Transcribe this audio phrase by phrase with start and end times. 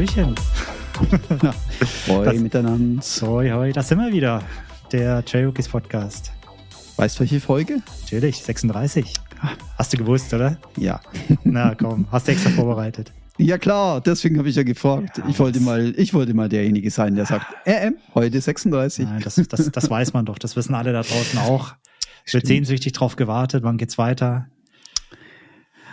[0.00, 0.34] Hallöchen.
[2.08, 3.02] Hoi Das- miteinander.
[3.20, 4.42] Hoi, hoi, da sind wir wieder.
[4.92, 6.32] Der Trailrookies Podcast.
[6.96, 7.82] Weißt du, welche Folge?
[8.04, 9.12] Natürlich, 36.
[9.76, 10.56] Hast du gewusst, oder?
[10.78, 11.02] Ja.
[11.44, 13.12] Na komm, hast du extra vorbereitet.
[13.36, 15.18] Ja klar, deswegen habe ich ja gefragt.
[15.18, 19.04] Ja, ich, wollte mal, ich wollte mal derjenige sein, der sagt, ähm, heute 36.
[19.04, 20.38] Nein, das, das, das weiß man doch.
[20.38, 21.74] Das wissen alle da draußen auch.
[22.24, 23.64] Es wird sehnsüchtig drauf gewartet.
[23.64, 24.46] Wann geht's weiter?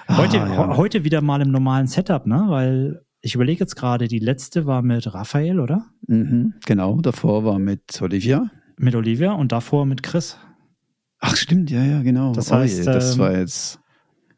[0.07, 0.77] Heute, Ah, ja.
[0.77, 2.45] heute wieder mal im normalen Setup, ne?
[2.47, 5.85] Weil ich überlege jetzt gerade, die letzte war mit Raphael, oder?
[6.07, 8.49] Mhm, genau, davor war mit Olivia.
[8.77, 10.37] Mit Olivia und davor mit Chris.
[11.19, 12.31] Ach stimmt, ja, ja, genau.
[12.33, 13.79] Das Oh heißt, das ähm, war jetzt.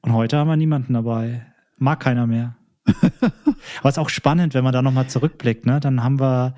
[0.01, 1.45] Und heute haben wir niemanden dabei.
[1.77, 2.55] Mag keiner mehr.
[2.85, 5.79] Aber es ist auch spannend, wenn man da nochmal zurückblickt, ne?
[5.79, 6.55] Dann haben wir,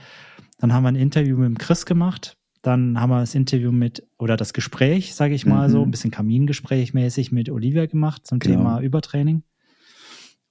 [0.59, 2.37] dann haben wir ein Interview mit dem Chris gemacht.
[2.61, 5.71] Dann haben wir das Interview mit, oder das Gespräch, sage ich mal Mhm.
[5.71, 8.57] so, ein bisschen Kamingespräch mäßig mit Olivia gemacht zum Genau.
[8.57, 9.43] Thema Übertraining.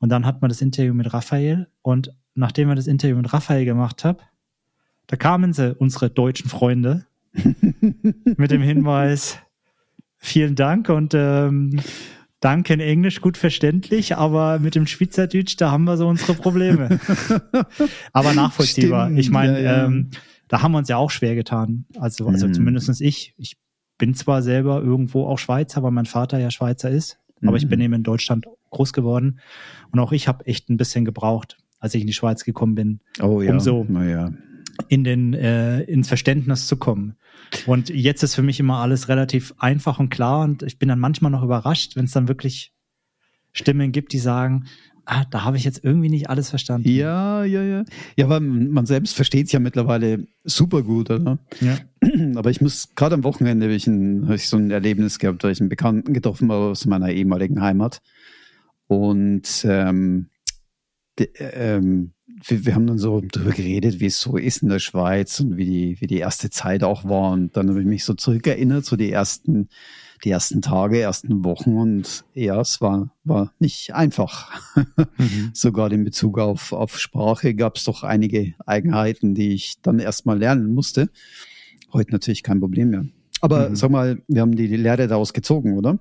[0.01, 1.69] Und dann hat man das Interview mit Raphael.
[1.83, 4.19] Und nachdem wir das Interview mit Raphael gemacht haben,
[5.07, 7.07] da kamen sie, unsere deutschen Freunde,
[8.37, 9.39] mit dem Hinweis,
[10.17, 11.81] vielen Dank und ähm,
[12.41, 16.99] Danke in Englisch gut verständlich, aber mit dem Schweizerdeutsch, da haben wir so unsere Probleme.
[18.15, 19.07] aber nachvollziehbar.
[19.09, 19.85] Stimmt, ich meine, ja, ja.
[19.87, 20.09] ähm,
[20.49, 21.85] da haben wir uns ja auch schwer getan.
[21.99, 22.55] Also, also Mhm.
[22.55, 23.35] zumindestens ich.
[23.37, 23.59] Ich
[23.99, 27.69] bin zwar selber irgendwo auch Schweizer, weil mein Vater ja Schweizer ist, aber ich Mhm.
[27.69, 29.41] bin eben in Deutschland groß geworden.
[29.93, 33.01] Und auch ich habe echt ein bisschen gebraucht, als ich in die Schweiz gekommen bin,
[33.23, 33.53] Oh ja.
[33.53, 34.33] umso- Naja.
[34.89, 37.17] in den, äh, ins Verständnis zu kommen.
[37.67, 40.99] Und jetzt ist für mich immer alles relativ einfach und klar und ich bin dann
[41.01, 42.73] manchmal noch überrascht, wenn es dann wirklich
[43.53, 44.67] Stimmen gibt, die sagen,
[45.07, 46.89] ah, da habe ich jetzt irgendwie nicht alles verstanden.
[46.89, 47.85] Ja, ja, ja.
[48.17, 51.39] Ja, weil man selbst versteht es ja mittlerweile super gut, oder?
[51.61, 51.79] Ja.
[52.37, 55.51] Aber ich muss, gerade am Wochenende habe ich, hab ich so ein Erlebnis gehabt, weil
[55.53, 58.01] ich einen Bekannten getroffen habe aus meiner ehemaligen Heimat.
[58.91, 60.31] Und ähm,
[61.17, 64.81] de, ähm, wir, wir haben dann so drüber geredet, wie es so ist in der
[64.81, 67.31] Schweiz und wie die, wie die erste Zeit auch war.
[67.31, 69.69] Und dann habe ich mich so zurückerinnert, so die ersten,
[70.25, 71.77] die ersten Tage, ersten Wochen.
[71.77, 74.61] Und ja, es war, war nicht einfach.
[75.19, 75.51] Mhm.
[75.55, 80.37] Sogar in Bezug auf, auf Sprache gab es doch einige Eigenheiten, die ich dann erstmal
[80.41, 81.11] lernen musste.
[81.93, 83.05] Heute natürlich kein Problem mehr.
[83.41, 83.77] Aber Mhm.
[83.77, 86.01] sag mal, wir haben die, die Lehre daraus gezogen, oder?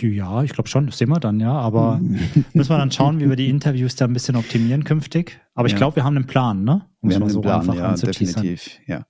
[0.00, 1.52] Ja, ich glaube schon, das sehen wir dann, ja.
[1.52, 1.98] Aber
[2.52, 5.40] müssen wir dann schauen, wie wir die Interviews da ein bisschen optimieren künftig.
[5.54, 5.78] Aber ich Ja.
[5.78, 6.86] glaube, wir haben einen Plan, ne?
[7.00, 8.70] Um wir haben mal den so Plan, einfach ja, definitiv.
[8.86, 9.06] Ja.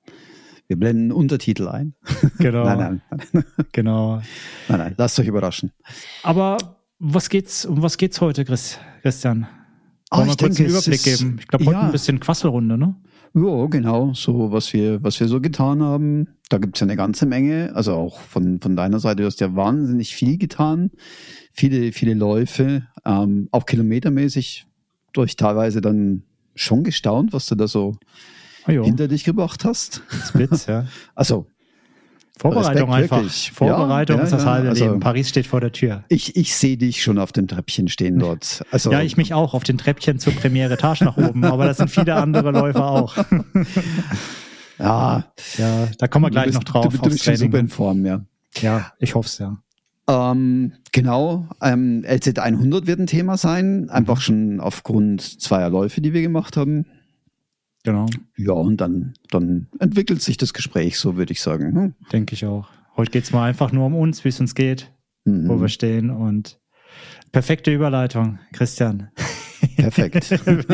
[0.68, 1.94] Wir blenden Untertitel ein.
[2.38, 3.02] Genau, Nein, nein,
[3.32, 4.16] nein, genau.
[4.68, 5.72] nein, nein, lasst euch überraschen.
[6.22, 6.56] Aber
[6.98, 9.46] was geht's, um was geht's heute, Chris, Christian?
[10.10, 11.36] Wollen wir ich kurz denke, einen Überblick ist- geben?
[11.40, 11.82] Ich glaube, heute ja.
[11.86, 12.94] ein bisschen Quasselrunde, ne?
[13.32, 16.28] Ja, genau, so was wir, was wir so getan haben.
[16.48, 17.70] Da gibt's ja eine ganze Menge.
[17.74, 20.90] Also auch von, von deiner Seite, du hast ja wahnsinnig viel getan.
[21.52, 24.66] Viele, viele Läufe, ähm, auch kilometermäßig
[25.12, 26.24] durch teilweise dann
[26.54, 27.96] schon gestaunt, was du da so
[28.66, 28.84] jo.
[28.84, 30.02] hinter dich gebracht hast.
[30.26, 30.86] Spitz, ja.
[31.14, 31.46] Also,
[32.40, 33.16] Vorbereitung Respekt, einfach.
[33.18, 33.52] wirklich.
[33.52, 35.00] Vorbereitung Ja, ist das ja, halbe also- Leben.
[35.00, 36.04] Paris steht vor der Tür.
[36.08, 38.64] ich, ich sehe dich schon auf dem Treppchen stehen dort.
[38.70, 41.76] Also, Ja, ich mich auch auf den Treppchen zur Premiere Etage nach oben, aber das
[41.76, 43.16] sind viele andere Läufer auch.
[44.78, 45.24] ja,
[45.58, 46.86] Ja, da kommen wir gleich bist, noch drauf.
[46.88, 47.50] Du, du bist schon Training.
[47.50, 48.20] super in Form, ja.
[48.60, 49.58] Ja, ich hoffe es, ja.
[50.08, 56.12] Ähm, genau, ähm, LZ 100 wird ein Thema sein, einfach schon aufgrund zweier Läufe, die
[56.12, 56.86] wir gemacht haben.
[57.82, 61.74] Genau, Ja, und dann, dann entwickelt sich das Gespräch, so würde ich sagen.
[61.74, 61.94] Hm?
[62.12, 62.68] denke ich auch.
[62.96, 64.92] Heute geht's mal einfach nur um uns, wie es uns geht,
[65.24, 65.48] Mhm.
[65.48, 66.58] wo wir stehen und
[67.32, 69.08] perfekte Überleitung, Christian.
[69.76, 70.30] Perfekt.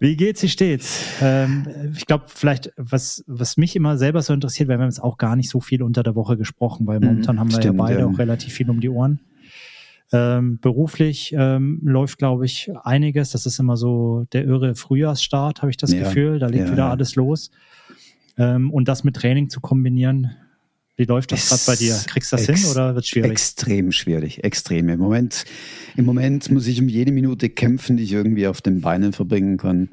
[0.00, 1.04] Wie geht's, wie steht's?
[1.22, 1.66] Ähm,
[1.96, 5.16] ich glaube, vielleicht, was, was mich immer selber so interessiert, weil wir haben jetzt auch
[5.18, 7.82] gar nicht so viel unter der Woche gesprochen, weil Mhm, momentan haben wir stimmt, ja
[7.84, 8.06] beide ja.
[8.06, 9.20] auch relativ viel um die Ohren.
[10.10, 13.30] Ähm, beruflich ähm, läuft, glaube ich, einiges.
[13.30, 16.38] Das ist immer so der irre Frühjahrsstart, habe ich das Ja, Gefühl.
[16.38, 17.50] Da legt ja, wieder alles los.
[18.38, 20.30] Ähm, und das mit Training zu kombinieren,
[20.96, 21.94] wie läuft das gerade bei dir?
[22.06, 23.30] Kriegst du das hin oder wird schwierig?
[23.32, 24.88] Extrem schwierig, extrem.
[24.88, 25.44] Im Moment,
[25.96, 29.58] Im Moment muss ich um jede Minute kämpfen, die ich irgendwie auf den Beinen verbringen
[29.58, 29.90] kann.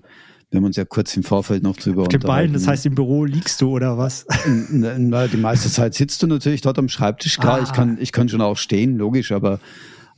[0.50, 2.72] Wir haben uns ja kurz im Vorfeld noch drüber Auf den Beinen, das unterhalten.
[2.78, 4.26] heißt, im Büro liegst du oder was?
[4.46, 7.38] N- n- Die meiste Zeit sitzt du natürlich dort am Schreibtisch.
[7.38, 7.64] Klar, Ah.
[7.64, 9.60] ich, kann, ich kann schon auch stehen, logisch, aber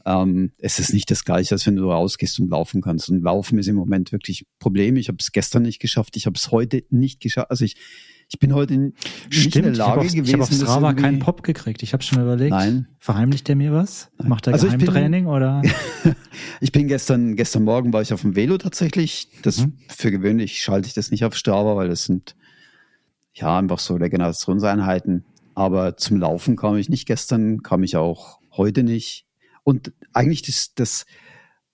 [0.07, 3.09] ähm, es ist nicht das Gleiche, als wenn du rausgehst und laufen kannst.
[3.09, 4.95] Und Laufen ist im Moment wirklich ein Problem.
[4.95, 7.51] Ich habe es gestern nicht geschafft, ich habe es heute nicht geschafft.
[7.51, 7.75] Also ich,
[8.29, 10.23] ich bin heute nicht in der ich habe Lage auf, gewesen.
[10.25, 11.83] ich hab auf Strava irgendwie- keinen Pop gekriegt.
[11.83, 12.51] Ich habe schon überlegt.
[12.51, 12.87] Nein.
[12.99, 14.09] Verheimlicht der mir was?
[14.23, 15.61] Macht er Also ich bin- Geheimtraining oder?
[16.61, 19.27] Ich bin gestern, gestern Morgen war ich auf dem Velo tatsächlich.
[19.43, 19.73] Das Mhm.
[19.89, 22.35] für gewöhnlich schalte ich das nicht auf Strava, weil das sind
[23.33, 25.25] ja einfach so Regenerationseinheiten.
[25.55, 29.25] Aber zum Laufen kam ich nicht gestern, kam ich auch heute nicht.
[29.67, 31.05] Und eigentlich das, das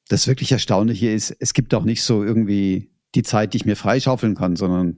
[0.10, 3.75] das wirklich Erstaunliche ist, es gibt auch nicht so irgendwie die Zeit, die ich mir
[3.75, 4.98] freischaufeln kann, sondern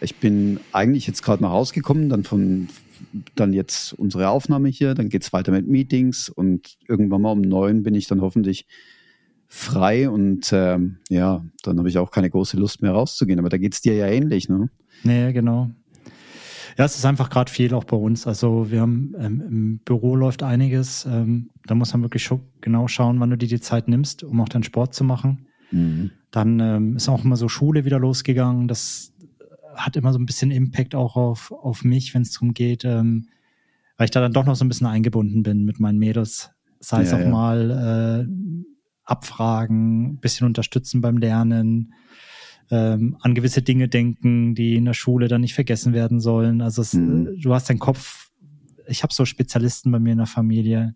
[0.00, 2.68] ich bin eigentlich jetzt gerade nach Hause gekommen, dann von
[3.34, 7.42] dann jetzt unsere Aufnahme hier, dann geht es weiter mit Meetings und irgendwann mal um
[7.42, 8.66] neun bin ich dann hoffentlich
[9.46, 13.40] frei und ähm, ja, dann habe ich auch keine große Lust mehr rauszugehen.
[13.40, 14.70] Aber da geht es dir ja ähnlich, ne?
[15.02, 15.70] Nee, genau.
[16.78, 18.26] Ja, es ist einfach gerade viel auch bei uns.
[18.26, 21.04] Also wir haben ähm, im Büro läuft einiges.
[21.06, 24.40] Ähm, da muss man wirklich schon genau schauen, wann du dir die Zeit nimmst, um
[24.40, 25.46] auch deinen Sport zu machen.
[25.70, 26.10] Mhm.
[26.30, 28.68] Dann ähm, ist auch immer so Schule wieder losgegangen.
[28.68, 29.12] Das
[29.74, 33.28] hat immer so ein bisschen Impact auch auf, auf mich, wenn es darum geht, ähm,
[33.96, 36.50] weil ich da dann doch noch so ein bisschen eingebunden bin mit meinen Mädels.
[36.80, 37.28] Sei es ja, auch ja.
[37.28, 38.62] mal äh,
[39.04, 41.94] abfragen, bisschen unterstützen beim Lernen,
[42.72, 46.62] ähm, an gewisse Dinge denken, die in der Schule dann nicht vergessen werden sollen.
[46.62, 47.38] Also es, mhm.
[47.38, 48.30] du hast deinen Kopf,
[48.88, 50.94] ich habe so Spezialisten bei mir in der Familie,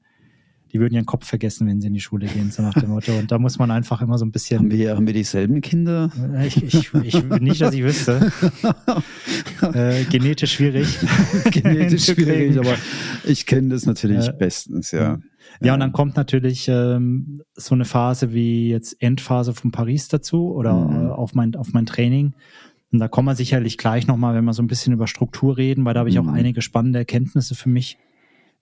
[0.72, 3.16] die würden ihren Kopf vergessen, wenn sie in die Schule gehen, so nach dem Motto.
[3.16, 4.60] Und da muss man einfach immer so ein bisschen.
[4.60, 6.10] Haben wir, haben wir dieselben Kinder?
[6.46, 8.32] Ich, ich, ich nicht, dass ich wüsste.
[9.74, 10.98] äh, genetisch schwierig.
[11.50, 12.74] genetisch schwierig, aber
[13.24, 15.18] ich kenne das natürlich äh, bestens, ja.
[15.62, 20.52] Ja, und dann kommt natürlich ähm, so eine Phase wie jetzt Endphase von Paris dazu
[20.52, 21.06] oder mhm.
[21.06, 22.34] äh, auf, mein, auf mein Training.
[22.92, 25.84] Und da kommen wir sicherlich gleich nochmal, wenn wir so ein bisschen über Struktur reden,
[25.84, 26.28] weil da habe ich mhm.
[26.28, 27.98] auch einige spannende Erkenntnisse für mich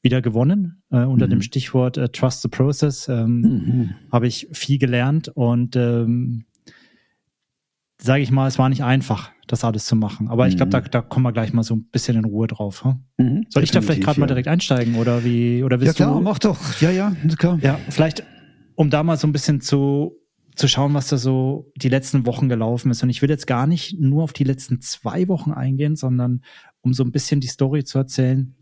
[0.03, 1.31] wieder gewonnen äh, unter mhm.
[1.31, 3.09] dem Stichwort äh, Trust the Process.
[3.09, 3.91] Ähm, mhm.
[4.13, 6.45] Habe ich viel gelernt und ähm,
[8.05, 10.29] sage ich mal, es war nicht einfach, das alles zu machen.
[10.29, 10.91] Aber ich glaube, da, mhm.
[10.91, 12.85] da kommen wir gleich mal so ein bisschen in Ruhe drauf.
[12.85, 13.05] Hm?
[13.19, 14.21] Mhm, Soll ich da vielleicht gerade ja.
[14.21, 15.65] mal direkt einsteigen oder wie?
[15.65, 16.23] Oder willst ja klar, du?
[16.23, 16.59] mach doch.
[16.81, 17.59] Ja, ja, klar.
[17.63, 18.23] Ja, vielleicht,
[18.75, 20.19] um da mal so ein bisschen zu
[20.55, 23.03] zu schauen, was da so die letzten Wochen gelaufen ist.
[23.03, 26.45] Und ich will jetzt gar nicht nur auf die letzten zwei Wochen eingehen, sondern
[26.81, 28.55] um so ein bisschen die Story zu erzählen,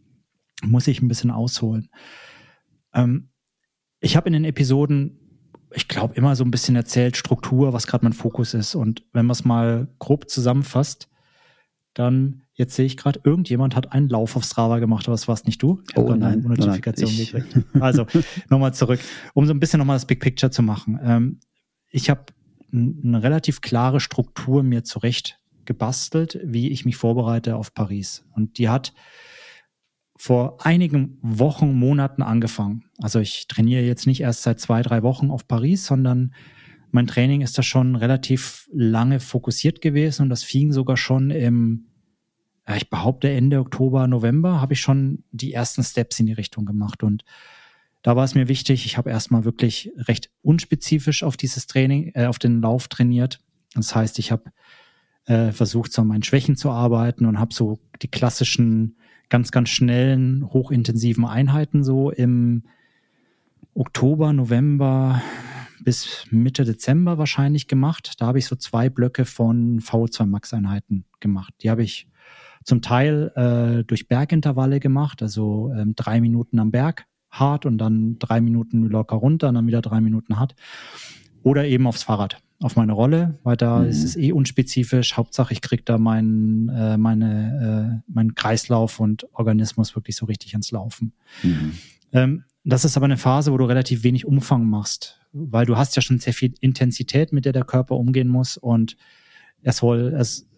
[0.63, 1.91] muss ich ein bisschen ausholen.
[2.95, 3.29] Ähm,
[4.01, 5.22] ich habe in den Episoden,
[5.75, 8.75] ich glaube, immer so ein bisschen erzählt, Struktur, was gerade mein Fokus ist.
[8.75, 11.09] Und wenn man es mal grob zusammenfasst,
[11.95, 15.35] dann, jetzt sehe ich gerade, irgendjemand hat einen Lauf auf Strava gemacht, aber es war
[15.35, 15.83] es nicht du.
[15.91, 17.67] Ich oh nein, eine Notifikation nein, gekriegt.
[17.81, 18.07] Also,
[18.49, 19.01] nochmal zurück,
[19.35, 20.99] um so ein bisschen nochmal das Big Picture zu machen.
[21.03, 21.41] Ähm,
[21.89, 22.27] ich habe
[22.73, 28.25] eine relativ klare Struktur mir zurecht gebastelt, wie ich mich vorbereite auf Paris.
[28.35, 28.95] Und die hat
[30.23, 32.85] vor einigen Wochen, Monaten angefangen.
[32.99, 36.33] Also ich trainiere jetzt nicht erst seit zwei, drei Wochen auf Paris, sondern
[36.93, 41.87] mein Training ist da schon relativ lange fokussiert gewesen und das fing sogar schon im,
[42.69, 46.67] ja, ich behaupte Ende Oktober, November, habe ich schon die ersten Steps in die Richtung
[46.67, 47.25] gemacht und
[48.03, 52.27] da war es mir wichtig, ich habe erstmal wirklich recht unspezifisch auf dieses Training, äh,
[52.27, 53.41] auf den Lauf trainiert.
[53.75, 54.53] Das heißt, ich habe
[55.25, 58.99] äh, versucht, so an meinen Schwächen zu arbeiten und habe so die klassischen
[59.33, 62.65] ganz, ganz schnellen, hochintensiven Einheiten so im
[63.73, 65.23] Oktober, November
[65.81, 68.17] bis Mitte Dezember wahrscheinlich gemacht.
[68.19, 71.55] Da habe ich so zwei Blöcke von VO2 Max Einheiten gemacht.
[71.63, 72.09] Die habe ich
[72.63, 78.19] zum Teil äh, durch Bergintervalle gemacht, also ähm, drei Minuten am Berg hart und dann
[78.19, 80.55] drei Minuten locker runter und dann wieder drei Minuten hart.
[81.43, 83.89] Oder eben aufs Fahrrad auf meine Rolle, weil da mhm.
[83.89, 85.17] ist es eh unspezifisch.
[85.17, 90.55] Hauptsache, ich kriege da meinen, äh, meine, äh, meinen Kreislauf und Organismus wirklich so richtig
[90.55, 91.13] ins Laufen.
[91.43, 91.73] Mhm.
[92.13, 95.97] Ähm, das ist aber eine Phase, wo du relativ wenig Umfang machst, weil du hast
[95.97, 98.97] ja schon sehr viel Intensität, mit der der Körper umgehen muss und
[99.63, 100.49] er soll es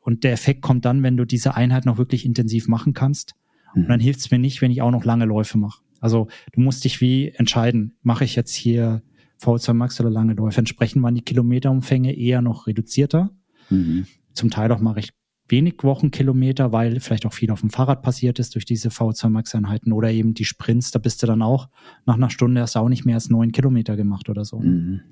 [0.00, 3.34] und der Effekt kommt dann, wenn du diese Einheit noch wirklich intensiv machen kannst.
[3.74, 3.82] Mhm.
[3.82, 5.82] Und dann hilft es mir nicht, wenn ich auch noch lange Läufe mache.
[6.00, 9.02] Also du musst dich wie entscheiden, mache ich jetzt hier
[9.44, 10.58] V2 Max oder lange Läufe.
[10.58, 13.30] Entsprechend waren die Kilometerumfänge eher noch reduzierter.
[13.70, 14.06] Mhm.
[14.32, 15.14] Zum Teil auch mal recht
[15.48, 19.54] wenig Wochenkilometer, weil vielleicht auch viel auf dem Fahrrad passiert ist durch diese V2 Max
[19.54, 21.68] Einheiten oder eben die Sprints, da bist du dann auch
[22.06, 24.60] nach einer Stunde hast du auch nicht mehr als neun Kilometer gemacht oder so.
[24.60, 25.02] Mhm.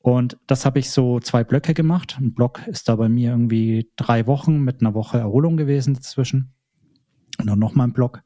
[0.00, 2.16] Und das habe ich so zwei Blöcke gemacht.
[2.20, 6.52] Ein Block ist da bei mir irgendwie drei Wochen mit einer Woche Erholung gewesen dazwischen.
[7.38, 8.22] Und dann nochmal ein Block.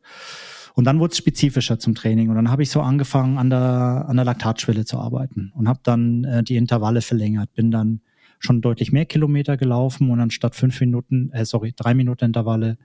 [0.75, 2.31] Und dann wurde es spezifischer zum Training.
[2.31, 5.81] Und dann habe ich so angefangen, an der, an der Laktatschwelle zu arbeiten und habe
[5.83, 7.52] dann äh, die Intervalle verlängert.
[7.55, 8.00] Bin dann
[8.38, 12.79] schon deutlich mehr Kilometer gelaufen und anstatt fünf Minuten, äh, sorry, drei Minuten Intervalle,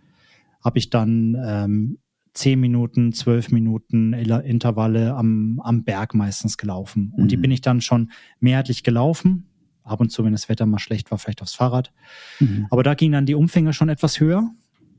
[0.62, 1.98] habe ich dann ähm,
[2.34, 7.12] zehn Minuten, zwölf Minuten Intervalle am, am Berg meistens gelaufen.
[7.16, 7.28] Und mhm.
[7.30, 9.48] die bin ich dann schon mehrheitlich gelaufen.
[9.84, 11.92] Ab und zu, wenn das Wetter mal schlecht war, vielleicht aufs Fahrrad.
[12.40, 12.68] Mhm.
[12.70, 14.52] Aber da ging dann die Umfänge schon etwas höher.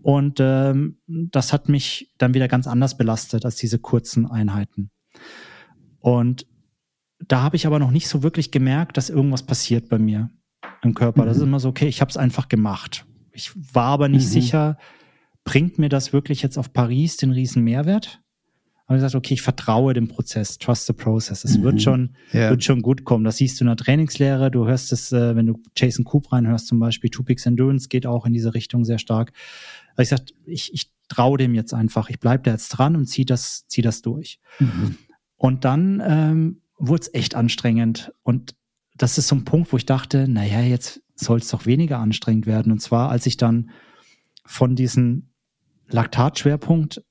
[0.02, 4.90] Und ähm, das hat mich dann wieder ganz anders belastet als diese kurzen Einheiten.
[6.00, 6.46] Und
[7.26, 10.30] da habe ich aber noch nicht so wirklich gemerkt, dass irgendwas passiert bei mir
[10.82, 11.22] im Körper.
[11.22, 11.26] Mhm.
[11.26, 11.48] Das ist mhm.
[11.48, 13.06] immer so, okay, ich habe es einfach gemacht.
[13.32, 14.30] Ich war aber nicht mhm.
[14.30, 14.78] sicher,
[15.44, 18.20] bringt mir das wirklich jetzt auf Paris den riesen Mehrwert?
[18.88, 21.44] habe ich gesagt, okay, ich vertraue dem Prozess, trust the process.
[21.44, 21.62] Es mhm.
[21.62, 22.48] wird schon, ja.
[22.48, 23.22] wird schon gut kommen.
[23.22, 24.50] Das siehst du in der Trainingslehre.
[24.50, 28.06] Du hörst es, äh, wenn du Jason Coop reinhörst zum Beispiel, Two Peaks Endurance geht
[28.06, 29.32] auch in diese Richtung sehr stark.
[29.98, 32.08] Aber ich gesagt, ich, ich traue dem jetzt einfach.
[32.08, 34.38] Ich bleib da jetzt dran und zieh das, zieh das durch.
[34.60, 34.96] Mhm.
[35.34, 38.12] Und dann ähm, wurde es echt anstrengend.
[38.22, 38.54] Und
[38.96, 42.46] das ist so ein Punkt, wo ich dachte, naja, jetzt soll es doch weniger anstrengend
[42.46, 42.70] werden.
[42.70, 43.70] Und zwar, als ich dann
[44.44, 45.30] von diesem
[45.88, 47.02] Laktatschwerpunkt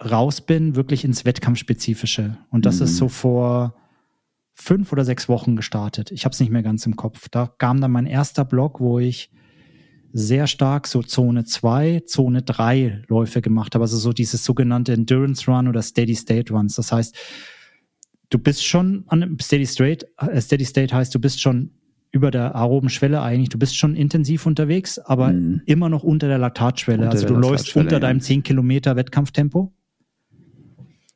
[0.00, 2.38] raus bin, wirklich ins Wettkampfspezifische.
[2.50, 2.84] Und das mhm.
[2.84, 3.74] ist so vor
[4.54, 6.12] fünf oder sechs Wochen gestartet.
[6.12, 7.28] Ich habe es nicht mehr ganz im Kopf.
[7.28, 9.32] Da kam dann mein erster Block, wo ich
[10.12, 13.84] sehr stark so Zone 2, Zone 3 Läufe gemacht habe.
[13.84, 16.74] Also so dieses sogenannte Endurance Run oder Steady State Runs.
[16.74, 17.16] Das heißt,
[18.30, 21.70] du bist schon an Steady State, äh, Steady State heißt, du bist schon
[22.12, 23.50] über der aeroben Schwelle eigentlich.
[23.50, 25.62] Du bist schon intensiv unterwegs, aber mhm.
[25.66, 27.02] immer noch unter der Laktatschwelle.
[27.02, 28.00] Unter also du läufst unter ja.
[28.00, 29.72] deinem 10 Kilometer Wettkampftempo.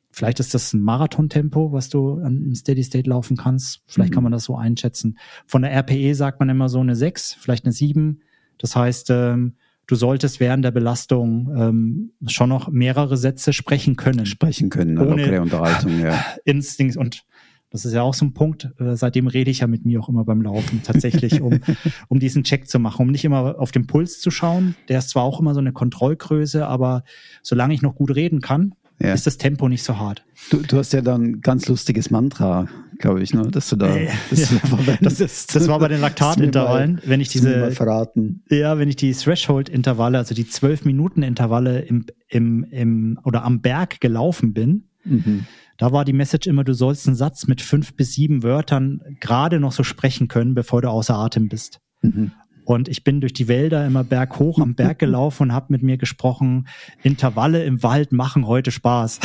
[0.09, 3.81] Vielleicht ist das ein Marathontempo, was du im Steady State laufen kannst.
[3.85, 4.13] Vielleicht mhm.
[4.13, 5.17] kann man das so einschätzen.
[5.45, 8.21] Von der RPE sagt man immer so eine 6, vielleicht eine 7.
[8.57, 9.55] Das heißt, ähm,
[9.87, 14.25] du solltest während der Belastung ähm, schon noch mehrere Sätze sprechen können.
[14.25, 16.23] Sprechen können, ohne lockere Unterhaltung, ja.
[16.45, 17.25] Instinkt und
[17.71, 20.07] das ist ja auch so ein Punkt, äh, seitdem rede ich ja mit mir auch
[20.07, 21.59] immer beim Laufen tatsächlich, um,
[22.07, 24.75] um diesen Check zu machen, um nicht immer auf den Puls zu schauen.
[24.87, 27.03] Der ist zwar auch immer so eine Kontrollgröße, aber
[27.41, 29.13] solange ich noch gut reden kann, ja.
[29.13, 30.23] ist das Tempo nicht so hart.
[30.49, 32.67] Du, du hast ja dann ein ganz lustiges Mantra,
[32.99, 33.49] glaube ich, ne?
[33.49, 34.97] dass du da äh, das, ja.
[35.01, 38.43] das, ist, das war bei den Laktatintervallen, wenn ich diese verraten.
[38.49, 43.61] Ja, wenn ich die Threshold-Intervalle, also die zwölf Minuten Intervalle im, im, im oder am
[43.61, 44.85] Berg gelaufen bin.
[45.03, 45.45] Mhm.
[45.77, 49.59] Da war die Message immer, du sollst einen Satz mit fünf bis sieben Wörtern gerade
[49.59, 51.79] noch so sprechen können, bevor du außer Atem bist.
[52.01, 52.31] Mhm.
[52.65, 55.97] Und ich bin durch die Wälder immer berghoch am Berg gelaufen und habe mit mir
[55.97, 56.67] gesprochen,
[57.03, 59.19] Intervalle im Wald machen heute Spaß.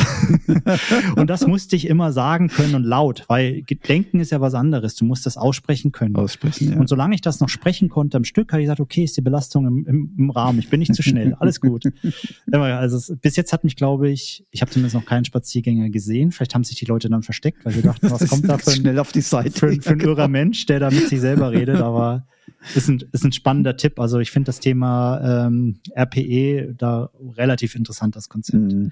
[1.15, 4.95] und das musste ich immer sagen können und laut, weil Denken ist ja was anderes.
[4.95, 6.15] Du musst das aussprechen können.
[6.15, 6.77] Aussprechen, ja.
[6.77, 9.21] Und solange ich das noch sprechen konnte am Stück, habe ich gesagt, okay, ist die
[9.21, 10.59] Belastung im, im, im Rahmen.
[10.59, 11.35] Ich bin nicht zu schnell.
[11.39, 11.85] Alles gut.
[12.51, 16.31] also bis jetzt hat mich, glaube ich, ich habe zumindest noch keinen Spaziergänger gesehen.
[16.31, 18.75] Vielleicht haben sich die Leute dann versteckt, weil sie dachten, was kommt da für ein,
[18.77, 19.51] schnell auf die Seite.
[19.51, 21.77] Für, für ein irrer Mensch, der da mit sich selber redet.
[21.77, 22.27] Aber
[22.75, 23.99] ist ein, ist ein spannender Tipp.
[23.99, 28.73] Also ich finde das Thema ähm, RPE da relativ interessant, das Konzept.
[28.73, 28.91] Mhm.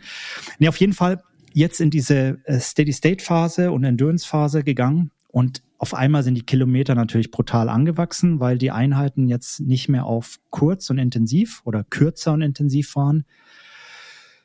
[0.59, 1.23] Nee, auf jeden Fall
[1.53, 7.31] jetzt in diese äh, Steady-State-Phase und Endurance-Phase gegangen und auf einmal sind die Kilometer natürlich
[7.31, 12.41] brutal angewachsen, weil die Einheiten jetzt nicht mehr auf kurz und intensiv oder kürzer und
[12.41, 13.23] intensiv waren,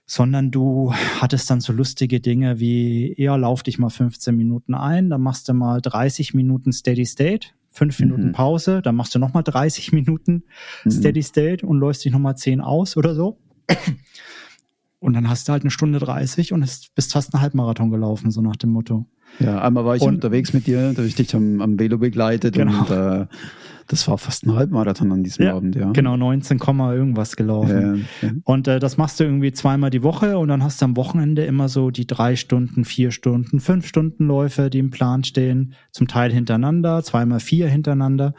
[0.07, 5.11] sondern du hattest dann so lustige Dinge wie, ja, lauf dich mal 15 Minuten ein,
[5.11, 8.33] dann machst du mal 30 Minuten Steady State, fünf Minuten mhm.
[8.33, 10.45] Pause, dann machst du nochmal 30 Minuten
[10.85, 10.91] mhm.
[10.91, 13.39] Steady State und läufst dich nochmal 10 aus oder so.
[15.01, 16.61] Und dann hast du halt eine Stunde 30 und
[16.95, 19.05] bist fast einen Halbmarathon gelaufen, so nach dem Motto.
[19.39, 21.99] Ja, einmal war ich und, unterwegs mit dir, da habe ich dich am, am Velo
[21.99, 22.81] begleitet genau.
[22.81, 23.27] und äh,
[23.89, 25.91] das war fast ein Halbmarathon an diesem ja, Abend, ja.
[25.93, 28.07] Genau, 19, irgendwas gelaufen.
[28.21, 28.35] Ja, ja.
[28.45, 31.45] Und äh, das machst du irgendwie zweimal die Woche und dann hast du am Wochenende
[31.45, 36.09] immer so die drei Stunden, vier Stunden, fünf Stunden Läufe, die im Plan stehen, zum
[36.09, 38.35] Teil hintereinander, zweimal vier hintereinander.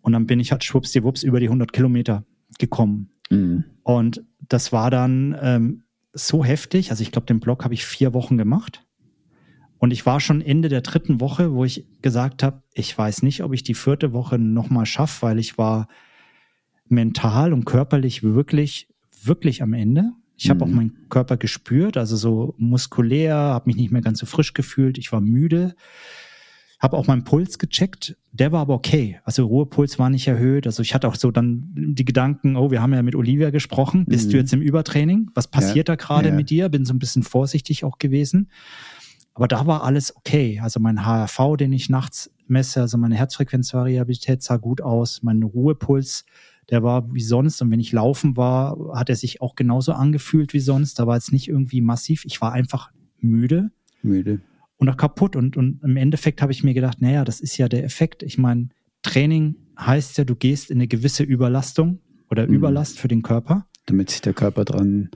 [0.00, 2.24] Und dann bin ich halt schwuppsdiwupps über die 100 Kilometer
[2.58, 3.10] gekommen.
[3.30, 3.64] Mhm.
[3.82, 6.90] Und das war dann ähm, so heftig.
[6.90, 8.86] Also ich glaube, den Blog habe ich vier Wochen gemacht.
[9.78, 13.42] Und ich war schon Ende der dritten Woche, wo ich gesagt habe, ich weiß nicht,
[13.42, 15.88] ob ich die vierte Woche nochmal schaffe, weil ich war
[16.88, 18.88] mental und körperlich wirklich,
[19.22, 20.12] wirklich am Ende.
[20.36, 20.70] Ich habe mhm.
[20.70, 24.98] auch meinen Körper gespürt, also so muskulär, habe mich nicht mehr ganz so frisch gefühlt,
[24.98, 25.74] ich war müde,
[26.78, 29.18] habe auch meinen Puls gecheckt, der war aber okay.
[29.24, 30.64] Also Ruhepuls war nicht erhöht.
[30.66, 34.04] Also ich hatte auch so dann die Gedanken, oh, wir haben ja mit Olivia gesprochen,
[34.06, 34.30] bist mhm.
[34.30, 35.30] du jetzt im Übertraining?
[35.34, 35.96] Was passiert ja.
[35.96, 36.34] da gerade ja.
[36.34, 36.68] mit dir?
[36.68, 38.48] Bin so ein bisschen vorsichtig auch gewesen.
[39.38, 40.58] Aber da war alles okay.
[40.60, 45.22] Also mein HRV, den ich nachts messe, also meine Herzfrequenzvariabilität sah gut aus.
[45.22, 46.24] Mein Ruhepuls,
[46.70, 47.62] der war wie sonst.
[47.62, 50.98] Und wenn ich laufen war, hat er sich auch genauso angefühlt wie sonst.
[50.98, 52.24] Da war jetzt nicht irgendwie massiv.
[52.24, 52.90] Ich war einfach
[53.20, 53.70] müde.
[54.02, 54.40] Müde.
[54.76, 55.36] Und auch kaputt.
[55.36, 58.24] Und, und im Endeffekt habe ich mir gedacht, naja, das ist ja der Effekt.
[58.24, 58.70] Ich meine,
[59.02, 62.54] Training heißt ja, du gehst in eine gewisse Überlastung oder mhm.
[62.54, 65.10] Überlast für den Körper damit sich der Körper dran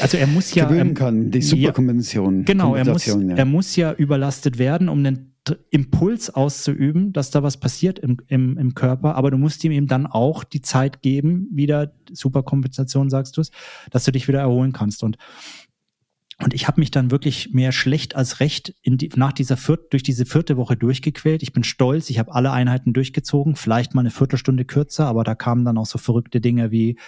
[0.00, 2.38] also er muss ja gewöhnen kann, die Superkompensation.
[2.38, 3.18] Ja, genau, er muss, ja.
[3.18, 5.34] er muss ja überlastet werden, um den
[5.70, 9.86] Impuls auszuüben, dass da was passiert im, im, im Körper, aber du musst ihm eben
[9.86, 13.50] dann auch die Zeit geben, wieder Superkompensation sagst du es,
[13.90, 15.18] dass du dich wieder erholen kannst und
[16.42, 19.92] und ich habe mich dann wirklich mehr schlecht als recht in die, nach dieser viert,
[19.92, 21.44] durch diese vierte Woche durchgequält.
[21.44, 25.36] Ich bin stolz, ich habe alle Einheiten durchgezogen, vielleicht mal eine Viertelstunde kürzer, aber da
[25.36, 26.98] kamen dann auch so verrückte Dinge wie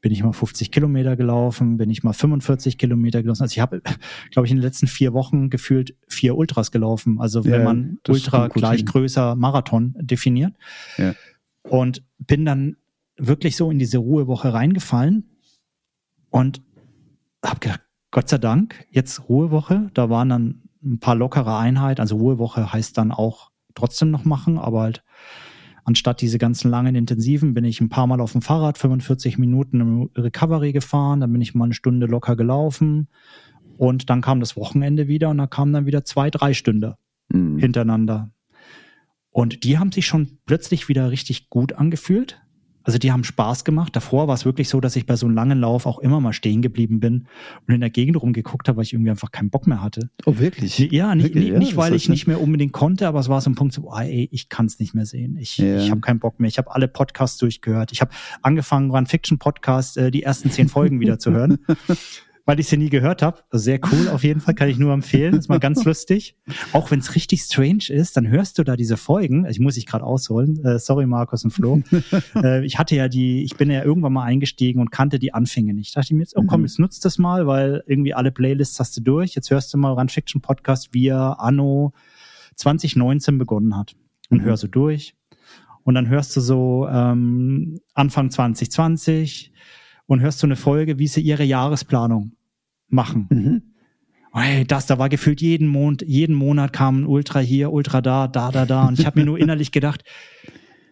[0.00, 3.42] bin ich mal 50 Kilometer gelaufen, bin ich mal 45 Kilometer gelaufen.
[3.42, 3.82] Also ich habe,
[4.30, 7.20] glaube ich, in den letzten vier Wochen gefühlt vier Ultras gelaufen.
[7.20, 8.86] Also wenn Ja, man Ultra gleich hin.
[8.86, 10.54] größer Marathon definiert.
[10.96, 11.14] Ja.
[11.62, 12.76] Und bin dann
[13.16, 15.28] wirklich so in diese Ruhewoche reingefallen
[16.30, 16.62] und
[17.44, 19.90] habe gedacht, Gott sei Dank, jetzt Ruhewoche.
[19.94, 22.00] Da waren dann ein paar lockere Einheiten.
[22.00, 25.04] Also Ruhewoche heißt dann auch trotzdem noch machen, aber halt
[25.84, 29.80] anstatt diese ganzen langen Intensiven bin ich ein paar Mal auf dem Fahrrad 45 Minuten
[29.80, 33.08] im Recovery gefahren, dann bin ich mal eine Stunde locker gelaufen
[33.76, 36.94] und dann kam das Wochenende wieder und da kamen dann wieder zwei, drei Stunden
[37.32, 37.58] Mhm.
[37.58, 38.32] hintereinander.
[39.30, 42.40] Und die haben sich schon plötzlich wieder richtig gut angefühlt.
[42.82, 43.94] Also die haben Spaß gemacht.
[43.94, 46.32] Davor war es wirklich so, dass ich bei so einem langen Lauf auch immer mal
[46.32, 47.26] stehen geblieben bin
[47.66, 50.10] und in der Gegend rumgeguckt habe, weil ich irgendwie einfach keinen Bock mehr hatte.
[50.24, 50.78] Oh, wirklich?
[50.78, 51.50] Ja, nicht, Wirklich?
[51.50, 53.90] nicht, nicht weil ich nicht mehr unbedingt konnte, aber es war so ein Punkt so,
[53.90, 55.36] ah, ey, ich kann es nicht mehr sehen.
[55.36, 55.78] Ich, Ja.
[55.78, 56.48] ich habe keinen Bock mehr.
[56.48, 57.92] Ich habe alle Podcasts durchgehört.
[57.92, 58.10] Ich habe
[58.42, 61.58] angefangen, Run Fiction Podcast äh, die ersten zehn Folgen wieder zu hören,
[62.46, 63.38] weil ich sie nie gehört habe.
[63.50, 65.34] Also sehr cool auf jeden Fall, kann ich nur empfehlen.
[65.34, 66.36] ist mal ganz lustig.
[66.72, 69.46] Auch wenn es richtig strange ist, dann hörst du da diese Folgen.
[69.46, 70.64] Ich muss ich gerade ausholen.
[70.64, 71.82] Äh, sorry, Markus und Flo.
[72.36, 75.74] äh, ich hatte ja die, ich bin ja irgendwann mal eingestiegen und kannte die Anfänge
[75.74, 75.96] nicht.
[75.96, 76.66] Dachte ich mir jetzt, oh komm, Mhm.
[76.66, 79.34] jetzt nutzt das mal, weil irgendwie alle Playlists hast du durch.
[79.34, 81.92] Jetzt hörst du mal Run Fiction Podcast, wie er Anno
[82.56, 83.94] 2019 begonnen hat.
[84.30, 84.44] Und Mhm.
[84.44, 85.14] hör so durch.
[85.82, 89.52] Und dann hörst du so ähm, Anfang 2020
[90.10, 92.32] und hörst du eine Folge, wie sie ihre Jahresplanung
[92.88, 93.28] machen.
[93.30, 93.62] Mhm.
[94.32, 98.26] Hey, das, da war gefühlt jeden Monat, jeden Monat kam ein Ultra hier, Ultra da,
[98.26, 98.88] da, da, da.
[98.88, 100.02] Und ich habe mir nur innerlich gedacht,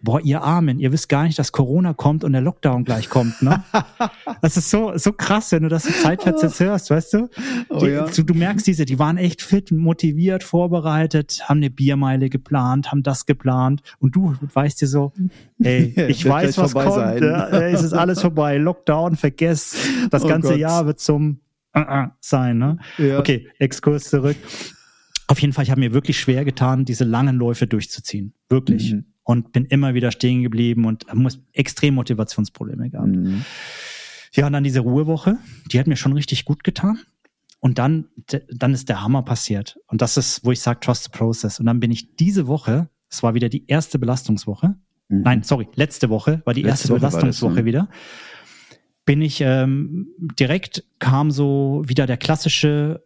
[0.03, 3.41] boah, ihr Armen, ihr wisst gar nicht, dass Corona kommt und der Lockdown gleich kommt,
[3.43, 3.63] ne?
[4.43, 7.29] Das ist so, so krass, wenn du das in Zeitversetzt hörst, weißt du?
[7.69, 8.07] Oh Die, ja.
[8.07, 13.03] du, du merkst diese, die waren echt fit, motiviert, vorbereitet, haben eine Biermeile geplant, haben
[13.03, 15.13] das geplant und du weißt dir so,
[15.63, 17.23] ey, ich weiß, was kommt, sein.
[17.23, 19.77] ja, ey, es ist alles vorbei, Lockdown, vergesst,
[20.11, 20.59] das Oh ganze Gott.
[20.59, 21.41] Jahr wird zum
[21.75, 22.79] äh, äh, sein, ne?
[22.99, 23.19] Ja.
[23.19, 24.37] Okay, Exkurs zurück.
[25.27, 28.33] Auf jeden Fall, ich habe mir wirklich schwer getan, diese langen Läufe durchzuziehen.
[28.49, 28.95] Wirklich.
[28.95, 29.05] Mhm.
[29.29, 33.15] Und bin immer wieder stehen geblieben und muss extrem Motivationsprobleme gehabt.
[33.15, 33.45] Mhm.
[34.33, 35.37] Ja, und dann diese Ruhewoche,
[35.71, 36.99] die hat mir schon richtig gut getan.
[37.61, 38.07] Und dann,
[38.51, 39.79] dann ist der Hammer passiert.
[39.87, 41.61] Und das ist, wo ich sage, trust the process.
[41.61, 44.77] Und dann bin ich diese Woche, es war wieder die erste Belastungswoche.
[45.09, 45.21] Mhm.
[45.21, 47.65] Nein, sorry, letzte Woche war die Letzte erste Woche das, Belastungswoche ja.
[47.67, 47.89] wieder.
[49.05, 50.09] Bin ich ähm,
[50.41, 53.05] direkt kam so wieder der klassische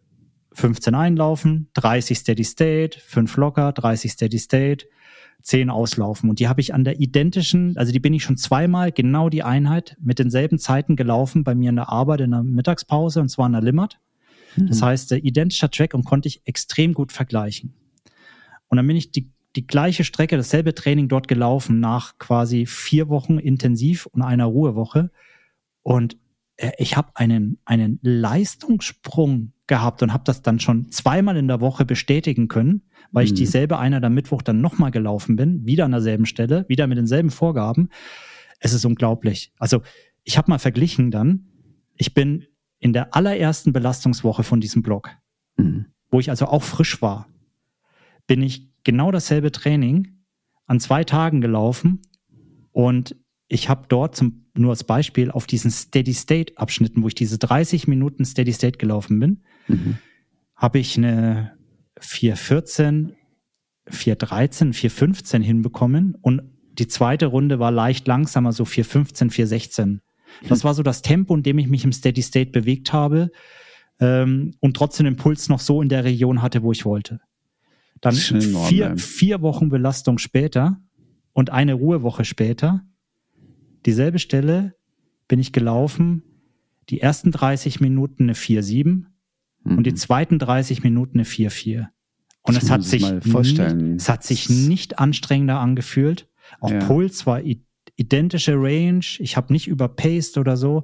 [0.53, 4.87] 15 einlaufen, 30 Steady State, 5 locker, 30 Steady State,
[5.43, 6.31] 10 auslaufen.
[6.31, 9.43] Und die habe ich an der identischen, also die bin ich schon zweimal genau die
[9.43, 13.47] Einheit mit denselben Zeiten gelaufen bei mir in der Arbeit in der Mittagspause und zwar
[13.47, 13.99] in der Limmat.
[14.57, 17.75] Das heißt, identischer Track und konnte ich extrem gut vergleichen.
[18.69, 23.09] Und dann bin ich die, die gleiche Strecke, dasselbe Training dort gelaufen nach quasi vier
[23.09, 25.11] Wochen intensiv und einer Ruhewoche.
[25.83, 26.17] Und
[26.57, 31.63] äh, ich habe einen, einen Leistungssprung gehabt und habe das dann schon zweimal in der
[31.63, 33.37] Woche bestätigen können, weil ich Mhm.
[33.37, 37.31] dieselbe Einheit am Mittwoch dann nochmal gelaufen bin, wieder an derselben Stelle, wieder mit denselben
[37.31, 37.89] Vorgaben.
[38.61, 39.51] Es ist unglaublich.
[39.59, 39.81] Also
[40.25, 41.47] ich habe mal verglichen dann,
[41.97, 42.45] ich bin
[42.81, 45.09] in der allerersten Belastungswoche von diesem Blog,
[45.57, 45.87] Mhm.
[46.11, 47.29] wo ich also auch frisch war,
[48.27, 50.19] bin ich genau dasselbe Training
[50.67, 52.03] an zwei Tagen gelaufen
[52.73, 53.17] und
[53.49, 58.25] ich habe dort zum, nur als Beispiel auf diesen Steady-State-Abschnitten, wo ich diese 30 Minuten
[58.27, 59.98] Steady-State gelaufen bin, Mhm.
[60.57, 61.57] habe ich eine
[61.98, 63.14] 414,
[63.88, 66.42] 413, 415 hinbekommen und
[66.79, 70.01] die zweite Runde war leicht langsamer, so 415, 416.
[70.48, 73.31] Das war so das Tempo, in dem ich mich im Steady State bewegt habe
[74.01, 77.20] ähm, und trotzdem den Puls noch so in der Region hatte, wo ich wollte.
[78.01, 80.81] Dann vier, vier Wochen Belastung später
[81.33, 82.85] und eine Ruhewoche später,
[83.87, 84.75] dieselbe Stelle
[85.29, 86.25] bin ich gelaufen,
[86.88, 89.05] die ersten 30 Minuten eine 4,7
[89.64, 91.88] und die zweiten 30 Minuten eine 4-4.
[92.42, 93.96] Und Das es hat sich, vorstellen.
[93.96, 96.29] es hat sich nicht anstrengender angefühlt.
[96.61, 96.81] Auch Ja.
[96.81, 97.40] Puls war
[97.96, 99.05] identische Range.
[99.18, 100.83] Ich habe nicht überpaced oder so.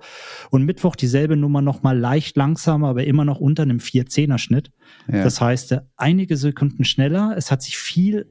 [0.51, 4.71] Und Mittwoch dieselbe Nummer nochmal leicht langsamer, aber immer noch unter einem 4-10er Schnitt.
[5.11, 5.25] Ja.
[5.25, 7.35] Das heißt, einige Sekunden schneller.
[7.37, 8.27] Es hat sich viel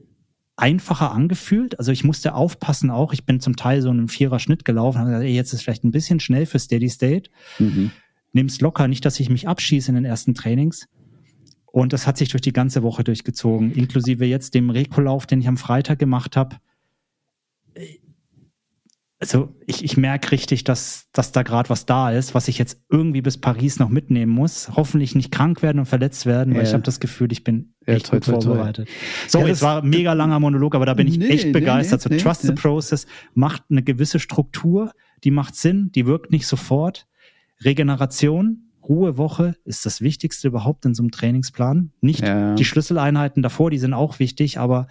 [0.56, 1.78] einfacher angefühlt.
[1.78, 3.12] Also ich musste aufpassen auch.
[3.12, 5.04] Ich bin zum Teil so in einem Vierer Schnitt gelaufen.
[5.04, 7.90] Gesagt, ey, jetzt ist vielleicht ein bisschen schnell für Steady State Mhm.
[8.32, 10.86] Nimm's locker, nicht, dass ich mich abschieße in den ersten Trainings.
[11.66, 15.48] Und das hat sich durch die ganze Woche durchgezogen, inklusive jetzt dem Rekolauf, den ich
[15.48, 16.56] am Freitag gemacht habe.
[19.20, 22.80] Also ich, ich merke richtig, dass, dass da gerade was da ist, was ich jetzt
[22.88, 24.70] irgendwie bis Paris noch mitnehmen muss.
[24.76, 26.68] Hoffentlich nicht krank werden und verletzt werden, weil Ja.
[26.68, 28.88] ich habe das Gefühl, ich bin Ja, echt toi, gut toi, vorbereitet.
[29.26, 31.52] Sorry, Ja, es war ein mega langer Monolog, aber da bin ich Nee, echt nee,
[31.52, 32.06] begeistert.
[32.08, 32.54] nee, so Trust the nee.
[32.54, 34.92] Process macht eine gewisse Struktur,
[35.24, 37.08] die macht Sinn, die wirkt nicht sofort.
[37.64, 41.92] Regeneration, Ruhewoche ist das Wichtigste überhaupt in so einem Trainingsplan.
[42.00, 42.54] Nicht Ja.
[42.54, 44.86] die Schlüsseleinheiten davor, die sind auch wichtig, aber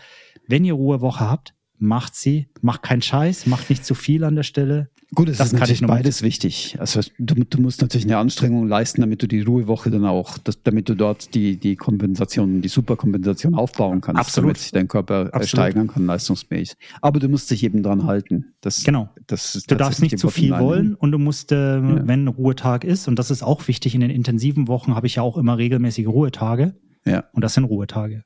[0.47, 4.43] wenn ihr Ruhewoche habt, macht sie, macht keinen Scheiß, macht nicht zu viel an der
[4.43, 4.89] Stelle.
[5.15, 6.75] Gut, es Das ist kann natürlich beides wichtig.
[6.79, 10.61] Also du, du musst natürlich eine Anstrengung leisten, damit du die Ruhewoche dann auch, das,
[10.63, 14.47] damit du dort die, die Kompensation, die Superkompensation aufbauen kannst, Absolut.
[14.49, 15.47] damit sich dein Körper äh, Absolut.
[15.47, 16.75] steigern kann, leistungsmäßig.
[17.01, 18.53] Aber du musst dich eben dran halten.
[18.61, 19.09] Das, Genau.
[19.27, 23.07] das Du darfst nicht zu viel wollen und du musst, äh, wenn ein Ruhetag ist,
[23.07, 26.07] und das ist auch wichtig, in den intensiven Wochen habe ich ja auch immer regelmäßige
[26.07, 27.23] Ruhetage Ja.
[27.31, 28.23] und das sind Ruhetage.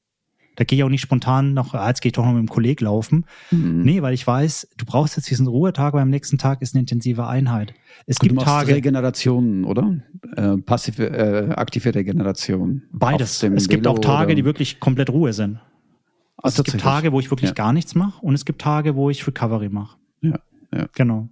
[0.57, 2.49] Da gehe ich auch nicht spontan noch, ah, jetzt gehe ich doch noch mit dem
[2.49, 3.25] Kollegen laufen.
[3.51, 3.83] Mhm.
[3.83, 6.81] Nee, weil ich weiß, du brauchst jetzt diesen Ruhetag, weil am nächsten Tag ist eine
[6.81, 7.73] intensive Einheit.
[8.05, 9.97] Es du gibt machst Tage, Regeneration, oder?
[10.35, 12.83] Äh, passive, äh, aktive Regeneration.
[12.91, 13.41] beides.
[13.43, 15.59] Es gibt Velo auch Tage, oder- die wirklich komplett Ruhe sind.
[16.37, 16.81] Also es gibt.
[16.83, 17.53] Tage, wo ich wirklich Ja.
[17.55, 19.97] gar nichts mache und es gibt Tage, wo ich Recovery mache.
[20.21, 20.39] Ja,
[20.73, 20.87] ja.
[20.95, 21.29] Genau.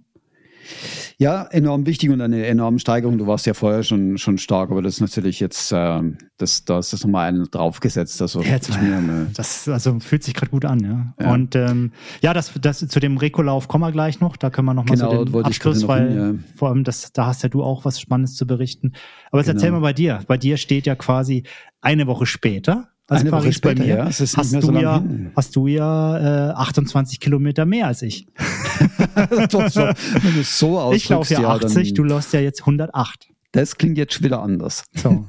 [1.18, 3.18] Ja, enorm wichtig und eine enorme Steigerung.
[3.18, 6.78] Du warst ja vorher schon, schon stark, aber das ist natürlich jetzt, ähm, das, da
[6.78, 8.20] ist das nochmal einen draufgesetzt.
[8.22, 9.00] Also Jetzt ich mal.
[9.00, 11.14] mir Das also fühlt sich gerade gut an, ja.
[11.24, 11.32] Ja.
[11.32, 14.36] Und ähm, ja, das, das zu dem Rekolauf kommen wir gleich noch.
[14.36, 16.56] Da können wir noch mal Genau, so den Abschluss, weil hin, ja.
[16.56, 18.92] vor allem das, da hast ja du auch was Spannendes zu berichten.
[19.30, 19.58] Aber jetzt Genau.
[19.58, 20.20] erzähl mal bei dir.
[20.26, 21.44] Bei dir steht ja quasi
[21.80, 23.96] eine Woche später als Eine Paris später, bei mir.
[23.96, 24.04] ja.
[24.06, 25.32] Hast du so ja, hin.
[25.34, 28.26] hast du ja äh, 28 Kilometer mehr als ich.
[29.50, 33.28] Doch, so, wenn du so Ich laufe ja 80, dann, du läufst ja jetzt 108.
[33.52, 34.84] das klingt jetzt schon wieder anders.
[34.94, 35.26] So,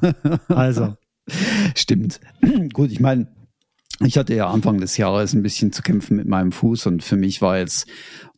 [0.48, 0.96] also
[1.76, 2.20] Stimmt.
[2.74, 3.28] Gut, ich meine,
[4.06, 7.16] ich hatte ja Anfang des Jahres ein bisschen zu kämpfen mit meinem Fuß und für
[7.16, 7.88] mich war jetzt,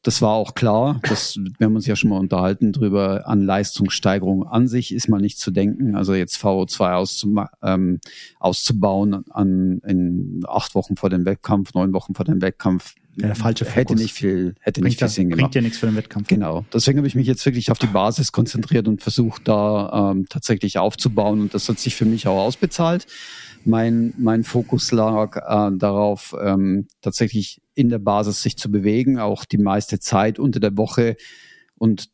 [0.04, 4.46] das war auch klar, das, wir haben uns ja schon mal unterhalten drüber, an Leistungssteigerung
[4.46, 5.96] an sich ist mal nicht zu denken.
[5.96, 8.00] Also jetzt VO2 auszuma ähm,
[8.40, 13.36] auszubauen an, in acht Wochen vor dem Wettkampf, neun Wochen vor dem Wettkampf, Ja, der
[13.36, 14.02] falsche hätte Fokus.
[14.02, 15.56] nicht viel, hätte bringt, nicht viel ja, Sinn bringt gemacht.
[15.56, 16.28] dir nichts für den Wettkampf.
[16.28, 16.66] Genau.
[16.74, 20.78] Deswegen habe ich mich jetzt wirklich auf die Basis konzentriert und versucht, da ähm, tatsächlich
[20.80, 21.40] aufzubauen.
[21.40, 23.08] Und das hat sich für mich auch ausbezahlt.
[23.66, 29.46] Mein, mein Fokus lag äh, darauf, ähm, tatsächlich in der Basis sich zu bewegen, auch
[29.46, 31.16] die meiste Zeit unter der Woche
[31.78, 32.10] und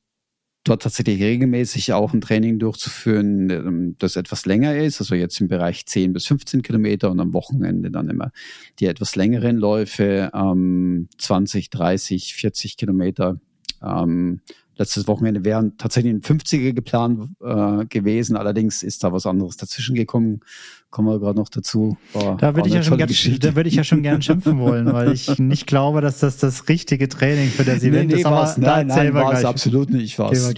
[0.64, 5.48] dort tatsächlich regelmäßig auch ein Training durchzuführen, ähm, das etwas länger ist, also jetzt im
[5.48, 8.32] Bereich 10 bis 15 Kilometer und am Wochenende dann immer
[8.80, 13.40] die etwas längeren Läufe, ähm, 20, 30, 40 Kilometer.
[13.82, 14.42] Ähm,
[14.76, 19.96] letztes Wochenende wären tatsächlich ein 50er geplant äh, gewesen, allerdings ist da was anderes dazwischen
[19.96, 20.42] gekommen.
[20.90, 21.98] Kommen wir gerade noch dazu.
[22.14, 24.92] War Da würde ich, ja schon gern, da würde ich ja schon gern schimpfen wollen,
[24.92, 28.26] weil ich nicht glaube, dass das das richtige Training für das Event ist.
[28.26, 30.18] Aber war's- da nein, nein, war es absolut nicht.
[30.18, 30.54] War's,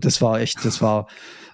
[0.00, 1.08] das war echt, das war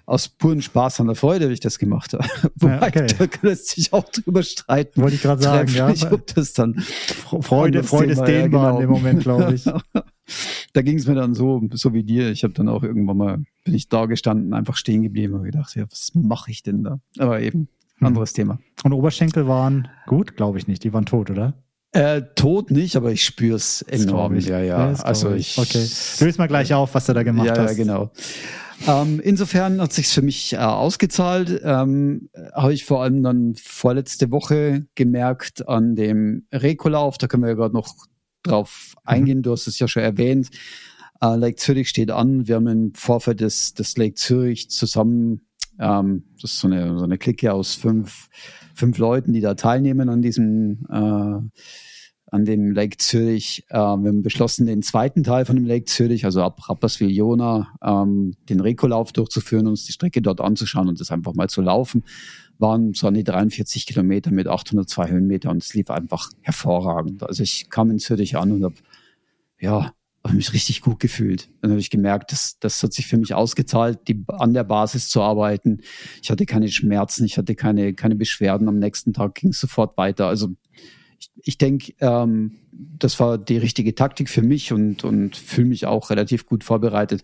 [0.05, 2.25] aus purem Spaß an der Freude, wie ich das gemacht habe.
[2.57, 3.07] Wobei, okay.
[3.19, 5.01] da lässt sich auch drüber streiten.
[5.01, 5.87] Wollte ich gerade sagen, ja.
[5.87, 6.75] trefflich, ob das dann
[7.41, 8.99] Freude, Freude ist Thema, ja, dehnbar in dem genau.
[8.99, 9.65] Moment, glaube ich.
[10.73, 12.31] da ging es mir dann so, so wie dir.
[12.31, 15.75] Ich habe dann auch irgendwann mal, bin ich da gestanden, einfach stehen geblieben und gedacht,
[15.77, 17.01] ja, was mache ich denn da?
[17.19, 17.69] Aber eben.
[18.07, 18.59] Anderes Thema.
[18.85, 20.85] Und Oberschenkel waren gut, glaube ich nicht.
[20.85, 21.55] Die waren tot, oder?
[21.93, 24.37] Äh, tot nicht, aber ich Das glaub enorm.
[24.37, 24.47] ich.
[24.47, 24.93] Ja, ja.
[24.93, 25.59] Glaub also ich.
[25.59, 25.87] Okay.
[26.25, 27.77] Löst mal gleich auf, was du da gemacht ja, hast.
[27.77, 28.11] Ja, genau.
[28.89, 31.61] Ähm, insofern hat sich's für mich äh, ausgezahlt.
[31.63, 37.19] Ähm, Habe ich vor allem dann vorletzte Woche gemerkt an dem Rekolauf.
[37.19, 37.95] Da können wir ja gerade noch
[38.43, 39.01] drauf Mhm.
[39.05, 39.43] eingehen.
[39.43, 40.49] Du hast es ja schon erwähnt.
[41.21, 42.49] Äh, Lake Zürich steht an.
[42.49, 45.47] Wir haben im Vorfeld des, des Lake Zürich zusammen,
[45.83, 48.29] ähm, das ist so eine, so eine Clique aus fünf,
[48.75, 51.61] fünf Leuten, die da teilnehmen an diesem äh,
[52.33, 53.65] an dem Lake Zürich.
[53.69, 58.35] Äh, wir haben beschlossen, den zweiten Teil von dem Lake Zürich, also ab Rapperswil-Jona, ähm,
[58.49, 62.05] den Rekolauf durchzuführen, uns die Strecke dort anzuschauen und das einfach mal zu laufen.
[62.59, 67.23] Waren so an die 43 Kilometer mit 802 Höhenmeter und es lief einfach hervorragend.
[67.23, 68.77] Also ich kam in Zürich an und habe
[69.61, 69.93] ja,
[70.25, 71.49] habe mich richtig gut gefühlt.
[71.61, 75.09] Dann habe ich gemerkt, das, das hat sich für mich ausgezahlt, die, an der Basis
[75.09, 75.81] zu arbeiten.
[76.23, 78.69] Ich hatte keine Schmerzen, ich hatte keine, keine Beschwerden.
[78.69, 80.29] Am nächsten Tag ging es sofort weiter.
[80.29, 80.51] Also
[81.19, 85.87] ich, ich denke, ähm, das war die richtige Taktik für mich und, und fühle mich
[85.87, 87.23] auch relativ gut vorbereitet.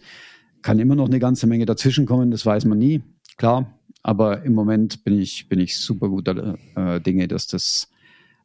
[0.63, 3.03] Kann immer noch eine ganze Menge dazwischen kommen, das weiß man nie,
[3.37, 3.79] klar.
[4.03, 7.91] Aber im Moment bin ich, bin ich super guter äh, Dinge, dass das,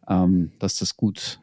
[0.08, 1.39] ähm, dass das gut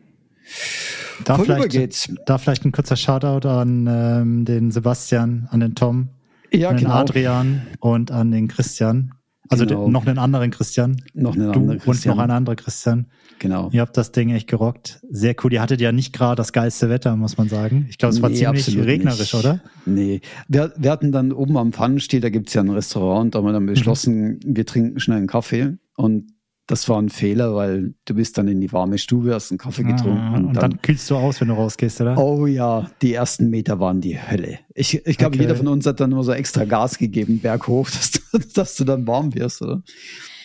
[1.24, 1.94] Da vorübergeht.
[1.94, 6.08] vielleicht, da vielleicht ein kurzer Shoutout an ähm, den Sebastian, an den Tom,
[6.52, 6.96] Ja, an den genau.
[6.96, 9.12] Adrian und an den Christian.
[9.48, 9.84] Also Genau.
[9.86, 11.02] den, noch einen anderen Christian.
[11.12, 12.16] Noch eine Du andere und Christian.
[12.16, 13.06] noch ein anderer Christian.
[13.40, 13.68] Genau.
[13.72, 15.00] Ihr habt das Ding echt gerockt.
[15.10, 15.52] Sehr cool.
[15.52, 17.86] Ihr hattet ja nicht gerade das geilste Wetter, muss man sagen.
[17.90, 19.34] Ich glaube, es war Nee, ziemlich regnerisch, nicht.
[19.34, 19.60] oder?
[19.86, 20.20] Nee.
[20.46, 23.52] Wir, wir hatten dann oben am Pfannenstiel, da gibt's ja ein Restaurant, da haben wir
[23.52, 25.78] dann beschlossen, wir trinken schnell einen Kaffee.
[25.96, 26.30] Und
[26.70, 29.82] das war ein Fehler, weil du bist dann in die warme Stube, hast einen Kaffee
[29.82, 30.18] getrunken.
[30.18, 32.16] Ah, und, und dann, dann, kühlst du aus, wenn du rausgehst, oder?
[32.16, 34.60] Oh ja, die ersten Meter waren die Hölle.
[34.74, 35.42] Ich, ich glaube, okay.
[35.42, 38.84] jeder von uns hat dann nur so extra Gas gegeben, berghoch, dass du, dass du
[38.84, 39.82] dann warm wirst, oder?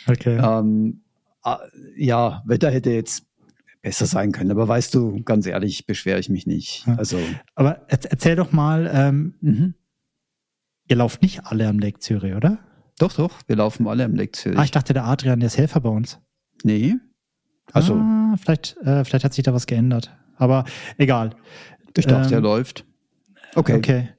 [0.07, 0.37] Okay.
[0.37, 1.01] Ähm,
[1.43, 1.59] ah,
[1.95, 3.25] ja, Wetter hätte jetzt
[3.83, 6.87] besser sein können, aber weißt du, ganz ehrlich, beschwere ich mich nicht.
[6.97, 7.19] Also.
[7.53, 9.75] Aber erzähl doch mal, ähm, mhm.
[10.87, 12.57] ihr lauft nicht alle am Lake Zürich, oder?
[12.97, 14.57] Doch, doch, wir laufen alle im Lake Zürich.
[14.57, 16.19] Ah, ich dachte, der Adrian, der ist Helfer bei uns.
[16.63, 16.95] Nee.
[17.73, 17.95] Also.
[17.95, 20.15] Ah, vielleicht, äh, vielleicht hat sich da was geändert.
[20.37, 20.65] Aber
[20.97, 21.31] egal.
[21.97, 22.85] Ich dachte, ähm, er läuft.
[23.55, 23.75] Okay.
[23.75, 24.09] Okay.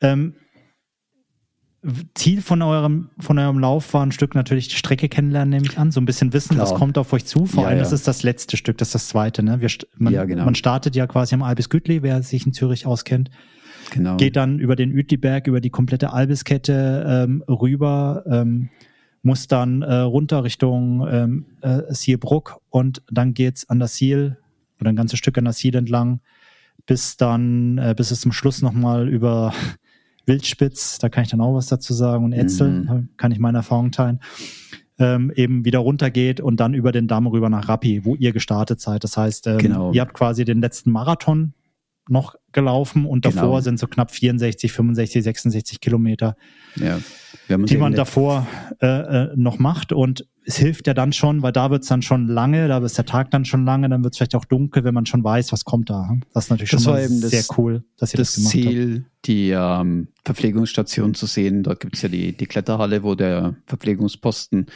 [0.00, 0.34] Ähm,
[2.14, 5.78] Ziel von eurem, von eurem Lauf war ein Stück natürlich die Strecke kennenlernen, nehme ich
[5.78, 5.92] an.
[5.92, 6.68] So ein bisschen wissen, Klar.
[6.68, 7.46] was kommt auf euch zu.
[7.46, 7.84] Vor ja, allem, ja.
[7.84, 9.42] das ist das letzte Stück, das ist das zweite.
[9.42, 9.60] Ne?
[9.60, 10.44] Wir, man, ja, genau.
[10.44, 13.30] man startet ja quasi am Albis Gütli, wer sich in Zürich auskennt.
[13.90, 14.16] Genau.
[14.16, 18.68] Geht dann über den Uetliberg, über die komplette Albiskette ähm, rüber, ähm,
[19.22, 24.38] muss dann äh, runter Richtung ähm, äh, Sierbruck und dann geht's an das Ziel
[24.80, 26.20] oder ein ganzes Stück an das Ziel entlang,
[26.86, 29.52] bis dann, äh, bis es zum Schluss nochmal über
[30.26, 33.08] Wildspitz, da kann ich dann auch was dazu sagen, und Etzel, mhm.
[33.16, 34.20] kann ich meine Erfahrung teilen,
[34.98, 38.80] ähm, eben wieder runtergeht und dann über den Damm rüber nach Rappi, wo ihr gestartet
[38.80, 39.04] seid.
[39.04, 39.92] Das heißt, ähm, genau.
[39.92, 41.52] ihr habt quasi den letzten Marathon
[42.08, 43.60] noch gelaufen und davor genau.
[43.60, 46.36] sind so knapp 64, 65, 66 Kilometer,
[46.76, 46.98] ja.
[47.48, 48.46] die man davor
[48.80, 49.92] äh, äh, noch macht.
[49.92, 53.06] Und es hilft ja dann schon, weil da wird's dann schon lange, da ist der
[53.06, 55.90] Tag dann schon lange, dann wird's vielleicht auch dunkel, wenn man schon weiß, was kommt
[55.90, 56.16] da.
[56.32, 59.04] Das ist natürlich das schon mal sehr das, cool, dass ihr das, das gemacht Ziel,
[59.04, 59.26] habt.
[59.26, 61.62] die ähm, Verpflegungsstation zu sehen.
[61.62, 64.66] Dort gibt's ja die, die Kletterhalle, wo der Verpflegungsposten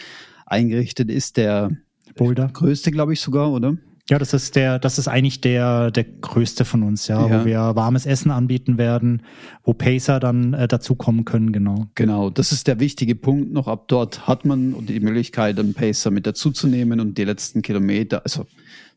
[0.46, 1.70] eingerichtet ist, der
[2.16, 2.48] Boulder.
[2.52, 3.76] größte, glaube ich, sogar, oder?
[4.10, 7.40] Ja, das ist der, das ist eigentlich der, der größte von uns, ja, ja.
[7.40, 9.22] wo wir warmes Essen anbieten werden,
[9.62, 11.86] wo Pacer dann äh, dazukommen können, genau.
[11.94, 13.68] Genau, das ist der wichtige Punkt noch.
[13.68, 18.46] Ab dort hat man die Möglichkeit, einen Pacer mit dazuzunehmen und die letzten Kilometer, also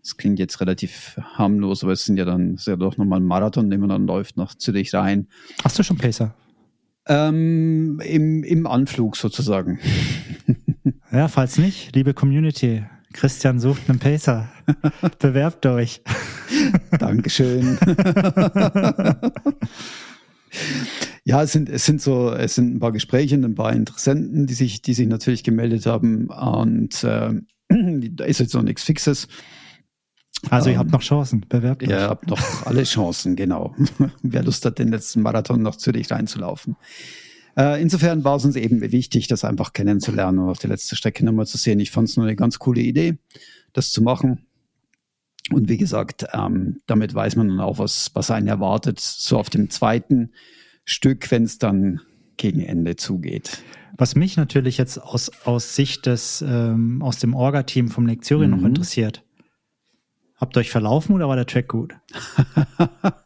[0.01, 3.25] das klingt jetzt relativ harmlos, aber es sind ja dann, ist ja doch nochmal ein
[3.27, 5.27] Marathon, den man dann läuft nach Zürich rein.
[5.63, 6.33] Hast du schon Pacer?
[7.07, 9.77] Ähm, im, Im Anflug sozusagen.
[11.11, 14.49] ja, falls nicht, liebe Community, Christian sucht einen Pacer.
[15.19, 16.01] Bewerbt euch.
[16.99, 17.77] Dankeschön.
[21.23, 24.53] ja, es sind, es sind so, es sind ein paar Gespräche, ein paar Interessenten, die
[24.53, 26.27] sich, die sich natürlich gemeldet haben.
[26.27, 27.33] Und äh,
[28.11, 29.27] da ist jetzt noch nichts Fixes.
[30.49, 31.89] Also ihr ähm, habt noch Chancen, bewerbt euch.
[31.89, 33.75] Ihr habt noch alle Chancen, genau.
[34.21, 36.75] Wer Lust hat, den letzten Marathon nach Zürich reinzulaufen.
[37.55, 41.23] Äh, insofern war es uns eben wichtig, das einfach kennenzulernen und auf die letzte Strecke
[41.23, 41.79] nochmal zu sehen.
[41.79, 43.17] Ich fand es nur eine ganz coole Idee,
[43.73, 44.45] das zu machen.
[45.51, 49.49] Und wie gesagt, ähm, damit weiß man dann auch, was, was einen erwartet, so auf
[49.49, 50.31] dem zweiten
[50.85, 52.01] Stück, wenn es dann
[52.37, 53.61] gegen Ende zugeht.
[53.95, 58.57] Was mich natürlich jetzt aus, aus Sicht des, ähm, aus dem Orga-Team vom Zürich mhm.
[58.57, 59.23] noch interessiert.
[60.35, 61.93] Habt ihr euch verlaufen oder war der Track gut?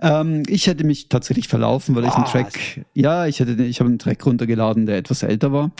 [0.00, 3.88] ähm, ich hätte mich tatsächlich verlaufen, weil ich einen Track, ja, ich hätte, ich habe
[3.88, 5.72] einen Track runtergeladen, der etwas älter war.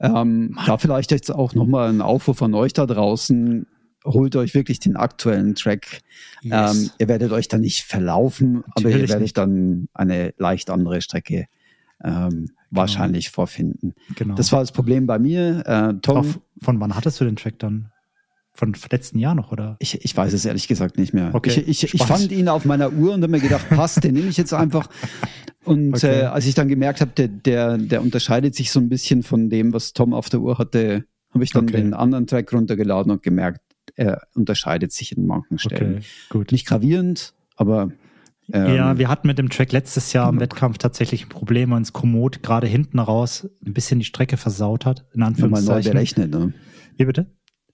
[0.00, 3.66] Ähm, da vielleicht jetzt auch nochmal ein Aufruf von euch da draußen.
[4.04, 6.00] Holt euch wirklich den aktuellen Track.
[6.42, 6.74] Yes.
[6.74, 9.38] Ähm, ihr werdet euch dann nicht verlaufen, Natürlich aber ihr werdet nicht.
[9.38, 11.46] dann eine leicht andere Strecke
[12.02, 12.46] ähm, genau.
[12.70, 13.94] wahrscheinlich vorfinden.
[14.16, 14.34] Genau.
[14.34, 15.62] Das war das Problem bei mir.
[15.66, 17.91] Äh, Tom, von wann hattest du den Track dann?
[18.54, 19.76] Von letzten Jahr noch, oder?
[19.78, 21.34] Ich, ich weiß es ehrlich gesagt nicht mehr.
[21.34, 24.14] Okay, ich, ich, ich fand ihn auf meiner Uhr und habe mir gedacht, passt, den
[24.14, 24.88] nehme ich jetzt einfach.
[25.64, 26.20] Und okay.
[26.20, 29.48] äh, als ich dann gemerkt habe, der, der, der unterscheidet sich so ein bisschen von
[29.48, 31.78] dem, was Tom auf der Uhr hatte, habe ich dann okay.
[31.78, 33.60] den anderen Track runtergeladen und gemerkt,
[33.94, 35.98] er unterscheidet sich in manchen Stellen.
[35.98, 36.52] Okay, gut.
[36.52, 37.90] Nicht gravierend, aber
[38.52, 41.78] ähm, ja, wir hatten mit dem Track letztes Jahr im Wettkampf tatsächlich ein Problem, weil
[41.78, 45.74] uns Komoot gerade hinten raus ein bisschen die Strecke versaut hat, in Anführungszeichen.
[45.74, 46.52] Mal neu berechnet, ne?
[46.96, 47.26] Wie bitte?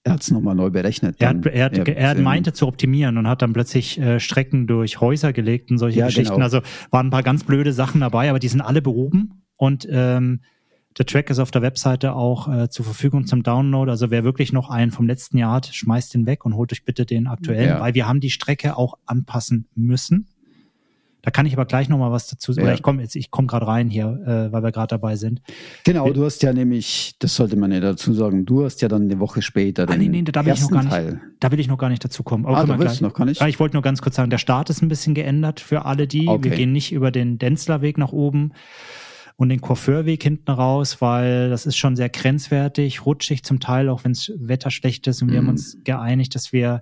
[0.03, 1.17] Er hat es nochmal neu berechnet.
[1.19, 4.65] Er, hat, er, hat, er, er meinte zu optimieren und hat dann plötzlich äh, Strecken
[4.65, 6.35] durch Häuser gelegt und solche ja, Geschichten.
[6.35, 6.43] Genau.
[6.43, 10.41] Also waren ein paar ganz blöde Sachen dabei, aber die sind alle behoben und ähm,
[10.97, 13.91] der Track ist auf der Webseite auch äh, zur Verfügung zum Download.
[13.91, 16.83] Also wer wirklich noch einen vom letzten Jahr hat, schmeißt den weg und holt euch
[16.83, 17.79] bitte den aktuellen, ja.
[17.79, 20.27] weil wir haben die Strecke auch anpassen müssen.
[21.21, 22.65] Da kann ich aber gleich noch mal was dazu sagen.
[22.65, 22.69] Ja.
[22.71, 25.41] Oder ich komme jetzt, ich komme gerade rein hier, äh, weil wir gerade dabei sind.
[25.83, 28.87] Genau, wir, du hast ja nämlich, das sollte man ja dazu sagen, du hast ja
[28.87, 31.21] dann eine Woche später den ah, nee, nee, da will ich noch gar nicht, Teil.
[31.39, 32.45] Da will ich noch gar nicht dazu kommen.
[32.45, 33.41] Aber ah, du willst gleich, noch gar nicht?
[33.41, 36.27] Ich wollte nur ganz kurz sagen, der Start ist ein bisschen geändert für alle die.
[36.27, 36.49] Okay.
[36.49, 38.53] Wir gehen nicht über den Denzlerweg nach oben
[39.35, 44.03] und den Coiffeurweg hinten raus, weil das ist schon sehr grenzwertig, rutschig zum Teil, auch
[44.05, 45.21] wenn es Wetter schlecht ist.
[45.21, 45.51] Und wir haben mhm.
[45.51, 46.81] uns geeinigt, dass wir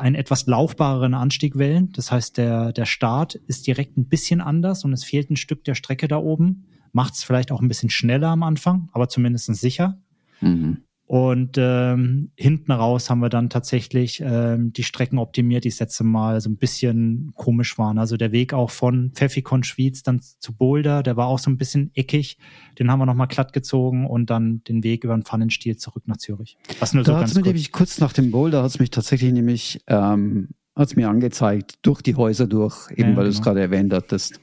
[0.00, 1.92] einen etwas laufbareren Anstieg wählen.
[1.92, 5.64] Das heißt, der, der Start ist direkt ein bisschen anders und es fehlt ein Stück
[5.64, 6.66] der Strecke da oben.
[6.92, 9.98] Macht es vielleicht auch ein bisschen schneller am Anfang, aber zumindest sicher.
[10.40, 10.82] Mhm.
[11.06, 16.02] Und ähm, hinten raus haben wir dann tatsächlich ähm, die Strecken optimiert, die das letzte
[16.02, 17.98] Mal so ein bisschen komisch waren.
[17.98, 21.58] Also der Weg auch von Pfeffikon Schwyz dann zu Boulder, der war auch so ein
[21.58, 22.38] bisschen eckig.
[22.78, 26.16] Den haben wir nochmal glatt gezogen und dann den Weg über den Pfannenstiel zurück nach
[26.16, 26.56] Zürich.
[26.80, 27.44] Was nur da so ganz kurz.
[27.44, 32.02] Nämlich kurz nach dem Boulder hat es mich tatsächlich nämlich ähm, hat's mir angezeigt, durch
[32.02, 33.22] die Häuser durch, eben ja, weil genau.
[33.24, 34.40] du es gerade erwähnt hattest.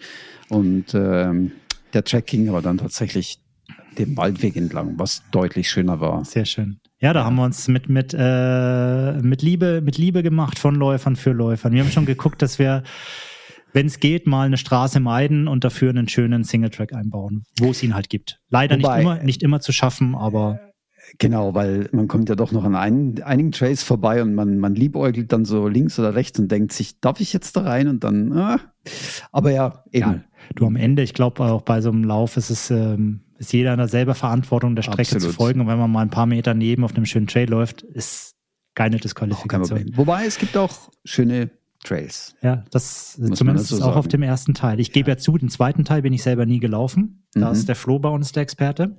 [0.49, 1.53] Und ähm,
[1.93, 3.39] der Tracking war dann tatsächlich
[3.97, 6.23] dem Waldweg entlang, was deutlich schöner war.
[6.25, 6.79] Sehr schön.
[6.99, 11.15] Ja, da haben wir uns mit, mit, äh, mit, Liebe, mit Liebe gemacht von Läufern
[11.15, 11.73] für Läufern.
[11.73, 12.83] Wir haben schon geguckt, dass wir,
[13.73, 17.81] wenn es geht, mal eine Straße meiden und dafür einen schönen Singletrack einbauen, wo es
[17.81, 18.39] ihn halt gibt.
[18.49, 20.59] Leider Wobei, nicht, immer, nicht immer zu schaffen, aber.
[21.17, 24.75] Genau, weil man kommt ja doch noch an ein, einigen Trails vorbei und man, man
[24.75, 27.87] liebäugelt dann so links oder rechts und denkt sich, darf ich jetzt da rein?
[27.87, 28.59] Und dann, ah.
[29.31, 30.11] aber ja, eben.
[30.11, 30.23] Ja,
[30.53, 33.73] du am Ende, ich glaube auch bei so einem Lauf ist es, ähm, ist jeder
[33.73, 35.23] in der selber Verantwortung, der Strecke Absolut.
[35.23, 35.61] zu folgen.
[35.61, 38.35] Und wenn man mal ein paar Meter neben auf einem schönen Trail läuft, ist
[38.75, 39.79] keine Disqualifikation.
[39.79, 41.49] Kein Wobei es gibt auch schöne
[41.83, 42.35] Trails.
[42.43, 43.97] Ja, das Muss zumindest so auch sagen.
[43.97, 44.79] auf dem ersten Teil.
[44.79, 45.17] Ich gebe ja.
[45.17, 47.25] zu, den zweiten Teil bin ich selber nie gelaufen.
[47.33, 47.53] Da mhm.
[47.53, 48.95] ist der Flo bei uns der Experte.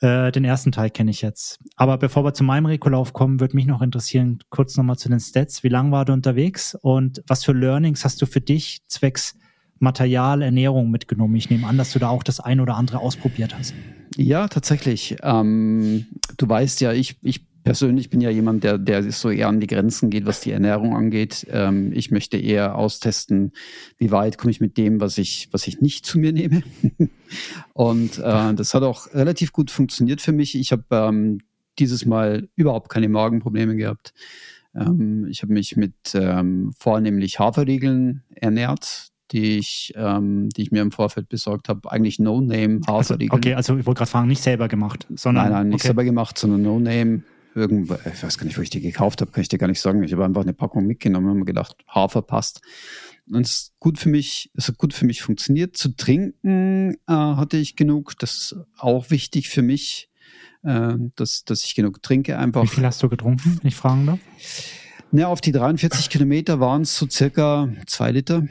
[0.00, 1.58] Äh, den ersten Teil kenne ich jetzt.
[1.76, 5.20] Aber bevor wir zu meinem Rekolauf kommen, würde mich noch interessieren, kurz nochmal zu den
[5.20, 5.62] Stats.
[5.62, 9.34] Wie lange war du unterwegs und was für Learnings hast du für dich zwecks
[9.78, 11.36] Material, Ernährung mitgenommen?
[11.36, 13.74] Ich nehme an, dass du da auch das ein oder andere ausprobiert hast.
[14.16, 15.16] Ja, tatsächlich.
[15.22, 19.60] Ähm, du weißt ja, ich, ich persönlich bin ja jemand, der, der so eher an
[19.60, 21.46] die Grenzen geht, was die Ernährung angeht.
[21.50, 23.52] Ähm, ich möchte eher austesten,
[23.98, 26.62] wie weit komme ich mit dem, was ich, was ich nicht zu mir nehme.
[27.74, 30.54] Und äh, das hat auch relativ gut funktioniert für mich.
[30.54, 31.40] Ich habe ähm,
[31.78, 34.14] dieses Mal überhaupt keine Magenprobleme gehabt.
[34.74, 40.82] Ähm, ich habe mich mit ähm, vornehmlich Haferriegeln ernährt die ich, ähm, die ich mir
[40.82, 43.30] im Vorfeld besorgt habe, eigentlich No-Name Haferriegel.
[43.30, 45.44] Also, okay, also ich wollte gerade fragen, nicht selber gemacht, sondern.
[45.44, 45.88] Nein, nein, nicht okay.
[45.88, 47.22] selber gemacht, sondern No-Name.
[47.54, 49.80] Irgendwo, ich weiß gar nicht, wo ich die gekauft habe, kann ich dir gar nicht
[49.80, 50.02] sagen.
[50.04, 52.60] Ich habe einfach eine Packung mitgenommen und mir gedacht, Hafer passt.
[53.30, 55.76] Und es ist gut für mich, es hat gut für mich funktioniert.
[55.76, 58.18] Zu trinken äh, hatte ich genug.
[58.18, 60.08] Das ist auch wichtig für mich,
[60.62, 62.62] äh, dass, dass ich genug trinke einfach.
[62.62, 64.18] Wie viel hast du getrunken, wenn ich fragen darf?
[65.10, 68.46] Ja, auf die 43 Kilometer waren es so circa zwei Liter.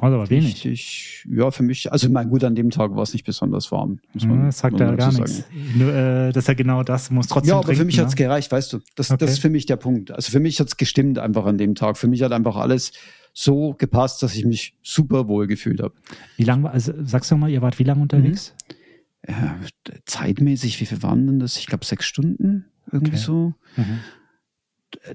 [0.00, 0.64] Also aber wenig.
[0.64, 4.00] Ich, ja, für mich, also mein gut, an dem Tag war es nicht besonders warm.
[4.14, 5.44] Muss man, das sagt ja gar nichts.
[5.76, 8.04] Nur, äh, das ist ja genau das, muss trotzdem Ja, aber trinken, für mich ne?
[8.04, 8.80] hat's gereicht, weißt du.
[8.94, 9.18] Das, okay.
[9.18, 10.10] das ist für mich der Punkt.
[10.10, 11.98] Also für mich hat's gestimmt einfach an dem Tag.
[11.98, 12.92] Für mich hat einfach alles
[13.34, 15.94] so gepasst, dass ich mich super wohl gefühlt habe.
[16.36, 18.54] Wie lange war, also sagst du mal, ihr wart wie lange unterwegs?
[19.26, 19.34] Mhm.
[19.34, 19.58] Ja,
[20.06, 21.58] zeitmäßig, wie viel waren denn das?
[21.58, 23.22] Ich glaube sechs Stunden, irgendwie okay.
[23.22, 23.54] so.
[23.76, 24.00] Mhm.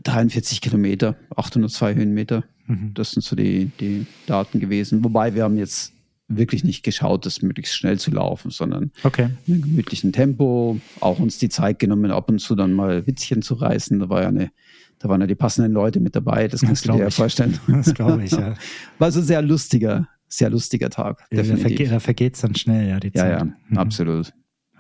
[0.03, 2.43] 43 Kilometer, 802 Höhenmeter.
[2.67, 2.93] Mhm.
[2.93, 5.03] Das sind so die, die Daten gewesen.
[5.03, 5.93] Wobei wir haben jetzt
[6.27, 9.29] wirklich nicht geschaut, das möglichst schnell zu laufen, sondern okay.
[9.45, 13.41] in einem gemütlichen Tempo, auch uns die Zeit genommen, ab und zu dann mal Witzchen
[13.41, 13.99] zu reißen.
[13.99, 14.51] Da war ja eine,
[14.99, 17.59] da waren ja die passenden Leute mit dabei, das kannst das du dir ja vorstellen.
[17.67, 18.55] Das glaube ich, ja.
[18.97, 21.25] War so ein sehr lustiger, sehr lustiger Tag.
[21.31, 21.89] Ja, definitiv.
[21.89, 23.31] Da vergeht es dann schnell, ja, die Zeit.
[23.31, 23.77] Ja, ja, mhm.
[23.77, 24.33] absolut.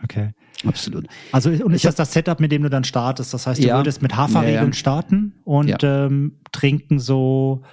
[0.03, 0.31] Okay.
[0.65, 1.07] Absolut.
[1.31, 3.33] Also und ist das das Setup, mit dem du dann startest?
[3.33, 4.73] Das heißt, du ja, würdest mit Haferregeln ja, ja.
[4.73, 7.63] starten und ähm, trinken so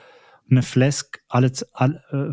[0.50, 2.32] eine Flask alle, alle, äh,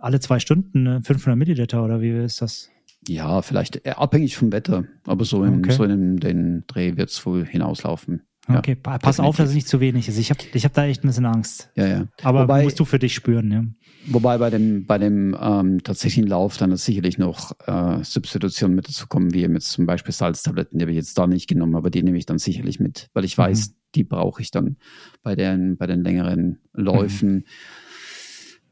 [0.00, 2.70] alle zwei Stunden 500 ne, Milliliter oder wie ist das?
[3.06, 5.70] Ja, vielleicht äh, abhängig vom Wetter, aber so in, okay.
[5.72, 8.22] so in den Dreh wird es wohl hinauslaufen.
[8.48, 9.24] Okay, pass definitiv.
[9.24, 10.16] auf, dass es nicht zu wenig ist.
[10.16, 11.70] Ich habe ich hab da echt ein bisschen Angst.
[11.74, 12.04] Ja, ja.
[12.22, 13.62] Aber wobei, musst du für dich spüren, ja.
[14.06, 19.06] Wobei bei dem, bei dem ähm, tatsächlichen Lauf dann sicherlich noch äh, Substitutionen mit dazu
[19.06, 22.02] kommen, wie jetzt zum Beispiel Salztabletten, die habe ich jetzt da nicht genommen, aber die
[22.02, 23.42] nehme ich dann sicherlich mit, weil ich mhm.
[23.42, 24.76] weiß, die brauche ich dann
[25.22, 27.34] bei den, bei den längeren Läufen.
[27.34, 27.44] Mhm.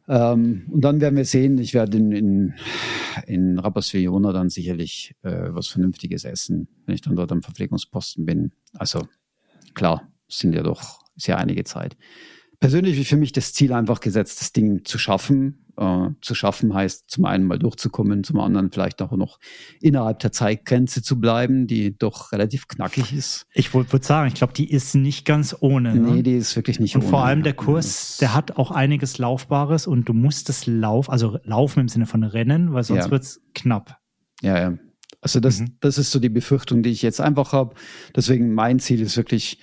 [0.09, 2.55] Ähm, und dann werden wir sehen, ich werde in, in,
[3.27, 8.53] in Rapperswil-Jona dann sicherlich äh, was Vernünftiges essen, wenn ich dann dort am Verpflegungsposten bin.
[8.75, 9.09] Also
[9.75, 11.97] klar, sind ja doch sehr einige Zeit.
[12.61, 15.67] Persönlich ist für mich das Ziel einfach gesetzt, das Ding zu schaffen.
[15.77, 19.39] Äh, zu schaffen heißt zum einen mal durchzukommen, zum anderen vielleicht auch noch
[19.81, 23.47] innerhalb der Zeitgrenze zu bleiben, die doch relativ knackig ist.
[23.53, 25.95] Ich würde sagen, ich glaube, die ist nicht ganz ohne.
[25.95, 26.11] Ne?
[26.13, 27.07] Nee, die ist wirklich nicht und ohne.
[27.07, 31.11] Und vor allem der Kurs, der hat auch einiges Laufbares und du musst es laufen,
[31.11, 33.11] also laufen im Sinne von Rennen, weil sonst ja.
[33.11, 33.99] wird's knapp.
[34.41, 34.79] Ja, ja.
[35.21, 35.77] Also das, mhm.
[35.81, 37.75] das ist so die Befürchtung, die ich jetzt einfach habe.
[38.15, 39.59] Deswegen mein Ziel ist wirklich,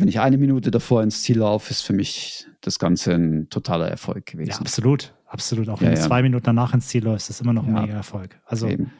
[0.00, 3.88] wenn ich eine Minute davor ins Ziel laufe, ist für mich das Ganze ein totaler
[3.88, 4.50] Erfolg gewesen.
[4.50, 5.14] Ja, absolut.
[5.26, 5.68] Absolut.
[5.68, 7.94] Auch wenn ja, du zwei Minuten danach ins Ziel läufst, ist immer noch ein mega
[7.94, 8.40] Erfolg.
[8.46, 8.90] Also Eben.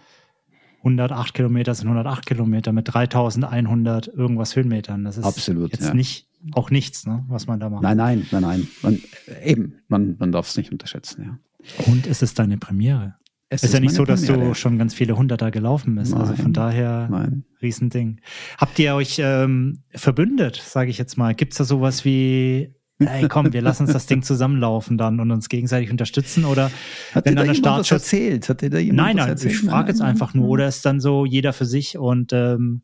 [0.78, 5.05] 108 Kilometer sind 108 Kilometer mit 3100 irgendwas Höhenmetern.
[5.05, 7.82] Das ist absolut, jetzt nicht, auch nichts, ne, was man da macht.
[7.82, 8.68] Nein, nein, nein, nein.
[8.82, 9.01] Man,
[9.42, 11.38] eben, man, man darf es nicht unterschätzen, ja.
[11.86, 13.16] Und es ist deine Premiere.
[13.53, 14.51] Es ist ja nicht so, dass Premiere.
[14.51, 16.12] du schon ganz viele Hunderter gelaufen bist.
[16.12, 17.44] Nein, also von daher nein.
[17.61, 18.20] Riesending.
[18.59, 21.34] Habt ihr euch ähm, verbündet, sage ich jetzt mal?
[21.34, 25.30] Gibt es da sowas wie ey komm, wir lassen uns das Ding zusammenlaufen dann und
[25.32, 26.70] uns gegenseitig unterstützen oder
[27.12, 28.48] Hat wenn dann da der Startschutz erzählt?
[28.48, 29.55] Hat dir da jemand nein, nein, erzählt?
[29.55, 32.82] ich frage jetzt einfach nur oder ist dann so jeder für sich und ähm,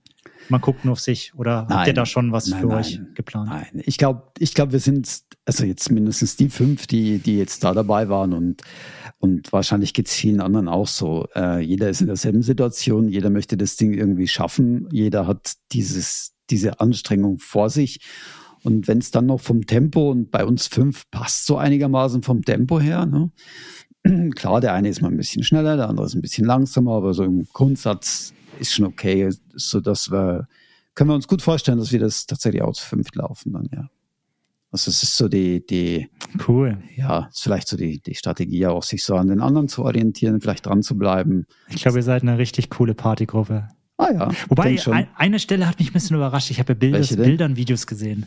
[0.49, 3.51] man guckt nur auf sich oder nein, habt ihr da schon was für euch geplant?
[3.51, 7.63] Nein, ich glaube, ich glaube, wir sind also jetzt mindestens die fünf, die die jetzt
[7.63, 8.63] da dabei waren und
[9.19, 11.27] und wahrscheinlich geht es vielen anderen auch so.
[11.35, 16.33] Äh, jeder ist in derselben Situation, jeder möchte das Ding irgendwie schaffen, jeder hat dieses
[16.49, 18.01] diese Anstrengung vor sich
[18.63, 22.43] und wenn es dann noch vom Tempo und bei uns fünf passt so einigermaßen vom
[22.43, 23.31] Tempo her, ne?
[24.35, 27.15] klar, der eine ist mal ein bisschen schneller, der andere ist ein bisschen langsamer, aber
[27.15, 30.49] so im Grundsatz ist schon okay, so dass wir
[30.97, 33.89] können wir uns gut vorstellen, dass wir das tatsächlich aus fünf laufen dann, ja.
[34.71, 36.09] Also es ist so die, die
[36.49, 36.79] cool.
[36.97, 40.41] Ja, ist vielleicht so die, die Strategie auch, sich so an den anderen zu orientieren,
[40.41, 41.47] vielleicht dran zu bleiben.
[41.69, 43.69] Ich glaube, ihr seid eine richtig coole Partygruppe.
[43.97, 44.31] Ah ja.
[44.49, 46.51] Wobei, ein, eine Stelle hat mich ein bisschen überrascht.
[46.51, 48.27] Ich habe ja Bilder, Bildern, Videos gesehen.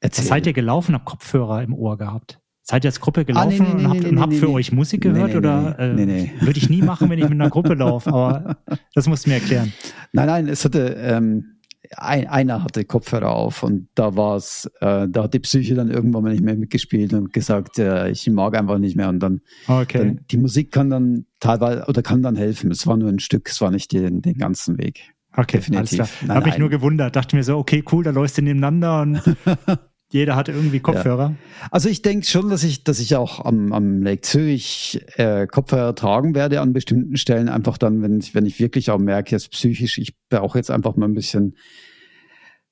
[0.00, 0.24] Erzähl.
[0.24, 2.40] Seid ihr gelaufen, habt Kopfhörer im Ohr gehabt?
[2.62, 4.72] Seid ihr als Gruppe gelaufen ah, nee, nee, und habt, nee, und habt für euch
[4.72, 5.36] Musik gehört?
[5.36, 8.56] oder äh, würde ich nie machen, wenn ich mit einer Gruppe laufe, aber
[8.92, 9.72] das musst du mir erklären.
[10.12, 11.55] Nein, nein, es hatte, ähm,
[11.96, 15.90] ein, einer hatte Kopfhörer auf und da war es, äh, da hat die Psyche dann
[15.90, 19.40] irgendwann mal nicht mehr mitgespielt und gesagt, äh, ich mag einfach nicht mehr und dann,
[19.68, 19.98] okay.
[19.98, 22.70] dann, die Musik kann dann teilweise oder kann dann helfen.
[22.70, 25.12] Es war nur ein Stück, es war nicht den, den ganzen Weg.
[25.36, 26.00] Okay, definitiv.
[26.00, 26.36] alles klar.
[26.36, 29.22] Habe ich nur gewundert, dachte mir so, okay, cool, da läufst du nebeneinander und
[30.08, 31.30] jeder hatte irgendwie Kopfhörer.
[31.30, 31.68] Ja.
[31.70, 35.94] Also ich denke schon, dass ich, dass ich auch am, am Lake Zürich äh, Kopfhörer
[35.94, 37.48] tragen werde an bestimmten Stellen.
[37.48, 40.96] Einfach dann, wenn ich, wenn ich wirklich auch merke, jetzt psychisch, ich brauche jetzt einfach
[40.96, 41.56] mal ein bisschen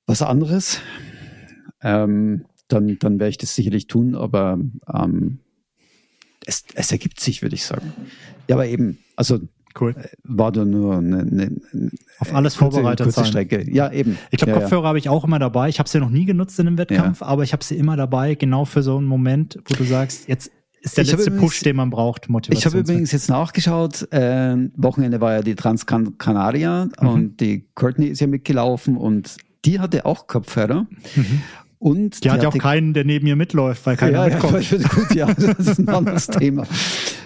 [0.07, 0.80] was anderes.
[1.82, 4.59] Ähm, dann, dann werde ich das sicherlich tun, aber
[4.93, 5.41] ähm,
[6.47, 7.93] es, es ergibt sich, würde ich sagen.
[8.49, 9.41] Ja, aber eben, also
[9.79, 9.95] Cool.
[10.22, 11.51] War da nur eine, eine,
[12.18, 13.27] auf alles kurze, vorbereitet kurze sein.
[13.27, 13.70] Strecke.
[13.70, 14.18] Ja, eben.
[14.31, 14.89] Ich glaube, ja, Kopfhörer ja.
[14.89, 15.68] habe ich auch immer dabei.
[15.68, 17.27] Ich habe sie noch nie genutzt in einem Wettkampf, ja.
[17.27, 20.51] aber ich habe sie immer dabei, genau für so einen Moment, wo du sagst, jetzt
[20.81, 22.59] ist der ich letzte übrigens, Push, den man braucht, Motivation.
[22.59, 27.09] Ich habe übrigens jetzt nachgeschaut, äh, Wochenende war ja die Transcanaria mhm.
[27.09, 30.87] und die Courtney ist ja mitgelaufen und die hatte auch Kopfhörer.
[31.16, 31.43] Mhm.
[31.85, 34.70] Und die, hat ja auch keinen, der neben ihr mitläuft, weil keiner ja, mitkommt.
[34.70, 36.66] Ja, gut, ja, das ist ein anderes Thema.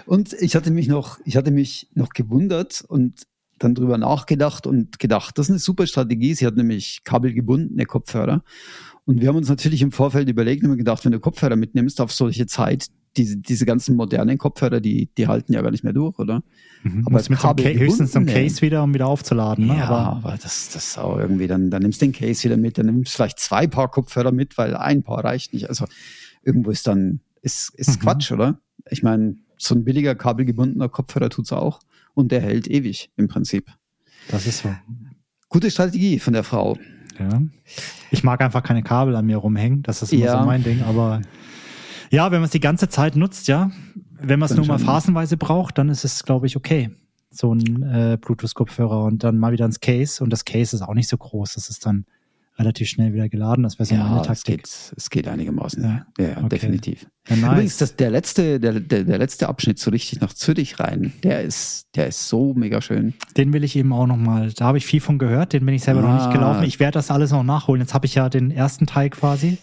[0.04, 3.22] Und ich hatte mich noch, ich hatte mich noch gewundert und
[3.60, 6.34] dann drüber nachgedacht und gedacht, das ist eine super Strategie.
[6.34, 8.42] Sie hat nämlich kabelgebundene Kopfhörer.
[9.04, 12.10] Und wir haben uns natürlich im Vorfeld überlegt und gedacht, wenn du Kopfhörer mitnimmst auf
[12.10, 16.18] solche Zeit, diese, diese ganzen modernen Kopfhörer, die, die halten ja gar nicht mehr durch,
[16.18, 16.42] oder?
[16.82, 17.04] Mhm.
[17.06, 19.66] Aber mit so höchstens so ein Case wieder, um wieder aufzuladen.
[19.66, 19.76] Ne?
[19.76, 22.56] Ja, aber, aber das, das ist auch irgendwie, dann, dann nimmst du den Case wieder
[22.56, 25.68] mit, dann nimmst du vielleicht zwei Paar Kopfhörer mit, weil ein Paar reicht nicht.
[25.68, 25.86] Also
[26.42, 28.04] irgendwo ist dann, ist, ist mhm.
[28.04, 28.60] Quatsch, oder?
[28.90, 31.80] Ich meine, so ein billiger kabelgebundener Kopfhörer tut's auch
[32.14, 33.70] und der hält ewig im Prinzip.
[34.28, 34.74] Das ist so.
[35.48, 36.78] Gute Strategie von der Frau.
[37.18, 37.42] Ja.
[38.10, 39.82] Ich mag einfach keine Kabel an mir rumhängen.
[39.82, 40.38] Das ist immer ja.
[40.38, 40.82] so mein Ding.
[40.82, 41.22] Aber
[42.10, 43.70] ja, wenn man es die ganze Zeit nutzt, ja,
[44.20, 46.90] wenn man es nur mal phasenweise braucht, dann ist es, glaube ich, okay.
[47.30, 50.24] So ein äh, Bluetooth-Kopfhörer und dann mal wieder ins Case.
[50.24, 51.54] Und das Case ist auch nicht so groß.
[51.54, 52.06] Das ist dann
[52.58, 53.62] relativ schnell wieder geladen.
[53.62, 54.64] Das wäre so ja, meine Taktik.
[54.64, 55.82] Es geht, es geht einigermaßen.
[55.82, 56.48] Ja, ja okay.
[56.48, 57.06] definitiv.
[57.28, 57.52] Ja, nice.
[57.52, 61.42] Übrigens, das, der, letzte, der, der, der letzte Abschnitt so richtig nach Zürich rein, der
[61.42, 63.14] ist, der ist so mega schön.
[63.36, 65.82] Den will ich eben auch nochmal, da habe ich viel von gehört, den bin ich
[65.82, 66.14] selber ah.
[66.14, 66.64] noch nicht gelaufen.
[66.64, 67.82] Ich werde das alles noch nachholen.
[67.82, 69.58] Jetzt habe ich ja den ersten Teil quasi.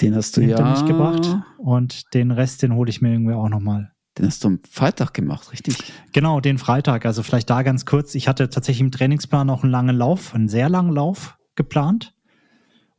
[0.00, 1.38] Den hast du ja mich gebracht.
[1.58, 3.92] Und den Rest, den hole ich mir irgendwie auch nochmal.
[4.18, 5.76] Den hast du am Freitag gemacht, richtig?
[6.12, 7.06] Genau, den Freitag.
[7.06, 8.14] Also vielleicht da ganz kurz.
[8.14, 12.14] Ich hatte tatsächlich im Trainingsplan auch einen langen Lauf, einen sehr langen Lauf geplant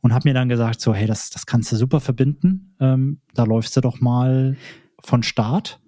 [0.00, 2.76] und habe mir dann gesagt, so, hey, das, das kannst du super verbinden.
[2.80, 4.56] Ähm, da läufst du doch mal
[5.00, 5.80] von Start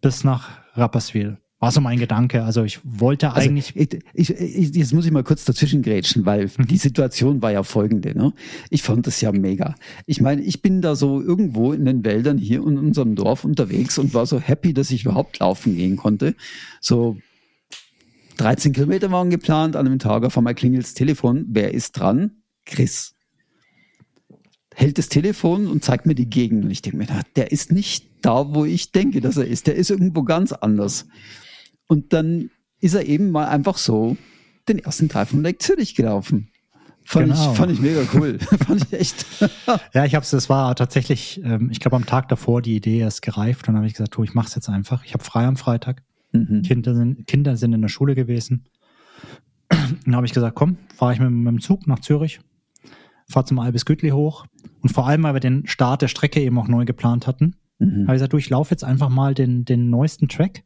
[0.00, 1.38] bis nach Rapperswil.
[1.64, 2.44] War so mein Gedanke.
[2.44, 3.74] Also ich wollte also eigentlich.
[3.74, 6.66] Ich, ich, ich, jetzt muss ich mal kurz dazwischen grätschen, weil mhm.
[6.66, 8.14] die Situation war ja folgende.
[8.14, 8.34] Ne?
[8.68, 9.74] Ich fand das ja mega.
[10.04, 13.96] Ich meine, ich bin da so irgendwo in den Wäldern hier in unserem Dorf unterwegs
[13.96, 16.34] und war so happy, dass ich überhaupt laufen gehen konnte.
[16.82, 17.16] So
[18.36, 21.46] 13 Kilometer waren geplant an einem Tag, auf einmal klingelt das Telefon.
[21.48, 22.42] Wer ist dran?
[22.66, 23.14] Chris
[24.74, 26.64] hält das Telefon und zeigt mir die Gegend.
[26.64, 27.06] Und ich denke mir,
[27.36, 29.66] der ist nicht da, wo ich denke, dass er ist.
[29.66, 31.06] Der ist irgendwo ganz anders.
[31.86, 34.16] Und dann ist er eben mal einfach so
[34.68, 36.48] den ersten Teil von Lake Zürich gelaufen.
[37.06, 37.52] Fand, genau.
[37.52, 38.38] ich, fand ich mega cool.
[38.66, 39.26] fand ich echt.
[39.92, 43.20] ja, ich hab's, das war tatsächlich, ähm, ich glaube, am Tag davor die Idee erst
[43.20, 45.04] gereift und dann habe ich gesagt, du, ich mach's jetzt einfach.
[45.04, 46.02] Ich habe frei am Freitag.
[46.32, 46.62] Mhm.
[46.62, 48.64] Kinder, sind, Kinder sind in der Schule gewesen.
[49.68, 52.40] dann habe ich gesagt, komm, fahre ich mit, mit dem Zug nach Zürich,
[53.28, 54.46] fahr zum Albis Gütli hoch.
[54.80, 58.04] Und vor allem, weil wir den Start der Strecke eben auch neu geplant hatten, mhm.
[58.06, 60.64] habe ich gesagt, du, ich laufe jetzt einfach mal den, den neuesten Track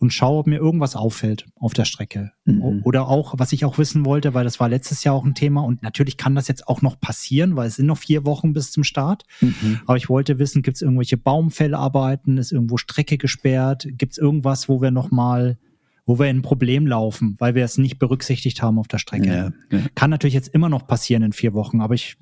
[0.00, 2.32] und schaue, ob mir irgendwas auffällt auf der Strecke.
[2.46, 2.80] Mhm.
[2.84, 5.60] Oder auch, was ich auch wissen wollte, weil das war letztes Jahr auch ein Thema
[5.60, 8.72] und natürlich kann das jetzt auch noch passieren, weil es sind noch vier Wochen bis
[8.72, 9.24] zum Start.
[9.42, 9.80] Mhm.
[9.84, 14.70] Aber ich wollte wissen, gibt es irgendwelche Baumfellarbeiten, ist irgendwo Strecke gesperrt, gibt es irgendwas,
[14.70, 15.58] wo wir nochmal,
[16.06, 19.28] wo wir in ein Problem laufen, weil wir es nicht berücksichtigt haben auf der Strecke.
[19.70, 19.84] Ja, ja.
[19.94, 22.16] Kann natürlich jetzt immer noch passieren in vier Wochen, aber ich,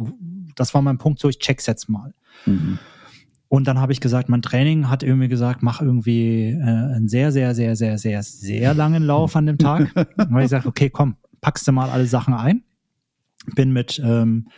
[0.56, 2.12] das war mein Punkt, so ich check's jetzt mal.
[2.44, 2.80] Mhm.
[3.48, 7.32] Und dann habe ich gesagt, mein Training hat irgendwie gesagt, mach irgendwie äh, einen sehr,
[7.32, 9.90] sehr, sehr, sehr, sehr, sehr langen Lauf an dem Tag.
[10.18, 12.62] Habe ich gesagt, okay, komm, packst du mal alle Sachen ein.
[13.54, 14.48] Bin mit, ähm,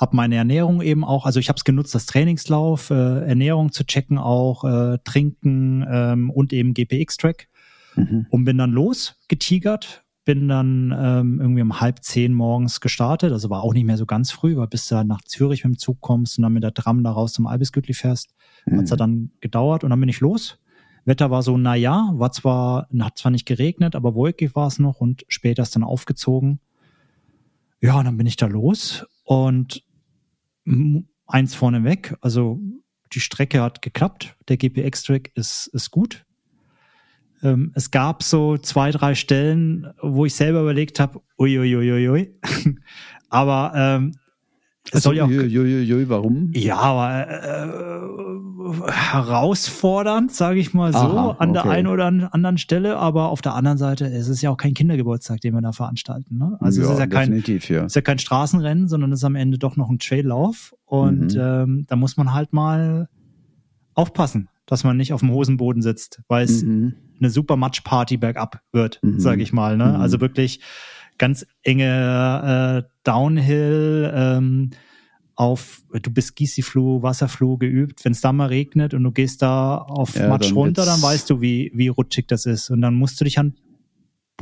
[0.00, 3.84] habe meine Ernährung eben auch, also ich habe es genutzt, das Trainingslauf, äh, Ernährung zu
[3.84, 7.48] checken auch, äh, Trinken ähm, und eben GPX-Track
[7.94, 8.26] Mhm.
[8.30, 13.50] und bin dann los, getigert, bin dann ähm, irgendwie um halb zehn morgens gestartet, also
[13.50, 16.00] war auch nicht mehr so ganz früh, weil bis du nach Zürich mit dem Zug
[16.00, 18.34] kommst und dann mit der Tram da raus zum Albisgütli fährst,
[18.70, 20.58] hat's ja dann gedauert und dann bin ich los.
[21.04, 24.78] Wetter war so, na ja, war zwar, hat zwar nicht geregnet, aber wolkig war es
[24.78, 26.60] noch und später ist dann aufgezogen.
[27.80, 29.82] Ja, und dann bin ich da los und
[31.26, 32.60] eins vorneweg, also
[33.12, 36.24] die Strecke hat geklappt, der GPX-Track ist, ist gut.
[37.42, 42.32] Ähm, es gab so zwei, drei Stellen, wo ich selber überlegt habe, uiuiuiui.
[43.30, 44.12] Aber ähm,
[44.86, 46.50] es Also, soll ja auch jö, warum?
[46.54, 51.74] ja, aber äh, herausfordernd, sage ich mal so, Aha, an der okay.
[51.74, 52.96] einen oder an- anderen Stelle.
[52.96, 56.36] Aber auf der anderen Seite ist es ja auch kein Kindergeburtstag, den wir da veranstalten.
[56.38, 56.56] Ne?
[56.60, 57.84] Also es ist ja kein, ja.
[57.84, 60.74] ist ja kein Straßenrennen, sondern es ist am Ende doch noch ein Traillauf.
[60.84, 61.40] Und Mhm.
[61.40, 63.08] ähm, da muss man halt mal
[63.94, 66.94] aufpassen, dass man nicht auf dem Hosenboden sitzt, weil es Mhm.
[67.20, 69.20] eine super Matchparty bergab wird, Mhm.
[69.20, 69.76] sage ich mal.
[69.76, 69.84] Ne?
[69.84, 69.94] Mhm.
[69.96, 70.60] Also wirklich
[71.18, 74.70] ganz enge äh, Downhill ähm,
[75.34, 78.04] auf, du bist Gießiflu, Wasserflu geübt.
[78.04, 81.02] Wenn es da mal regnet und du gehst da auf Ja, Matsch dann runter, dann
[81.02, 82.70] weißt du, wie, wie rutschig das ist.
[82.70, 83.54] Und dann musst du dich an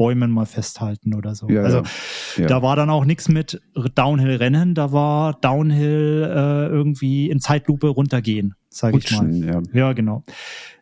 [0.00, 1.46] Bäumen mal festhalten oder so.
[1.50, 1.82] Ja, also
[2.38, 2.46] ja.
[2.46, 3.60] Da war dann auch nichts mit
[3.96, 9.30] Downhill-Rennen, da war Downhill äh, irgendwie in Zeitlupe runtergehen, sage ich mal.
[9.30, 9.60] Ja.
[9.74, 10.24] Ja, genau.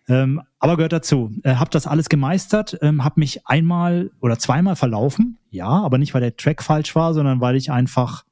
[0.07, 1.33] Ähm, aber gehört dazu.
[1.43, 5.39] Äh, hab das alles gemeistert, ähm, hab mich einmal oder zweimal verlaufen.
[5.51, 8.25] Ja, aber nicht, weil der Track falsch war, sondern weil ich einfach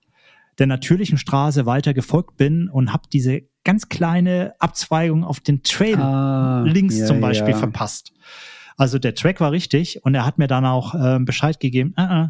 [0.61, 5.97] der natürlichen Straße weiter gefolgt bin und hab diese ganz kleine Abzweigung auf den Trail
[5.97, 7.59] Ah, links ja, zum Beispiel ja.
[7.59, 8.13] verpasst.
[8.77, 12.03] Also der Track war richtig und er hat mir dann auch ähm, Bescheid gegeben, äh,
[12.03, 12.29] äh,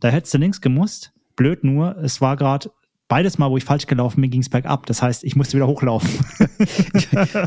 [0.00, 1.12] da hättest du links gemusst.
[1.36, 2.70] Blöd nur, es war gerade
[3.12, 4.86] beides Mal, wo ich falsch gelaufen bin, ging es bergab.
[4.86, 6.08] Das heißt, ich musste wieder hochlaufen.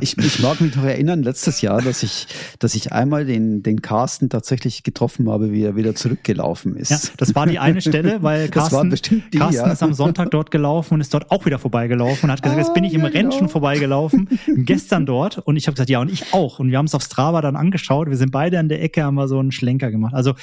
[0.01, 2.27] Ich, ich mag mich noch erinnern, letztes Jahr, dass ich,
[2.59, 6.91] dass ich einmal den, den Carsten tatsächlich getroffen habe, wie er wieder zurückgelaufen ist.
[6.91, 9.71] Ja, das war die eine Stelle, weil Carsten, die, Carsten ja.
[9.71, 12.73] ist am Sonntag dort gelaufen und ist dort auch wieder vorbeigelaufen und hat gesagt, jetzt
[12.73, 13.39] bin ich im ja, Rennen genau.
[13.39, 16.85] schon vorbeigelaufen, gestern dort und ich habe gesagt, ja und ich auch und wir haben
[16.85, 19.51] es auf Strava dann angeschaut, wir sind beide an der Ecke, haben wir so einen
[19.51, 20.13] Schlenker gemacht.
[20.13, 20.35] Also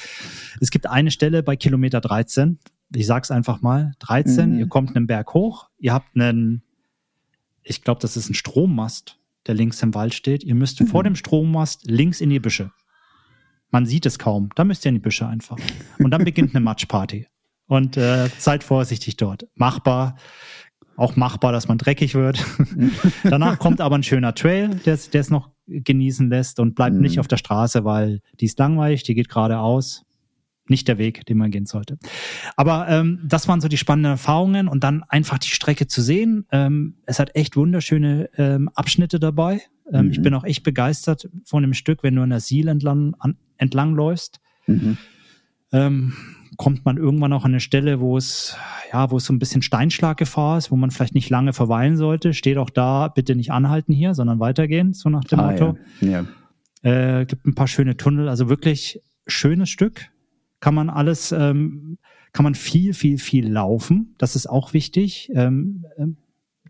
[0.59, 2.57] es gibt eine Stelle bei Kilometer 13,
[2.95, 4.59] ich sag's einfach mal, 13, Mhm.
[4.59, 6.63] ihr kommt einen Berg hoch, ihr habt einen,
[7.63, 9.17] ich glaube, das ist ein Strommast,
[9.47, 10.87] der links im Wald steht, ihr müsst Mhm.
[10.87, 12.71] vor dem Strommast links in die Büsche.
[13.71, 14.49] Man sieht es kaum.
[14.55, 15.57] Da müsst ihr in die Büsche einfach.
[15.97, 17.27] Und dann beginnt eine Matchparty.
[17.65, 19.47] Und äh, seid vorsichtig dort.
[19.55, 20.15] Machbar.
[20.95, 22.45] Auch machbar, dass man dreckig wird.
[23.23, 26.95] Danach kommt aber ein schöner Trail, der es der es noch genießen lässt und bleibt
[26.97, 27.01] Mhm.
[27.01, 30.05] nicht auf der Straße, weil die ist langweilig, die geht geradeaus.
[30.67, 31.97] Nicht der Weg, den man gehen sollte.
[32.55, 36.45] Aber ähm, das waren so die spannenden Erfahrungen und dann einfach die Strecke zu sehen.
[36.51, 39.61] Ähm, es hat echt wunderschöne ähm, Abschnitte dabei.
[39.91, 40.11] Ähm, Mhm.
[40.11, 43.35] Ich bin auch echt begeistert von dem Stück, wenn du an der Siel entlang, an,
[43.57, 44.39] entlang läufst.
[44.65, 44.97] Mhm.
[45.73, 46.13] Ähm,
[46.55, 48.55] kommt man irgendwann auch an eine Stelle, wo es,
[48.93, 52.33] ja, wo es so ein bisschen Steinschlaggefahr ist, wo man vielleicht nicht lange verweilen sollte.
[52.33, 55.77] Steht auch da, bitte nicht anhalten hier, sondern weitergehen, so nach dem Ah, Motto.
[55.99, 56.23] ja.
[56.83, 57.19] ja.
[57.21, 60.07] Äh, gibt ein paar schöne Tunnel, also wirklich schönes Stück.
[60.63, 61.97] Kann man alles, ähm,
[62.31, 64.15] kann man viel, viel, viel laufen.
[64.17, 65.29] Das ist auch wichtig.
[65.35, 66.15] Ähm, ähm,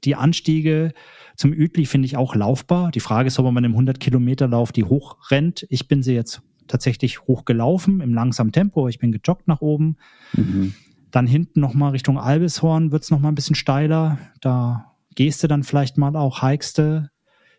[0.03, 0.93] die Anstiege
[1.35, 2.89] zum Üdli finde ich auch laufbar.
[2.89, 5.67] Die Frage ist, ob man im 100 Kilometer Lauf die hochrennt.
[5.69, 8.87] Ich bin sie jetzt tatsächlich hochgelaufen im langsamen Tempo.
[8.87, 9.97] Ich bin gejoggt nach oben.
[10.35, 10.73] Mhm.
[11.11, 14.17] Dann hinten nochmal Richtung Albishorn wird's noch mal ein bisschen steiler.
[14.41, 17.11] Da gehst du dann vielleicht mal auch, hikest du.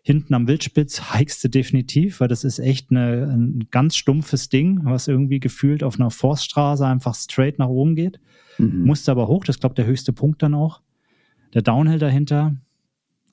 [0.07, 4.81] Hinten am Wildspitz hikest du definitiv, weil das ist echt eine, ein ganz stumpfes Ding,
[4.83, 8.19] was irgendwie gefühlt auf einer Forststraße einfach straight nach oben geht.
[8.59, 8.83] Mhm.
[8.85, 10.81] Musste aber hoch, das ist, glaube der höchste Punkt dann auch.
[11.55, 12.55] Der Downhill dahinter,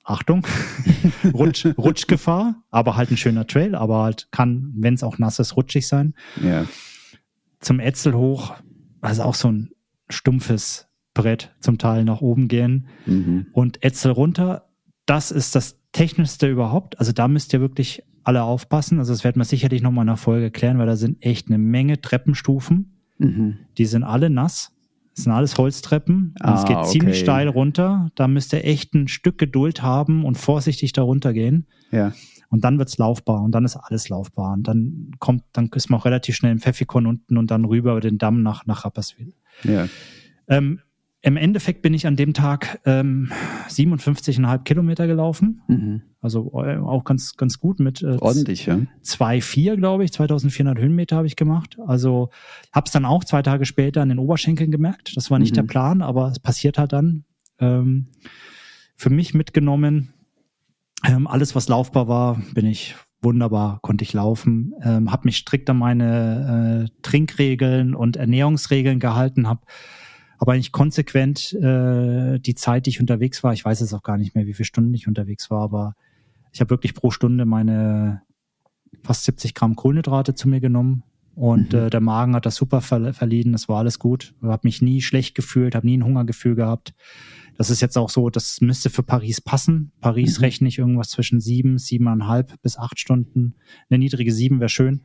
[0.03, 0.47] Achtung,
[1.33, 5.55] Rutsch, Rutschgefahr, aber halt ein schöner Trail, aber halt kann, wenn es auch nass ist,
[5.55, 6.65] rutschig sein ja.
[7.59, 8.55] zum Etzel hoch,
[8.99, 9.69] also auch so ein
[10.09, 13.45] stumpfes Brett zum Teil nach oben gehen Mhm.
[13.53, 14.69] und Etzel runter,
[15.05, 16.99] das ist das technischste überhaupt.
[16.99, 18.99] Also da müsst ihr wirklich alle aufpassen.
[18.99, 21.57] Also das werden wir sicherlich nochmal in der Folge klären, weil da sind echt eine
[21.57, 22.97] Menge Treppenstufen.
[23.17, 23.57] Mhm.
[23.77, 24.71] Die sind alle nass.
[25.15, 26.33] Das sind alles Holztreppen.
[26.43, 26.89] Und es Ah, geht okay.
[26.89, 28.09] ziemlich steil runter.
[28.15, 31.67] Da müsst ihr echt ein Stück Geduld haben und vorsichtig darunter gehen.
[31.91, 32.13] Ja.
[32.49, 34.53] Und dann wird's laufbar und dann ist alles laufbar.
[34.53, 37.91] Und dann kommt, dann ist man auch relativ schnell im Pfeffikon unten und dann rüber
[37.91, 39.33] über den Damm nach, nach Rapperswil.
[39.63, 39.87] Ja.
[40.47, 40.79] Ähm,
[41.25, 43.31] Im Endeffekt bin ich an dem Tag ähm,
[43.69, 45.61] 57,5 Kilometer gelaufen.
[45.69, 46.01] Mhm.
[46.19, 48.75] Also äh, auch ganz, ganz gut mit äh, Ordentlich, ja.
[49.05, 51.77] 2,4, glaube ich, 2400 Höhenmeter habe ich gemacht.
[51.87, 52.29] Also
[52.73, 55.15] habe es dann auch zwei Tage später an den Oberschenkeln gemerkt.
[55.15, 55.55] Das war nicht Mhm.
[55.55, 57.23] der Plan, aber es passiert halt dann.
[57.57, 58.07] Ähm,
[58.97, 60.13] für mich mitgenommen,
[61.07, 65.69] ähm, alles was laufbar war, bin ich wunderbar, konnte ich laufen, ähm, habe mich strikt
[65.69, 69.61] an meine äh, Trinkregeln und Ernährungsregeln gehalten, habe
[70.43, 74.17] aber eigentlich konsequent äh, die Zeit, die ich unterwegs war, ich weiß jetzt auch gar
[74.17, 75.95] nicht mehr, wie viele Stunden ich unterwegs war, aber
[76.51, 78.23] ich habe wirklich pro Stunde meine
[79.03, 81.79] fast 70 Gramm Kohlenhydrate zu mir genommen und Mhm.
[81.79, 84.35] äh, der Magen hat das super ver verliehen, das war alles gut.
[84.41, 86.93] Ich habe mich nie schlecht gefühlt, habe nie ein Hungergefühl gehabt.
[87.57, 89.93] Das ist jetzt auch so, das müsste für Paris passen.
[90.01, 90.43] Paris Mhm.
[90.43, 93.55] rechne ich irgendwas zwischen sieben, siebeneinhalb bis acht Stunden.
[93.89, 95.03] Eine niedrige sieben wäre schön.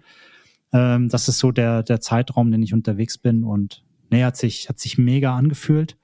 [0.72, 4.68] Ähm, das ist so der, der Zeitraum, den ich unterwegs bin und nee, hat sich,
[4.68, 5.96] hat sich mega angefühlt.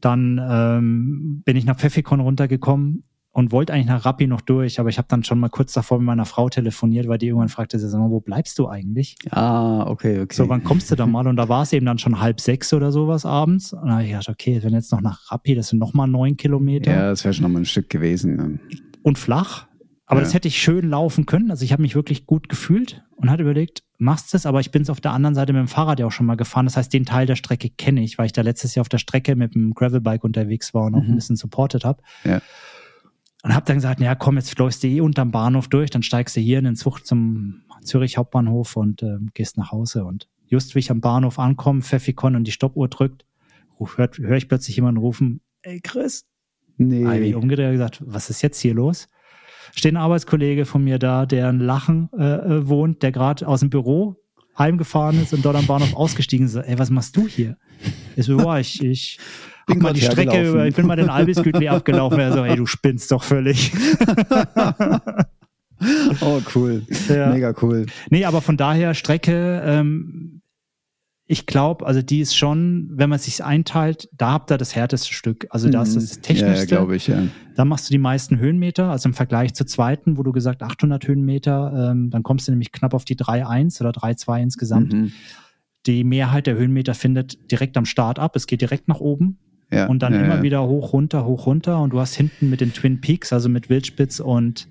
[0.00, 4.90] Dann ähm, bin ich nach Pfeffikon runtergekommen und wollte eigentlich nach Rappi noch durch, aber
[4.90, 7.78] ich habe dann schon mal kurz davor mit meiner Frau telefoniert, weil die irgendwann fragte,
[7.78, 9.16] sie, sag mal, wo bleibst du eigentlich?
[9.30, 10.34] Ah, okay, okay.
[10.34, 11.26] So, wann kommst du da mal?
[11.26, 13.72] Und da war es eben dann schon halb sechs oder sowas abends.
[13.72, 16.36] Und da habe ich gedacht, okay, wenn jetzt noch nach Rappi, das sind nochmal neun
[16.36, 18.36] Kilometer ja, das wäre schon nochmal ein Stück gewesen.
[18.36, 18.58] ne?
[19.04, 19.68] und flach.
[20.14, 20.24] Aber Ja.
[20.26, 21.50] das hätte ich schön laufen können.
[21.50, 24.82] Also ich habe mich wirklich gut gefühlt und hatte überlegt, machst es, aber ich bin
[24.82, 26.66] es auf der anderen Seite mit dem Fahrrad ja auch schon mal gefahren.
[26.66, 28.98] Das heißt, den Teil der Strecke kenne ich, weil ich da letztes Jahr auf der
[28.98, 31.10] Strecke mit dem Gravelbike unterwegs war und auch Mhm.
[31.10, 32.02] ein bisschen supportet habe.
[32.24, 32.40] Ja.
[33.42, 36.34] Und habe dann gesagt, ja komm, jetzt läufst du eh unterm Bahnhof durch, dann steigst
[36.36, 40.04] du hier in den Zug zum Zürich Hauptbahnhof und ähm, gehst nach Hause.
[40.04, 43.24] Und just wie ich am Bahnhof ankomme, Pfeffikon und die Stoppuhr drückt,
[43.78, 46.26] höre hör ich plötzlich jemanden rufen, ey Chris,
[46.76, 47.04] Nee.
[47.04, 49.08] habe ich umgedreht und gesagt, was ist jetzt hier los?
[49.74, 53.60] Steht ein Arbeitskollege von mir da, der in Lachen äh, äh, wohnt, der gerade aus
[53.60, 54.16] dem Büro
[54.58, 56.54] heimgefahren ist und dort am Bahnhof ausgestiegen ist.
[56.54, 57.56] Ey, was machst du hier?
[58.16, 59.18] Ich so, ja, ich, ich
[59.66, 62.20] Bin mal die Strecke über, ich bin mal den Albisgütli abgelaufen.
[62.20, 63.72] Er so, ey, du spinnst doch völlig.
[66.20, 66.82] Oh, cool.
[67.08, 67.30] Ja.
[67.30, 67.86] Mega cool.
[68.10, 70.40] Nee, aber von daher Strecke, ähm,
[71.26, 75.14] ich glaube, also die ist schon, wenn man sich einteilt, da habt ihr das härteste
[75.14, 75.46] Stück.
[75.48, 76.10] Also da ist das Mhm.
[76.16, 76.60] Ja, technischste.
[76.60, 77.22] ja glaube ich, ja.
[77.54, 81.06] Da machst du die meisten Höhenmeter, also im Vergleich zur zweiten, wo du gesagt 800
[81.06, 84.92] Höhenmeter, ähm, dann kommst du nämlich knapp auf die 3,1 oder 3,2 insgesamt.
[84.92, 85.12] Mhm.
[85.86, 88.36] Die Mehrheit der Höhenmeter findet direkt am Start ab.
[88.36, 89.38] Es geht direkt nach oben
[89.70, 89.86] ja.
[89.86, 90.42] und dann ja, immer ja.
[90.42, 91.80] wieder hoch, runter, hoch, runter.
[91.80, 94.68] Und du hast hinten mit den Twin Peaks, also mit Wildspitz und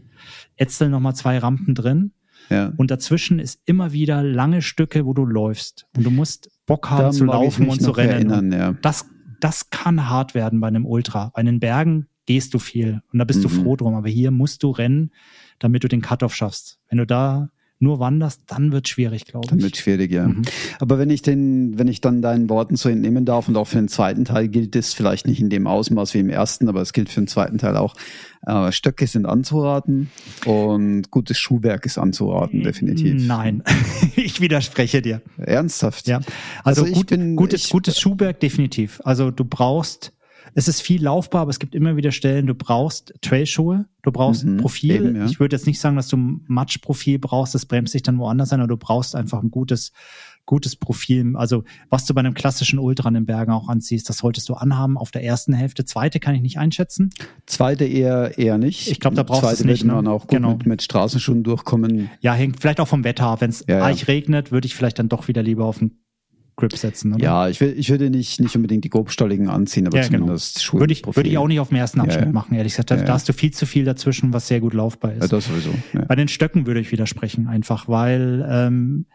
[0.55, 2.11] Etzel nochmal zwei Rampen drin.
[2.49, 2.73] Ja.
[2.77, 5.87] Und dazwischen ist immer wieder lange Stücke, wo du läufst.
[5.95, 8.11] Und du musst Bock haben Da zu laufen und zu rennen.
[8.31, 8.73] erinnern, ja.
[8.81, 9.05] Das,
[9.39, 11.31] das kann hart werden bei einem Ultra.
[11.35, 13.63] Bei den Bergen gehst du viel und da bist du Mhm.
[13.63, 13.95] froh drum.
[13.95, 15.11] Aber hier musst du rennen,
[15.59, 16.79] damit du den Cut-Off schaffst.
[16.89, 17.49] Wenn du da
[17.83, 19.63] nur wanderst, dann wird schwierig, glaube Dann ich.
[19.65, 20.27] wird schwierig, ja.
[20.27, 20.41] Mhm.
[20.79, 23.77] Aber wenn ich den, wenn ich dann deinen Worten so entnehmen darf und auch für
[23.77, 26.93] den zweiten Teil gilt es vielleicht nicht in dem Ausmaß wie im ersten, aber es
[26.93, 27.95] gilt für den zweiten Teil auch.
[28.47, 30.09] Äh, Stöcke sind anzuraten
[30.45, 33.25] und gutes Schuhwerk ist anzuraten, definitiv.
[33.25, 33.63] Nein,
[34.15, 35.21] ich widerspreche dir.
[35.37, 36.07] Ernsthaft?
[36.07, 36.21] Ja,
[36.63, 39.01] also, Also gut, bin- gutes, ich- gutes Schuhwerk definitiv.
[39.03, 40.11] Also du brauchst,
[40.53, 44.43] es ist viel laufbar, aber es gibt immer wieder Stellen, du brauchst Trailschuhe, du brauchst
[44.43, 44.91] ein Mhm, Profil.
[44.95, 45.25] eben, ja.
[45.25, 48.51] Ich würde jetzt nicht sagen, dass du ein Matschprofil brauchst, das bremst sich dann woanders
[48.53, 49.91] ein, aber du brauchst einfach ein gutes,
[50.45, 51.37] gutes Profil.
[51.37, 54.55] Also was du bei einem klassischen Ultra in den Bergen auch anziehst, das solltest du
[54.55, 55.85] anhaben auf der ersten Hälfte.
[55.85, 57.11] Zweite kann ich nicht einschätzen.
[57.45, 58.89] Zweite eher, eher nicht.
[58.91, 60.11] Ich glaub, da brauchst du Zweite es nicht, man ne?
[60.11, 60.49] auch gut Genau.
[60.55, 62.09] mit, mit Straßenschuhen durchkommen.
[62.19, 63.39] Ja, hängt vielleicht auch vom Wetter ab.
[63.39, 63.83] Wenn es Ja, ja.
[63.83, 65.99] reich regnet, würde ich vielleicht dann doch wieder lieber auf den
[66.55, 67.13] Grip setzen.
[67.13, 67.23] Oder?
[67.23, 70.19] Ja, ich, will, ich würde nicht, nicht unbedingt die grobstolligen anziehen, aber Ja, genau.
[70.19, 70.79] zumindest Schuhe.
[70.81, 72.31] Würde ich, würde ich auch nicht auf dem ersten Abschnitt ja.
[72.31, 72.91] machen, ehrlich gesagt.
[72.91, 75.31] Da, Ja, hast du viel zu viel dazwischen, was sehr gut laufbar ist.
[75.31, 75.73] Das sowieso.
[76.07, 79.05] Bei den Stöcken würde ich widersprechen, einfach, weil, ähm,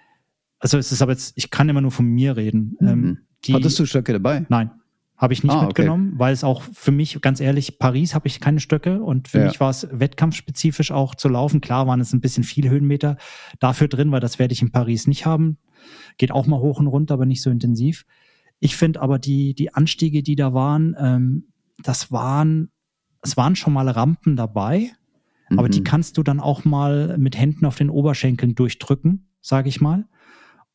[0.58, 2.76] also es ist aber jetzt, ich kann immer nur von mir reden.
[2.80, 3.18] Ähm, Mhm.
[3.44, 4.44] die, Hattest du Stöcke dabei?
[4.48, 4.70] Nein,
[5.18, 5.66] habe ich nicht Ah, okay.
[5.66, 9.38] mitgenommen, weil es auch für mich, ganz ehrlich, Paris habe ich keine Stöcke und für
[9.40, 9.44] Ja.
[9.46, 11.60] mich war es wettkampfspezifisch auch zu laufen.
[11.60, 13.16] Klar waren es ein bisschen viel Höhenmeter
[13.58, 15.58] dafür drin, weil das werde ich in Paris nicht haben.
[16.18, 18.04] Geht auch mal hoch und runter, aber nicht so intensiv.
[18.60, 21.48] Ich finde aber die, die Anstiege, die da waren, ähm,
[21.82, 22.70] das waren,
[23.22, 24.90] es waren schon mal Rampen dabei,
[25.50, 25.72] aber Mhm.
[25.72, 30.06] die kannst du dann auch mal mit Händen auf den Oberschenkeln durchdrücken, sage ich mal.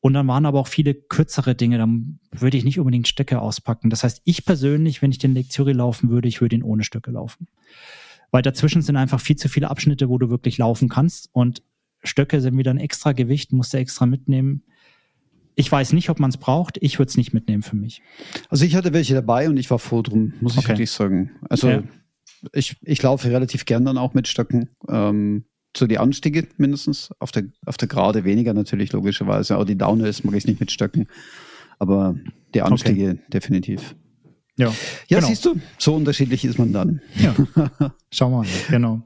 [0.04, 3.90] Und dann waren aber auch viele kürzere Dinge, dann würde ich nicht unbedingt Stöcke auspacken.
[3.90, 6.84] Das heißt, ich persönlich, wenn ich den Lake Zürich laufen würde, ich würde ihn ohne
[6.84, 7.48] Stöcke laufen.
[8.30, 11.30] Weil dazwischen sind einfach viel zu viele Abschnitte, wo du wirklich laufen kannst.
[11.32, 11.64] Und
[12.04, 14.64] Stöcke sind wieder ein extra Gewicht, musst du extra mitnehmen.
[15.56, 16.80] Ich weiß nicht, ob man es braucht.
[16.82, 18.02] Ich würde es nicht mitnehmen für mich.
[18.50, 21.32] Also ich hatte welche dabei und ich war froh drum, muss ich wirklich sagen.
[21.48, 21.84] Also ja.
[22.52, 24.70] ich, ich laufe relativ gern dann auch mit Stöcken.
[24.90, 25.46] Ähm,
[25.76, 29.58] so die Anstiege mindestens, auf der, auf der Gerade weniger natürlich logischerweise.
[29.58, 31.08] Auch die Downhills mag ich nicht mit Stöcken.
[31.80, 32.16] Aber
[32.54, 33.20] die Anstiege okay.
[33.32, 33.96] definitiv.
[34.58, 34.68] Ja,
[35.08, 35.28] ja genau.
[35.28, 37.02] siehst du, so unterschiedlich ist man dann.
[37.16, 37.36] Ja.
[38.12, 39.02] Schau mal, genau.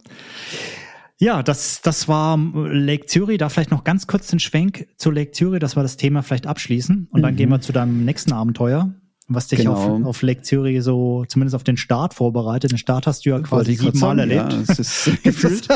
[1.20, 3.40] Ja, das, das war Lake Zürich.
[3.40, 6.46] Da vielleicht noch ganz kurz den Schwenk zu Lake Zürich, dass wir das Thema vielleicht
[6.46, 7.08] abschließen.
[7.10, 7.38] Und dann mhm.
[7.38, 8.94] gehen wir zu deinem nächsten Abenteuer,
[9.30, 9.74] was dich genau.
[9.74, 12.72] auf, auf Lake Zürich so zumindest auf den Start vorbereitet.
[12.72, 14.54] Den Start hast du ja quasi siebenmal erlebt.
[14.54, 15.68] Ja, es ist gefühlt.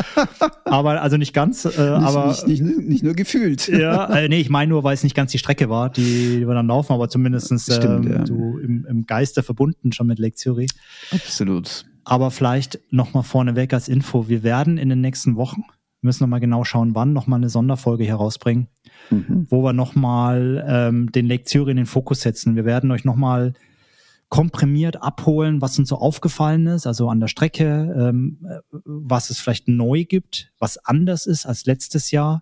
[0.63, 3.67] aber also nicht ganz, äh, nicht, aber nicht, nicht, nicht, nur gefühlt.
[3.67, 6.47] ja, äh, nee, ich meine nur, weil es nicht ganz die Strecke war, die, die
[6.47, 8.23] wir dann laufen, aber zumindestens äh, Stimmt, ja.
[8.23, 10.69] du im, im Geiste verbunden schon mit Lake Zürich.
[11.11, 11.85] Absolut.
[12.05, 14.27] Aber vielleicht nochmal vorneweg als Info.
[14.29, 15.63] Wir werden in den nächsten Wochen,
[16.01, 18.67] müssen nochmal genau schauen, wann nochmal eine Sonderfolge herausbringen,
[19.09, 19.47] mhm.
[19.49, 22.55] wo wir nochmal ähm, den Zürich in den Fokus setzen.
[22.55, 23.53] Wir werden euch nochmal
[24.29, 28.37] komprimiert abholen, was uns so aufgefallen ist, also an der Strecke, ähm,
[28.71, 32.41] was es vielleicht neu gibt, was anders ist als letztes Jahr.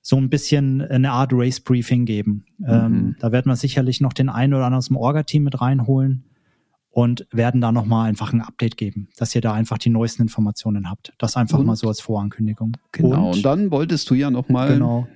[0.00, 2.44] So ein bisschen eine Art Race Briefing geben.
[2.58, 2.66] Mhm.
[2.68, 6.24] Ähm, da werden wir sicherlich noch den einen oder anderen aus dem Orga-Team mit reinholen
[6.90, 10.90] und werden da nochmal einfach ein Update geben, dass ihr da einfach die neuesten Informationen
[10.90, 11.12] habt.
[11.18, 12.76] Das einfach und, mal so als Vorankündigung.
[12.92, 14.74] Genau, und, und dann wolltest du ja nochmal.
[14.74, 15.06] Genau.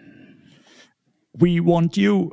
[1.35, 2.31] We want you.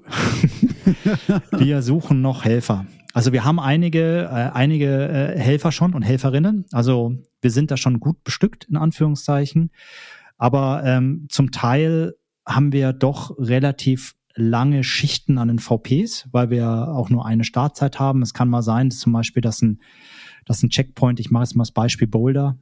[1.51, 2.85] wir suchen noch Helfer.
[3.13, 6.65] Also wir haben einige, äh, einige äh, Helfer schon und Helferinnen.
[6.71, 9.71] Also wir sind da schon gut bestückt, in Anführungszeichen.
[10.37, 12.15] Aber ähm, zum Teil
[12.45, 17.99] haben wir doch relativ lange Schichten an den VPs, weil wir auch nur eine Startzeit
[17.99, 18.21] haben.
[18.21, 19.79] Es kann mal sein, dass zum Beispiel, dass ein,
[20.45, 22.57] dass ein Checkpoint, ich mache jetzt mal das Beispiel Boulder,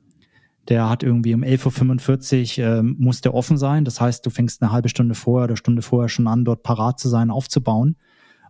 [0.70, 3.86] der hat irgendwie um 11.45 Uhr ähm, muss der offen sein.
[3.86, 7.00] Das heißt, du fängst eine halbe Stunde vorher oder Stunde vorher schon an, dort parat
[7.00, 7.96] zu sein, aufzubauen.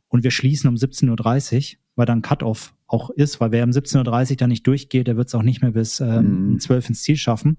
[0.08, 4.32] Und wir schließen um 17.30 Uhr, weil dann Cut-Off auch ist, weil wer um 17.30
[4.32, 6.60] Uhr da nicht durchgeht, der wird es auch nicht mehr bis ähm, mm.
[6.60, 7.58] 12 ins Ziel schaffen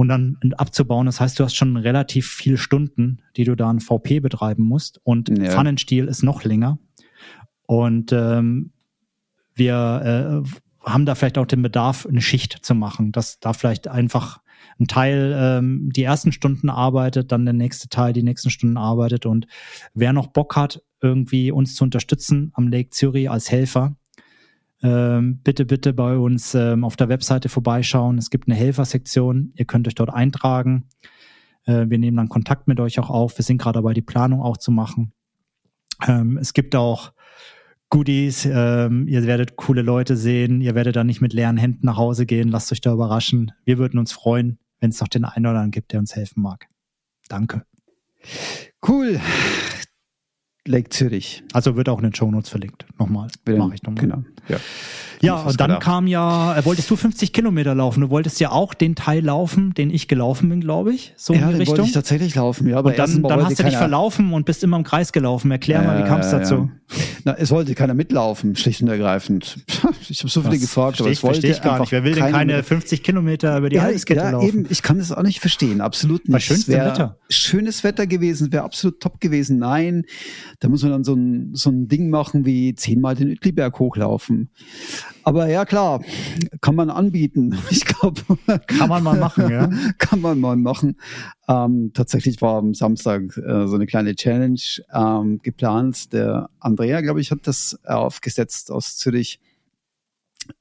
[0.00, 1.04] und dann abzubauen.
[1.04, 4.98] Das heißt, du hast schon relativ viele Stunden, die du da in VP betreiben musst.
[5.04, 5.50] Und ja.
[5.50, 6.78] Pfannenstiel ist noch länger.
[7.66, 8.72] Und ähm,
[9.54, 13.88] wir äh, haben da vielleicht auch den Bedarf, eine Schicht zu machen, dass da vielleicht
[13.88, 14.40] einfach
[14.78, 19.26] ein Teil ähm, die ersten Stunden arbeitet, dann der nächste Teil die nächsten Stunden arbeitet.
[19.26, 19.48] Und
[19.92, 23.96] wer noch Bock hat, irgendwie uns zu unterstützen am Lake Zürich als Helfer,
[24.82, 28.18] ähm, bitte, bitte bei uns ähm, auf der Webseite vorbeischauen.
[28.18, 29.52] Es gibt eine Helfersektion.
[29.54, 30.88] Ihr könnt euch dort eintragen.
[31.66, 33.36] Äh, wir nehmen dann Kontakt mit euch auch auf.
[33.36, 35.12] Wir sind gerade dabei, die Planung auch zu machen.
[36.06, 37.12] Ähm, es gibt auch
[37.90, 38.46] Goodies.
[38.46, 40.60] Ähm, ihr werdet coole Leute sehen.
[40.60, 42.48] Ihr werdet dann nicht mit leeren Händen nach Hause gehen.
[42.48, 43.52] Lasst euch da überraschen.
[43.64, 46.40] Wir würden uns freuen, wenn es noch den einen oder anderen gibt, der uns helfen
[46.42, 46.66] mag.
[47.28, 47.66] Danke.
[48.86, 49.20] Cool.
[50.66, 51.42] Lake Zürich.
[51.52, 52.86] Also wird auch in den Shownotes verlinkt.
[52.98, 53.28] Nochmal.
[53.46, 54.00] Mache ich nochmal.
[54.00, 54.24] Genau.
[54.48, 54.58] Ja.
[55.22, 55.82] Ja, und dann gedacht.
[55.82, 58.00] kam ja, äh, wolltest du 50 Kilometer laufen?
[58.00, 61.12] Du wolltest ja auch den Teil laufen, den ich gelaufen bin, glaube ich.
[61.16, 61.76] So ja, in die Richtung.
[61.76, 62.78] wollte ich tatsächlich laufen, ja.
[62.78, 65.50] Aber und dann, dann hast du dich verlaufen und bist immer im Kreis gelaufen.
[65.50, 66.70] Erklär äh, mal, wie kam es dazu?
[66.72, 66.96] Ja.
[67.24, 69.58] Na, es wollte keiner mitlaufen, schlicht und ergreifend.
[70.08, 71.92] Ich habe so viele das gefragt, aber es wollte ich gar nicht.
[71.92, 74.48] Wer will denn keine 50 Kilometer über die ja, Eiskette ja, laufen?
[74.48, 76.32] Eben, ich kann das auch nicht verstehen, absolut nicht.
[76.32, 77.16] Bei schönstem Wetter.
[77.28, 79.58] Schönes Wetter gewesen, wäre absolut top gewesen.
[79.58, 80.04] Nein,
[80.60, 84.50] da muss man dann so ein, so ein Ding machen wie zehnmal den Uetliberg hochlaufen.
[85.24, 86.02] Aber ja, klar,
[86.60, 87.58] kann man anbieten.
[87.70, 88.20] Ich glaube.
[88.66, 89.70] Kann man mal machen, ja.
[89.98, 90.96] kann man mal machen.
[91.48, 94.60] Ähm, tatsächlich war am Samstag äh, so eine kleine Challenge
[94.92, 96.12] ähm, geplant.
[96.12, 99.40] Der Andrea, glaube ich, hat das aufgesetzt aus Zürich.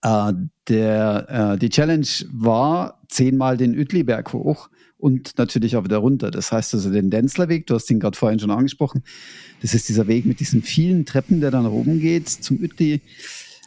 [0.02, 0.34] Äh,
[0.70, 4.70] der, äh, die Challenge war zehnmal den Uetliberg hoch
[5.00, 6.30] und natürlich auch wieder runter.
[6.30, 9.04] Das heißt also den Denzlerweg, du hast ihn gerade vorhin schon angesprochen.
[9.62, 13.02] Das ist dieser Weg mit diesen vielen Treppen, der dann oben geht zum Uetli.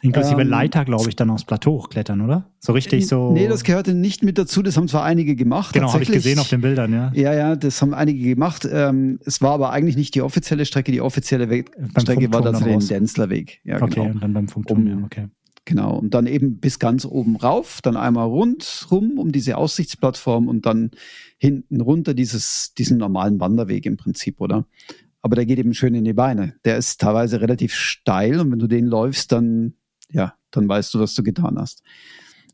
[0.03, 2.51] Inklusive ähm, Leiter, glaube ich, dann aufs Plateau hochklettern, oder?
[2.59, 3.31] So richtig so.
[3.31, 4.61] Nee, das gehörte nicht mit dazu.
[4.61, 5.73] Das haben zwar einige gemacht.
[5.73, 7.11] Genau, habe ich gesehen auf den Bildern, ja.
[7.15, 8.67] Ja, ja, das haben einige gemacht.
[8.69, 10.91] Ähm, es war aber eigentlich nicht die offizielle Strecke.
[10.91, 13.61] Die offizielle Weg Strecke war tatsächlich den Denzlerweg.
[13.63, 14.11] Ja, okay, genau.
[14.11, 15.27] und dann beim Funkturm, um, ja, okay.
[15.65, 20.65] Genau, und dann eben bis ganz oben rauf, dann einmal rundrum um diese Aussichtsplattform und
[20.65, 20.91] dann
[21.37, 24.67] hinten runter dieses, diesen normalen Wanderweg im Prinzip, oder?
[25.21, 26.55] Aber der geht eben schön in die Beine.
[26.65, 29.75] Der ist teilweise relativ steil und wenn du den läufst, dann
[30.13, 31.83] ja, dann weißt du, was du getan hast.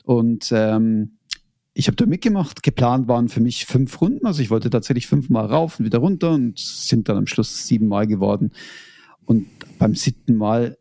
[0.03, 1.17] Und ähm,
[1.73, 2.63] ich habe da mitgemacht.
[2.63, 4.25] Geplant waren für mich fünf Runden.
[4.25, 8.07] Also ich wollte tatsächlich fünfmal rauf und wieder runter und sind dann am Schluss siebenmal
[8.07, 8.51] geworden.
[9.25, 9.47] Und
[9.77, 10.77] beim siebten Mal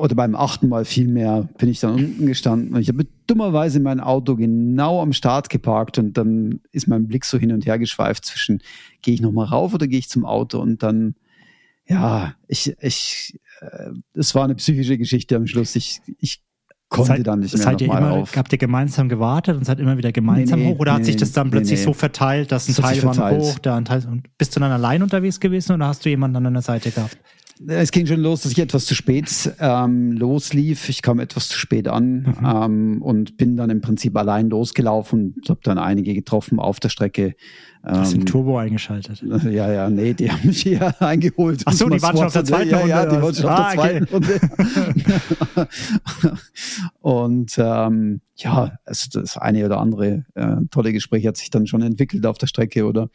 [0.00, 3.80] oder beim achten Mal viel mehr bin ich dann unten gestanden und ich habe dummerweise
[3.80, 7.78] mein Auto genau am Start geparkt und dann ist mein Blick so hin und her
[7.78, 8.62] geschweift zwischen,
[9.02, 11.14] gehe ich nochmal rauf oder gehe ich zum Auto und dann,
[11.86, 15.76] ja, ich, ich, äh, es war eine psychische Geschichte am Schluss.
[15.76, 16.42] Ich, ich
[16.88, 18.36] konnte seid, dann nicht mehr seid ihr immer, auf.
[18.36, 21.04] Habt ihr gemeinsam gewartet und seid immer wieder gemeinsam nee, nee, hoch oder nee, hat
[21.04, 24.36] sich das dann plötzlich so verteilt, dass ein Teil war hoch, da ein Teil und
[24.38, 27.18] bist du dann allein unterwegs gewesen oder hast du jemanden an deiner Seite gehabt?
[27.66, 30.88] Es ging schon los, dass ich etwas zu spät ähm, loslief.
[30.88, 32.46] Ich kam etwas zu spät an mhm.
[32.46, 36.88] ähm, und bin dann im Prinzip allein losgelaufen und habe dann einige getroffen auf der
[36.88, 37.34] Strecke.
[37.84, 39.24] Ähm, Hast den Turbo eingeschaltet?
[39.48, 41.62] Ja, ja, nee, die haben mich hier eingeholt.
[41.64, 42.88] Ach so, die waren schon auf der zweiten Runde.
[42.88, 44.40] Ja, ja, die waren schon ah, auf der zweiten okay.
[45.56, 45.68] Runde.
[47.00, 51.82] und ähm, ja, also das eine oder andere äh, tolle Gespräch hat sich dann schon
[51.82, 53.08] entwickelt auf der Strecke, oder?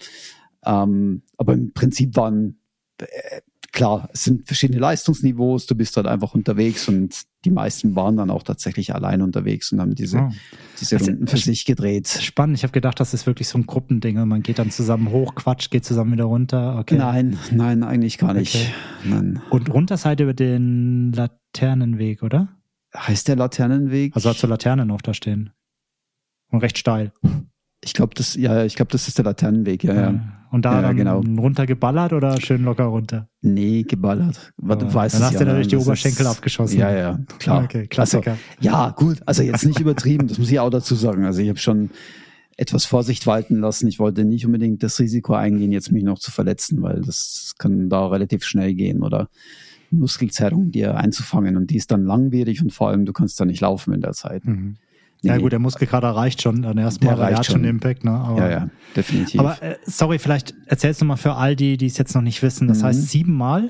[0.65, 2.57] Ähm, aber im Prinzip waren
[2.99, 3.41] äh,
[3.73, 8.29] klar, es sind verschiedene Leistungsniveaus, du bist dort einfach unterwegs und die meisten waren dann
[8.29, 10.31] auch tatsächlich allein unterwegs und haben diese, oh.
[10.79, 12.07] diese also, Runden für sich gedreht.
[12.07, 14.25] Spannend, ich habe gedacht, das ist wirklich so ein Gruppending.
[14.25, 16.77] Man geht dann zusammen hoch, quatscht, geht zusammen wieder runter.
[16.79, 16.95] Okay.
[16.95, 18.55] Nein, nein, eigentlich gar nicht.
[18.55, 18.67] Okay.
[19.03, 19.41] Nein.
[19.49, 22.47] Und runter seid ihr über den Laternenweg, oder?
[22.95, 24.15] Heißt der Laternenweg?
[24.15, 25.49] Also hat zur Laterne noch da stehen.
[26.49, 27.11] Und recht steil.
[27.83, 30.19] Ich glaube, das, ja, ich glaube, das ist der Laternenweg, ja, ja.
[30.51, 31.19] Und da ja, dann genau.
[31.19, 33.27] runtergeballert oder schön locker runter?
[33.41, 34.53] Nee, geballert.
[34.57, 36.77] Was, du weißt dann hast ja, du natürlich die Oberschenkel ist, abgeschossen.
[36.79, 37.63] Ja, ja, klar.
[37.63, 38.31] Okay, Klassiker.
[38.31, 41.25] Also, ja, gut, also jetzt nicht übertrieben, das muss ich auch dazu sagen.
[41.25, 41.89] Also ich habe schon
[42.55, 43.87] etwas Vorsicht walten lassen.
[43.87, 47.89] Ich wollte nicht unbedingt das Risiko eingehen, jetzt mich noch zu verletzen, weil das kann
[47.89, 49.29] da relativ schnell gehen oder
[49.89, 53.61] Muskelzerrung dir einzufangen und die ist dann langwierig und vor allem du kannst da nicht
[53.61, 54.45] laufen in der Zeit.
[54.45, 54.75] Mhm.
[55.23, 58.11] Nee, ja gut, der Muskelkater reicht schon dann erstmal, der, der hat schon Impact, ne?
[58.11, 59.39] Aber, ja, ja, definitiv.
[59.39, 62.43] Aber äh, sorry, vielleicht erzählst du mal für all die, die es jetzt noch nicht
[62.43, 62.67] wissen.
[62.67, 62.83] Das mhm.
[62.83, 63.69] heißt siebenmal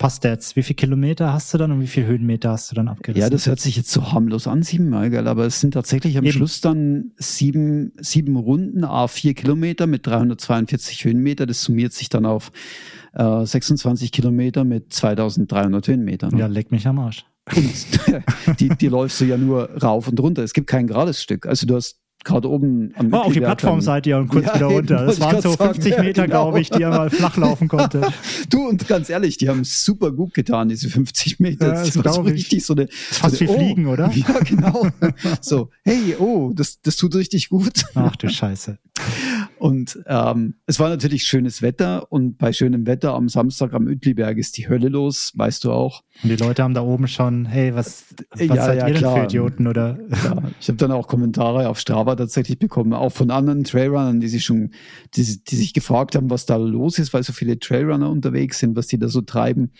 [0.00, 0.56] passt jetzt.
[0.56, 3.20] Wie viele Kilometer hast du dann und wie viele Höhenmeter hast du dann abgerissen?
[3.20, 5.28] Ja, das hört sich jetzt so harmlos an, siebenmal, gell?
[5.28, 6.32] aber es sind tatsächlich am Eben.
[6.32, 11.46] Schluss dann sieben, sieben Runden, a vier Kilometer mit 342 Höhenmeter.
[11.46, 12.50] Das summiert sich dann auf
[13.12, 16.32] äh, 26 Kilometer mit 2300 Höhenmetern.
[16.32, 16.40] Ne?
[16.40, 17.26] Ja, leck mich am Arsch.
[17.56, 20.42] Und die, die läufst du ja nur rauf und runter.
[20.42, 21.46] Es gibt kein gerades Stück.
[21.46, 24.54] Also du hast gerade oben am oh, Auf die Plattform seid ihr und kurz ja,
[24.56, 25.06] wieder runter.
[25.06, 26.44] Das waren so 50 sagen, Meter, genau.
[26.44, 28.12] glaube ich, die ihr mal flach laufen konnte.
[28.50, 31.68] du, und ganz ehrlich, die haben super gut getan, diese 50 Meter.
[31.68, 32.88] Ja, das, das war so richtig so eine.
[32.90, 34.10] Fast so eine, wie oh, Fliegen, oder?
[34.20, 34.86] Ja, genau.
[35.40, 37.84] so, hey, oh, das, das tut richtig gut.
[37.94, 38.78] Ach du Scheiße.
[39.60, 44.38] Und ähm, es war natürlich schönes Wetter und bei schönem Wetter am Samstag am Uetliberg
[44.38, 46.02] ist die Hölle los, weißt du auch.
[46.22, 49.02] Und die Leute haben da oben schon, hey, was, was ja, seid ja, ihr denn
[49.02, 49.98] für Idioten, oder?
[50.24, 54.28] Ja, ich habe dann auch Kommentare auf Strava tatsächlich bekommen, auch von anderen Trailrunnern, die
[54.28, 54.70] sich schon,
[55.14, 58.76] die, die sich gefragt haben, was da los ist, weil so viele Trailrunner unterwegs sind,
[58.76, 59.72] was die da so treiben.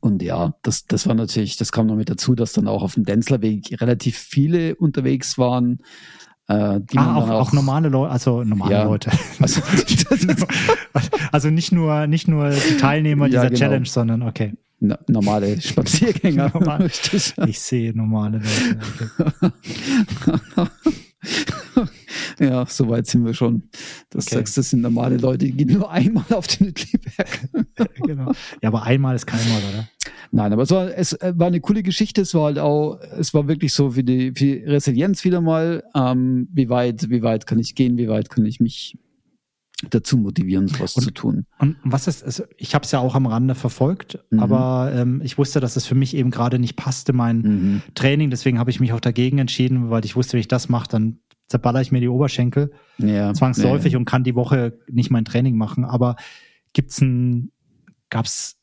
[0.00, 2.92] Und ja, das, das war natürlich, das kam noch mit dazu, dass dann auch auf
[2.92, 5.78] dem Denzlerweg relativ viele unterwegs waren.
[6.50, 8.82] Äh, ah, auch, auch, normale Leute, also normale ja.
[8.82, 9.10] Leute.
[9.40, 9.62] Also,
[11.32, 13.58] also, nicht nur nicht nur die Teilnehmer ja, dieser genau.
[13.58, 14.54] Challenge, sondern okay.
[14.80, 16.50] No, normale Spaziergänger.
[16.52, 16.90] Normal.
[17.46, 19.52] Ich sehe normale Leute.
[22.40, 23.64] Ja, soweit sind wir schon.
[24.08, 24.36] Das okay.
[24.36, 27.48] sagst, das sind normale Leute, die gehen nur einmal auf den Uetliberg.
[28.02, 28.32] genau.
[28.62, 29.88] Ja, aber einmal ist kein Mal, oder?
[30.32, 32.22] Nein, aber es war, es äh, war eine coole Geschichte.
[32.22, 35.84] Es war halt auch, es war wirklich so für die, für die Resilienz wieder mal.
[35.94, 37.98] Ähm, wie weit, wie weit kann ich gehen?
[37.98, 38.96] Wie weit kann ich mich
[39.88, 41.46] dazu motivieren, sowas und, zu tun.
[41.58, 44.40] Und was ist, also ich habe es ja auch am Rande verfolgt, mhm.
[44.40, 47.82] aber ähm, ich wusste, dass es für mich eben gerade nicht passte, mein mhm.
[47.94, 48.30] Training.
[48.30, 51.20] Deswegen habe ich mich auch dagegen entschieden, weil ich wusste, wenn ich das mache, dann
[51.50, 53.98] zerballer ich mir die Oberschenkel ja, zwangsläufig ja.
[53.98, 55.84] und kann die Woche nicht mein Training machen.
[55.84, 56.16] Aber
[56.72, 57.50] gibt's ein,
[58.08, 58.56] gab's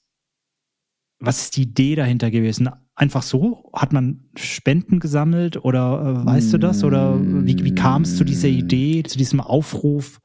[1.19, 2.69] was ist die Idee dahinter gewesen?
[2.95, 3.71] Einfach so?
[3.73, 6.83] Hat man Spenden gesammelt oder äh, weißt du das?
[6.83, 10.19] Oder wie, wie kam es zu dieser Idee, zu diesem Aufruf?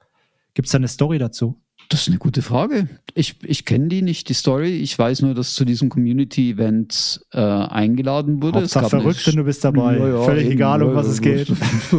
[0.55, 1.62] Gibt es da eine Story dazu?
[1.93, 2.89] Das ist eine gute Frage.
[3.13, 4.79] Ich, ich kenne die nicht, die Story.
[4.79, 8.61] Ich weiß nur, dass zu diesem Community-Event äh, eingeladen wurde.
[8.61, 9.99] Hauptsache verrückt, wenn du bist dabei.
[9.99, 11.53] Ja, ja, Völlig eben, egal, um was es geht.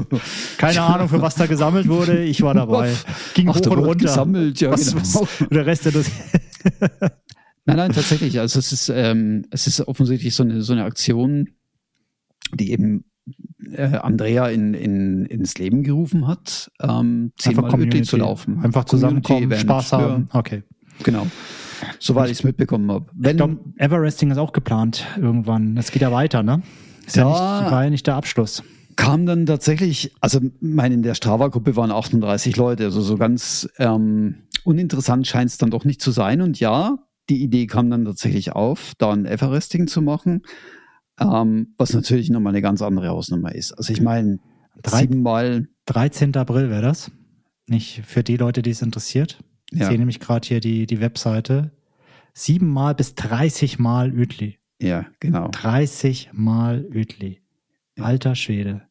[0.58, 2.24] Keine Ahnung, für was da gesammelt wurde.
[2.24, 2.92] Ich war dabei.
[3.36, 4.06] Ging Ach, hoch und runter.
[4.06, 5.04] Gesammelt, ja, was, genau.
[5.04, 5.94] was, der Rest der
[7.66, 8.40] Nein, nein, tatsächlich.
[8.40, 11.50] Also es ist, ähm, es ist offensichtlich so eine, so eine Aktion,
[12.52, 13.06] die eben
[13.72, 18.60] äh, Andrea in, in, ins Leben gerufen hat, ähm, zehnmal Community zu laufen.
[18.64, 20.30] Einfach zusammenkommen, Spaß haben.
[20.34, 20.64] Ja, okay.
[21.04, 21.28] Genau.
[22.00, 23.08] Soweit ich es mitbekommen habe.
[23.22, 25.76] ich glaube, Everesting ist auch geplant irgendwann.
[25.76, 26.62] Das geht ja weiter, ne?
[27.06, 28.64] Ist ja, ja nicht, war ja nicht der Abschluss.
[28.96, 34.44] Kam dann tatsächlich, also meine, in der Strava-Gruppe waren 38 Leute, also so ganz ähm,
[34.64, 36.42] uninteressant scheint es dann doch nicht zu sein.
[36.42, 36.98] Und ja,
[37.30, 40.44] die Idee kam dann tatsächlich auf, da ein Everesting zu machen,
[41.20, 43.72] ähm, was natürlich nochmal eine ganz andere Hausnummer ist.
[43.74, 44.40] Also ich meine,
[44.86, 45.68] siebenmal.
[45.86, 46.36] 13.
[46.38, 47.12] April wäre das.
[47.68, 49.40] Nicht für die Leute, die es interessiert.
[49.72, 49.88] Ich Ja.
[49.88, 51.72] sehe nämlich gerade hier die, die Webseite.
[52.34, 54.58] Siebenmal bis 30 Mal Uetli.
[54.82, 55.50] Ja, genau.
[55.52, 57.42] 30 Mal Uetli.
[58.00, 58.84] Alter Schwede.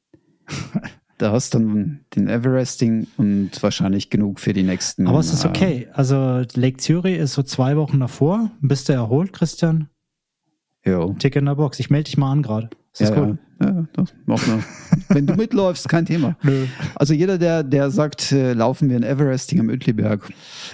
[1.18, 5.06] Da hast du dann den Everesting und wahrscheinlich genug für die nächsten.
[5.06, 5.88] Aber es ist äh, okay.
[5.92, 8.50] Also Lake Zürich ist so zwei Wochen davor.
[8.60, 9.88] Bist du erholt, Christian?
[10.84, 11.06] Ja.
[11.18, 11.78] Tick in der Box.
[11.80, 12.70] Ich melde dich mal an gerade.
[12.92, 13.38] Ist das ja, cool?
[13.60, 15.14] ja, ja, das machen wir.
[15.16, 16.36] Wenn du mitläufst, kein Thema.
[16.42, 16.66] Nö.
[16.94, 20.30] Also jeder, der, der sagt, äh, laufen wir in Everesting am Uetliberg.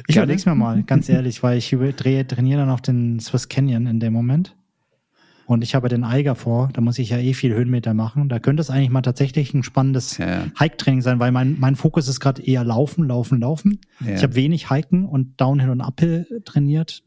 [0.09, 3.87] Ich überleg's mir mal, ganz ehrlich, weil ich drehe, trainiere dann auf den Swiss Canyon
[3.87, 4.57] in dem Moment.
[5.47, 8.29] Und ich habe den Eiger vor, da muss ich ja eh viel Höhenmeter machen.
[8.29, 10.45] Da könnte es eigentlich mal tatsächlich ein spannendes Ja.
[10.59, 13.81] Hike-Training sein, weil mein, mein Fokus ist gerade eher Laufen, Laufen, Laufen.
[14.05, 14.17] Ja.
[14.17, 17.03] Ich habe wenig Hiken und Downhill und Uphill trainiert.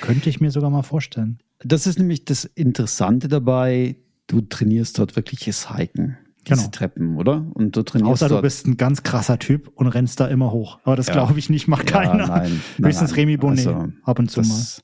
[0.00, 1.40] Könnte ich mir sogar mal vorstellen.
[1.60, 3.96] Das ist nämlich das Interessante dabei.
[4.26, 6.16] Du trainierst dort wirkliches Hiken.
[6.46, 6.68] Diese Genau.
[6.70, 7.46] Treppen, oder?
[7.54, 8.42] Und du trainierst Außer du dort.
[8.42, 10.78] bist ein ganz krasser Typ und rennst da immer hoch.
[10.84, 11.14] Aber das Ja.
[11.14, 12.26] glaube ich nicht, macht Ja, keiner.
[12.26, 13.20] nein, nein, Höchstens nein.
[13.20, 14.48] Remy Bonnet Also, ab und zu mal.
[14.48, 14.82] das,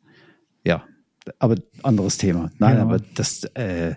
[0.64, 0.84] ja,
[1.38, 2.50] aber anderes Thema.
[2.58, 2.82] Nein, Ja.
[2.82, 3.94] aber das, äh,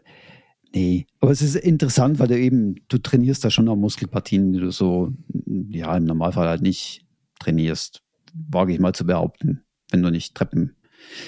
[0.73, 1.07] nee.
[1.19, 4.71] Aber es ist interessant, weil du eben, du trainierst da schon auch Muskelpartien, die du
[4.71, 5.11] so,
[5.69, 7.05] ja, im Normalfall halt nicht
[7.39, 8.01] trainierst.
[8.49, 9.61] Wage ich mal zu behaupten,
[9.91, 10.75] wenn du nicht Treppen.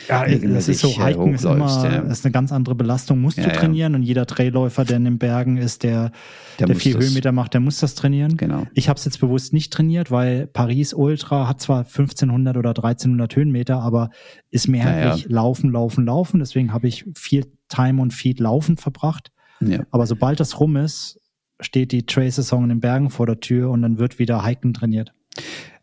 [0.08, 2.00] Ja, es ist so, regelmäßig, äh, Hiken ist immer ja.
[2.02, 3.56] ist eine ganz andere Belastung, musst Ja, du ja.
[3.56, 6.12] trainieren und jeder Trailläufer, der in den Bergen ist, der,
[6.60, 8.38] der, viel das- Höhenmeter macht, der muss das trainieren.
[8.38, 8.68] Genau.
[8.74, 13.36] Ich habe es jetzt bewusst nicht trainiert, weil Paris Ultra hat zwar 1500 oder 1300
[13.36, 14.10] Höhenmeter, aber
[14.52, 16.40] ist mehrheitlich Ja, Laufen, Laufen, Laufen.
[16.40, 19.32] Deswegen habe ich viel Time und Feed Laufen verbracht.
[19.62, 19.84] Ja.
[19.92, 21.20] Aber sobald das rum ist,
[21.62, 25.14] steht die Trail-Saison in den Bergen vor der Tür und dann wird wieder Hiken trainiert.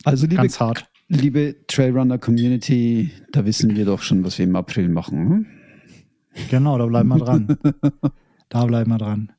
[0.04, 0.86] Also, liebe, Ganz hart.
[1.08, 5.28] Liebe Trailrunner Community, da wissen wir doch schon, was wir im April machen.
[5.28, 5.46] Hm?
[6.50, 7.58] Genau, da bleiben wir dran.
[8.48, 9.32] da bleiben wir dran.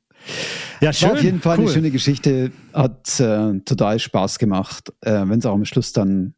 [0.80, 1.08] Ja, schön.
[1.10, 1.64] War auf jeden Fall cool.
[1.64, 6.34] eine schöne Geschichte, hat äh, total Spaß gemacht, äh, wenn es auch am Schluss dann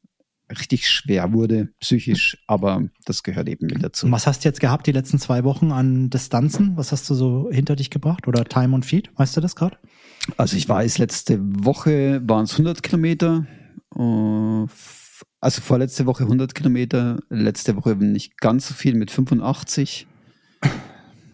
[0.50, 4.06] richtig schwer wurde, psychisch, aber das gehört eben mit dazu.
[4.06, 6.76] Und was hast du jetzt gehabt die letzten zwei Wochen an Distanzen?
[6.76, 8.26] Was hast du so hinter dich gebracht?
[8.26, 9.10] Oder Time und Feed?
[9.16, 9.76] Weißt du das gerade?
[10.36, 13.46] Also ich weiß, letzte Woche waren es 100 Kilometer,
[13.94, 14.99] f-
[15.40, 20.06] also vorletzte Woche 100 Kilometer, letzte Woche nicht ganz so viel mit 85,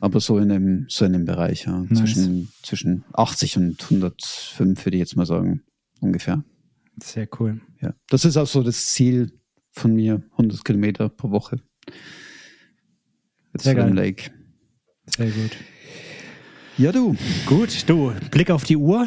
[0.00, 1.98] aber so in dem, so in dem Bereich, ja, Nice.
[1.98, 5.62] zwischen, zwischen 80 und 105 würde ich jetzt mal sagen,
[6.00, 6.44] ungefähr.
[7.02, 7.60] Sehr cool.
[7.80, 9.32] Ja, das ist auch so das Ziel
[9.72, 11.60] von mir, 100 Kilometer pro Woche.
[13.52, 13.92] Jetzt Sehr geil.
[13.92, 14.30] Lake.
[15.16, 15.56] Sehr gut.
[16.78, 17.16] Ja, du.
[17.46, 19.06] Gut, du, Blick auf die Uhr.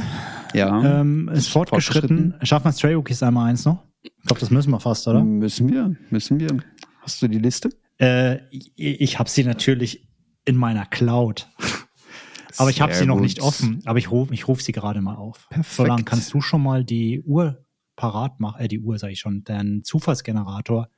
[0.53, 1.01] Ja.
[1.01, 2.35] Ähm, ist fortgeschritten.
[2.41, 3.83] Schaffen wir Stray Rookies einmal eins noch?
[4.01, 5.23] Ich glaube, das müssen wir fast, oder?
[5.23, 6.57] Müssen wir, müssen wir.
[7.01, 7.69] Hast du die Liste?
[7.97, 10.07] Äh, ich habe sie natürlich
[10.45, 11.49] in meiner Cloud.
[12.57, 13.23] Aber ich habe sie noch gut.
[13.23, 13.81] nicht offen.
[13.85, 15.47] Aber ich rufe ich ruf sie gerade mal auf.
[15.49, 15.75] Perfekt.
[15.75, 19.43] Solange kannst du schon mal die Uhr parat machen, äh, die Uhr sage ich schon,
[19.43, 20.89] den Zufallsgenerator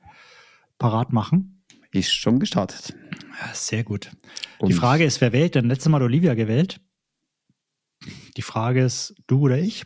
[0.78, 1.64] parat machen.
[1.92, 2.96] Ist schon gestartet.
[3.40, 4.10] Ja, sehr gut.
[4.58, 5.66] Und Die Frage ist, wer wählt denn?
[5.66, 6.80] Letztes Mal hat Olivia gewählt.
[8.36, 9.84] Die Frage ist, du oder ich?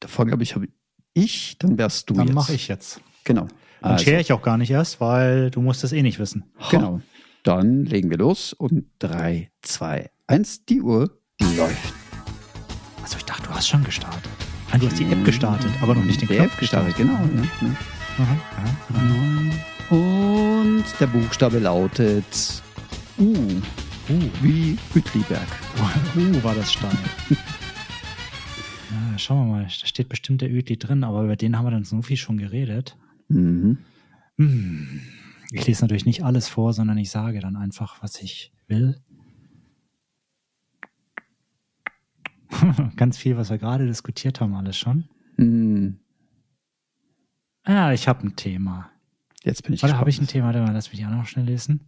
[0.00, 0.68] Davor, glaube ich, habe
[1.16, 2.34] ich, dann wärst du Dann jetzt.
[2.34, 3.00] mache ich jetzt.
[3.24, 3.48] Genau.
[3.80, 6.44] Dann Also, share ich auch gar nicht erst, weil du musst es eh nicht wissen.
[6.70, 7.00] genau.
[7.42, 10.64] Dann legen wir los und drei, zwei, eins.
[10.64, 11.10] die Uhr
[11.56, 11.92] läuft.
[13.02, 14.30] Also ich dachte, du hast schon gestartet.
[14.72, 17.12] Nein, du hast die App gestartet, aber noch nicht den Die Knopf App gestartet, genau.
[17.12, 17.18] Ja.
[17.62, 17.76] ja.
[18.18, 18.36] Aha,
[18.94, 19.94] aha.
[19.94, 22.62] Und der Buchstabe lautet
[23.18, 23.32] U.
[24.08, 25.46] U wie Uetliberg.
[26.16, 26.90] Uh, war das steil.
[29.12, 31.70] ja, schauen wir mal, da steht bestimmt der Ödli drin, aber über den haben wir
[31.70, 32.96] dann so viel schon geredet.
[33.28, 33.78] Mhm.
[34.38, 35.00] Hm.
[35.52, 39.00] Ich lese natürlich nicht alles vor, sondern ich sage dann einfach, was ich will.
[42.96, 45.08] Ganz viel, was wir gerade diskutiert haben, alles schon.
[45.36, 46.00] Mhm.
[47.62, 48.90] Ah, ich habe ein Thema.
[49.42, 50.26] Jetzt bin ich Oder habe ich ein.
[50.26, 50.46] Thema?
[50.46, 51.80] Warte mal, lass mich die auch noch schnell lesen.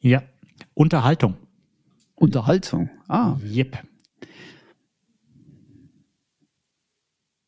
[0.00, 0.22] Ja,
[0.76, 1.36] Unterhaltung.
[2.14, 2.90] Unterhaltung.
[3.08, 3.78] Ah, Yep.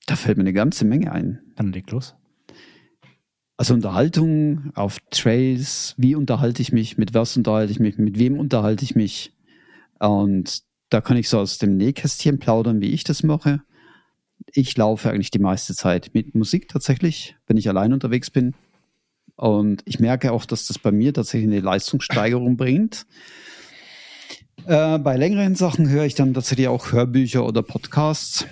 [0.07, 1.41] da fällt mir eine ganze Menge ein.
[1.57, 2.17] Dann leg los.
[3.59, 8.39] Also Unterhaltung auf Trails, wie unterhalte ich mich, mit was unterhalte ich mich, mit wem
[8.39, 9.35] unterhalte ich mich.
[9.99, 13.61] Und da kann ich so aus dem Nähkästchen plaudern, wie ich das mache.
[14.53, 18.55] Ich laufe eigentlich die meiste Zeit mit Musik tatsächlich, wenn ich allein unterwegs bin.
[19.39, 23.07] Und ich merke auch, dass das bei mir tatsächlich eine Leistungssteigerung bringt.
[24.67, 28.47] Äh, bei längeren Sachen höre ich dann tatsächlich auch Hörbücher oder Podcasts.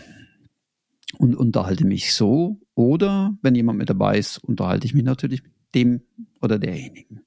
[1.19, 2.61] und unterhalte mich so.
[2.77, 6.03] Oder wenn jemand mit dabei ist, unterhalte ich mich natürlich mit dem
[6.41, 7.23] oder derjenigen.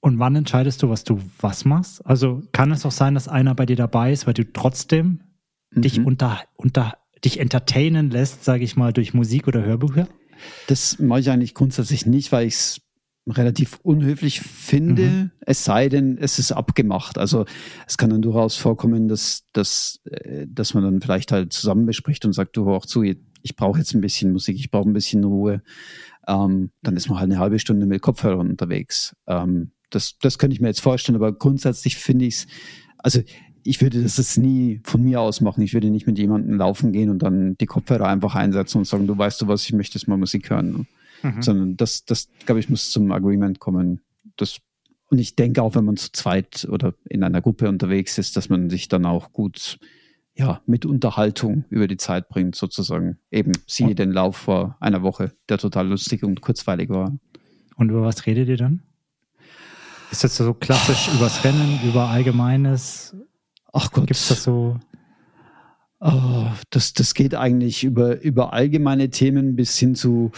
[0.00, 2.04] Und wann entscheidest du, was du was machst?
[2.04, 5.20] Also kann es auch sein, dass einer bei dir dabei ist, weil du trotzdem
[5.70, 5.82] mhm.
[5.82, 10.06] dich unter, unter dich entertainen lässt, sage ich mal, durch Musik oder Hörbücher?
[10.66, 12.80] Das mache ich eigentlich grundsätzlich nicht, weil ich es
[13.28, 15.30] relativ unhöflich finde, mhm.
[15.40, 17.18] es sei denn, es ist abgemacht.
[17.18, 17.44] Also
[17.86, 22.24] es kann dann durchaus vorkommen, dass, dass, äh, dass man dann vielleicht halt zusammen bespricht
[22.24, 24.92] und sagt, du hör auch zu, ich brauche jetzt ein bisschen Musik, ich brauche ein
[24.92, 25.62] bisschen Ruhe.
[26.26, 29.14] Ähm, dann ist man halt eine halbe Stunde mit Kopfhörern unterwegs.
[29.26, 32.46] Ähm, das, das könnte ich mir jetzt vorstellen, aber grundsätzlich finde ich es,
[32.98, 33.20] also
[33.64, 35.62] ich würde das jetzt nie von mir aus machen.
[35.62, 39.06] Ich würde nicht mit jemandem laufen gehen und dann die Kopfhörer einfach einsetzen und sagen,
[39.06, 40.86] du weißt du was, ich möchte jetzt mal Musik hören.
[41.22, 41.42] Mhm.
[41.42, 44.00] Sondern das, das, glaube ich, muss zum Agreement kommen.
[44.36, 44.58] Das,
[45.10, 48.48] und ich denke auch, wenn man zu zweit oder in einer Gruppe unterwegs ist, dass
[48.48, 49.78] man sich dann auch gut
[50.34, 53.18] ja, mit Unterhaltung über die Zeit bringt, sozusagen.
[53.30, 53.98] Eben, siehe und?
[53.98, 57.16] den Lauf vor einer Woche, der total lustig und kurzweilig war.
[57.76, 58.82] Und über was redet ihr dann?
[60.10, 63.14] Ist das so klassisch übers Rennen, über Allgemeines?
[63.72, 64.06] Ach Gott.
[64.06, 64.78] Gibt es das so?
[66.04, 70.32] Oh, das, das geht eigentlich über, über allgemeine Themen bis hin zu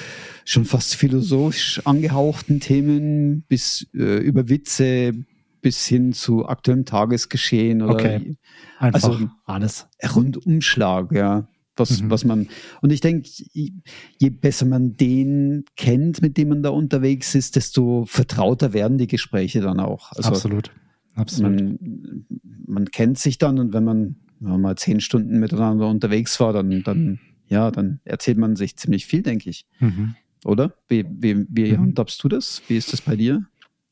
[0.44, 5.14] schon fast philosophisch angehauchten Themen, bis äh, über Witze,
[5.62, 8.36] bis hin zu aktuellem Tagesgeschehen oder okay.
[8.78, 9.86] Einfach also alles.
[10.14, 11.48] Rundumschlag, ja.
[11.76, 12.10] Was, mhm.
[12.10, 12.48] was man,
[12.82, 18.04] und ich denke, je besser man den kennt, mit dem man da unterwegs ist, desto
[18.06, 20.12] vertrauter werden die Gespräche dann auch.
[20.12, 20.70] Also Absolut.
[21.14, 21.56] Absolut.
[21.56, 22.26] Man,
[22.66, 26.52] man kennt sich dann und wenn man wenn man mal zehn Stunden miteinander unterwegs war,
[26.52, 29.66] dann, dann, ja, dann erzählt man sich ziemlich viel, denke ich.
[29.80, 30.16] Mhm.
[30.44, 30.74] Oder?
[30.88, 31.80] Wie, wie, wie mhm.
[31.80, 32.62] handhabst du das?
[32.68, 33.46] Wie ist das bei dir?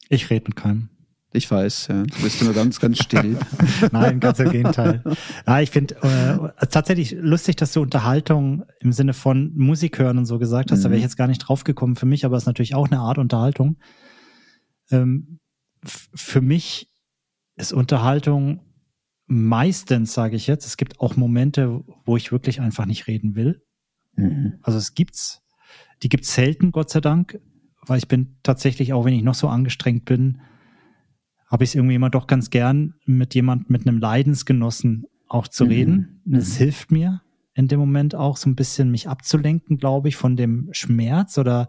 [0.08, 0.90] Ich rede mit keinem.
[1.34, 2.02] Ich weiß, ja.
[2.02, 3.38] Du bist immer ganz, ganz still.
[3.92, 5.02] Nein, ganz im Gegenteil.
[5.46, 10.26] Ja, ich finde äh, tatsächlich lustig, dass du Unterhaltung im Sinne von Musik hören und
[10.26, 10.80] so gesagt hast.
[10.80, 10.82] Mhm.
[10.82, 12.88] Da wäre ich jetzt gar nicht drauf gekommen für mich, aber es ist natürlich auch
[12.90, 13.78] eine Art Unterhaltung.
[14.90, 15.38] Ähm,
[15.82, 16.91] für mich
[17.56, 18.60] ist Unterhaltung
[19.26, 23.62] meistens, sage ich jetzt, es gibt auch Momente, wo ich wirklich einfach nicht reden will.
[24.14, 24.58] Mhm.
[24.62, 25.42] Also es gibt's,
[26.02, 27.40] die gibt's selten, Gott sei Dank,
[27.86, 30.40] weil ich bin tatsächlich, auch wenn ich noch so angestrengt bin,
[31.46, 35.64] habe ich es irgendwie immer doch ganz gern, mit jemand, mit einem Leidensgenossen auch zu
[35.64, 35.70] mhm.
[35.70, 36.22] reden.
[36.30, 36.58] Es mhm.
[36.58, 37.22] hilft mir
[37.54, 41.68] in dem Moment auch so ein bisschen mich abzulenken, glaube ich, von dem Schmerz oder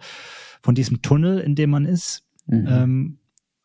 [0.62, 2.26] von diesem Tunnel, in dem man ist.
[2.46, 2.68] Mhm.
[2.70, 3.20] Ähm,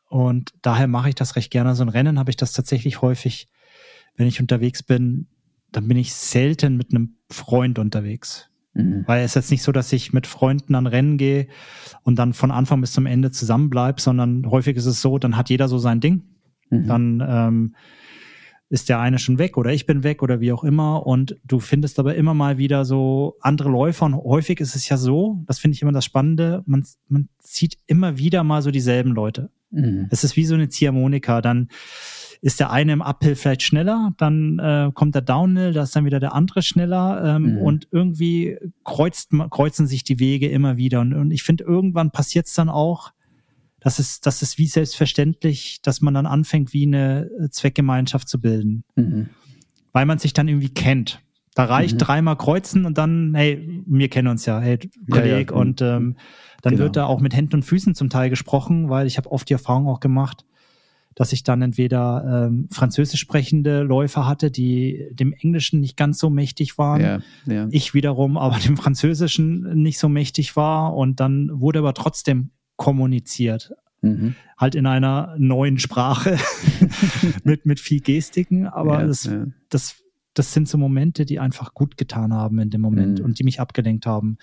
[0.08, 1.74] und daher mache ich das recht gerne.
[1.74, 3.48] So ein Rennen habe ich das tatsächlich häufig
[4.18, 5.28] wenn ich unterwegs bin,
[5.72, 8.50] dann bin ich selten mit einem Freund unterwegs.
[8.74, 9.04] Mhm.
[9.06, 11.46] Weil es ist jetzt nicht so, dass ich mit Freunden an Rennen gehe
[12.02, 15.48] und dann von Anfang bis zum Ende zusammenbleibe, sondern häufig ist es so, dann hat
[15.48, 16.24] jeder so sein Ding.
[16.68, 16.86] Mhm.
[16.86, 17.76] Dann ähm,
[18.70, 21.06] ist der eine schon weg oder ich bin weg oder wie auch immer.
[21.06, 24.06] Und du findest aber immer mal wieder so andere Läufer.
[24.06, 27.78] Und häufig ist es ja so, das finde ich immer das Spannende, man, man zieht
[27.86, 29.50] immer wieder mal so dieselben Leute.
[29.70, 30.08] Mhm.
[30.10, 31.40] Es ist wie so eine Ziehharmonika.
[31.40, 31.68] Dann
[32.40, 36.04] ist der eine im Uphill vielleicht schneller, dann äh, kommt der Downhill, da ist dann
[36.04, 37.58] wieder der andere schneller ähm, mhm.
[37.58, 41.00] und irgendwie kreuzt, kreuzen sich die Wege immer wieder.
[41.00, 43.12] Und, und ich finde, irgendwann passiert es dann auch,
[43.80, 48.84] das ist, das ist wie selbstverständlich, dass man dann anfängt, wie eine Zweckgemeinschaft zu bilden.
[48.96, 49.30] Mhm.
[49.92, 51.20] Weil man sich dann irgendwie kennt.
[51.58, 51.98] Da reicht mhm.
[51.98, 54.78] dreimal kreuzen und dann, hey, wir kennen uns ja, hey,
[55.10, 55.28] Kollege.
[55.28, 55.52] Ja, ja.
[55.60, 56.14] Und ähm,
[56.62, 56.84] dann genau.
[56.84, 59.54] wird da auch mit Händen und Füßen zum Teil gesprochen, weil ich habe oft die
[59.54, 60.44] Erfahrung auch gemacht,
[61.16, 66.30] dass ich dann entweder ähm, französisch sprechende Läufer hatte, die dem Englischen nicht ganz so
[66.30, 67.00] mächtig waren.
[67.00, 67.66] Ja, ja.
[67.72, 70.94] Ich wiederum aber dem Französischen nicht so mächtig war.
[70.94, 73.72] Und dann wurde aber trotzdem kommuniziert.
[74.00, 74.36] Mhm.
[74.56, 76.38] Halt in einer neuen Sprache
[77.42, 78.68] mit, mit viel Gestiken.
[78.68, 79.28] Aber ja, das,
[79.70, 80.04] das,
[80.38, 83.24] das sind so Momente, die einfach gut getan haben in dem Moment mhm.
[83.24, 84.38] und die mich abgelenkt haben.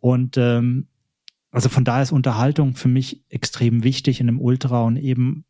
[0.00, 0.86] Und ähm,
[1.50, 5.44] also von daher ist Unterhaltung für mich extrem wichtig in einem Ultra und eben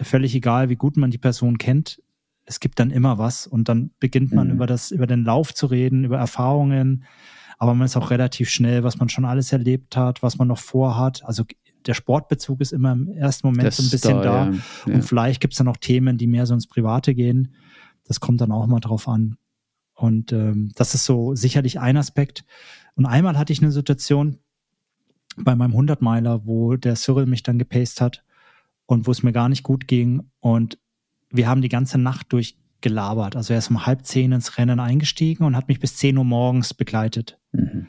[0.00, 2.00] völlig egal, wie gut man die Person kennt,
[2.44, 4.54] es gibt dann immer was und dann beginnt man mhm.
[4.54, 7.04] über das, über den Lauf zu reden, über Erfahrungen,
[7.58, 10.58] aber man ist auch relativ schnell, was man schon alles erlebt hat, was man noch
[10.58, 11.22] vorhat.
[11.24, 11.44] Also
[11.86, 14.44] der Sportbezug ist immer im ersten Moment das so ein bisschen da, da.
[14.46, 14.52] Ja.
[14.86, 14.94] Ja.
[14.94, 17.54] und vielleicht gibt es dann auch Themen, die mehr so ins Private gehen.
[18.04, 19.36] Das kommt dann auch mal drauf an.
[19.94, 22.44] Und ähm, das ist so sicherlich ein Aspekt.
[22.94, 24.38] Und einmal hatte ich eine Situation
[25.36, 28.24] bei meinem 100-Meiler, wo der Cyril mich dann gepaced hat
[28.86, 30.30] und wo es mir gar nicht gut ging.
[30.40, 30.78] Und
[31.30, 33.36] wir haben die ganze Nacht durchgelabert.
[33.36, 36.24] Also er ist um halb zehn ins Rennen eingestiegen und hat mich bis zehn Uhr
[36.24, 37.38] morgens begleitet.
[37.52, 37.86] Mhm.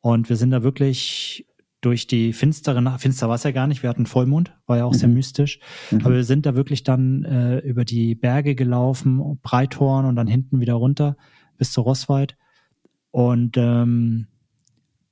[0.00, 1.46] Und wir sind da wirklich
[1.80, 4.84] durch die finstere Nacht, finster war es ja gar nicht, wir hatten Vollmond, war ja
[4.84, 4.98] auch mhm.
[4.98, 5.60] sehr mystisch.
[5.90, 6.04] Mhm.
[6.04, 10.60] Aber wir sind da wirklich dann äh, über die Berge gelaufen, Breithorn und dann hinten
[10.60, 11.16] wieder runter
[11.56, 12.36] bis zu Rosswald.
[13.10, 14.26] Und ähm,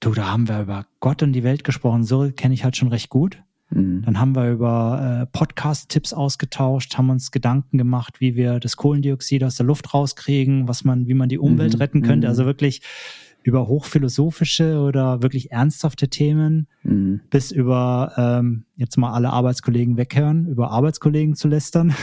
[0.01, 2.05] du, da haben wir über Gott und die Welt gesprochen.
[2.05, 3.43] So kenne ich halt schon recht gut.
[3.71, 4.03] Mhm.
[4.03, 9.43] Dann haben wir über äh, Podcast-Tipps ausgetauscht, haben uns Gedanken gemacht, wie wir das Kohlendioxid
[9.45, 11.79] aus der Luft rauskriegen, was man, wie man die Umwelt mhm.
[11.79, 12.27] retten könnte.
[12.27, 12.31] Mhm.
[12.31, 12.83] Also wirklich
[13.49, 17.23] über hochphilosophische oder wirklich ernsthafte Themen mhm.
[17.31, 21.95] bis über ähm, jetzt mal alle Arbeitskollegen weghören, über Arbeitskollegen zu lästern.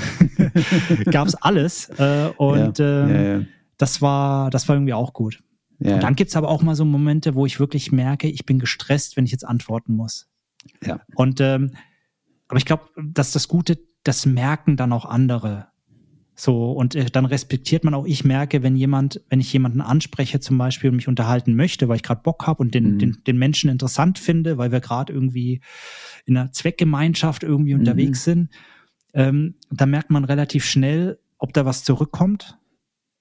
[1.12, 1.90] Gab's alles.
[2.00, 3.46] Äh, und ja, ähm, ja, ja.
[3.78, 5.44] das war, das war irgendwie auch gut.
[5.80, 9.18] Und dann gibt's aber auch mal so Momente, wo ich wirklich merke, ich bin gestresst,
[9.18, 10.28] wenn ich jetzt antworten muss.
[10.84, 11.02] Ja.
[11.16, 11.72] Und ähm,
[12.48, 15.68] aber ich glaube, dass das Gute, das merken dann auch andere.
[16.38, 20.42] So, und äh, dann respektiert man auch, ich merke, wenn jemand, wenn ich jemanden anspreche
[20.42, 23.00] zum Beispiel und mich unterhalten möchte, weil ich gerade Bock habe und den, mhm.
[23.00, 25.62] den, den Menschen interessant finde, weil wir gerade irgendwie
[26.26, 27.80] in einer Zweckgemeinschaft irgendwie mhm.
[27.80, 28.50] unterwegs sind,
[29.14, 32.60] ähm, dann merkt man relativ schnell, ob da was zurückkommt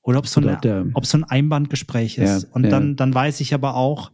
[0.02, 2.42] oder ob so, eine, ob so ein Einbandgespräch ist.
[2.42, 2.70] Ja, und ja.
[2.70, 4.10] dann, dann weiß ich aber auch,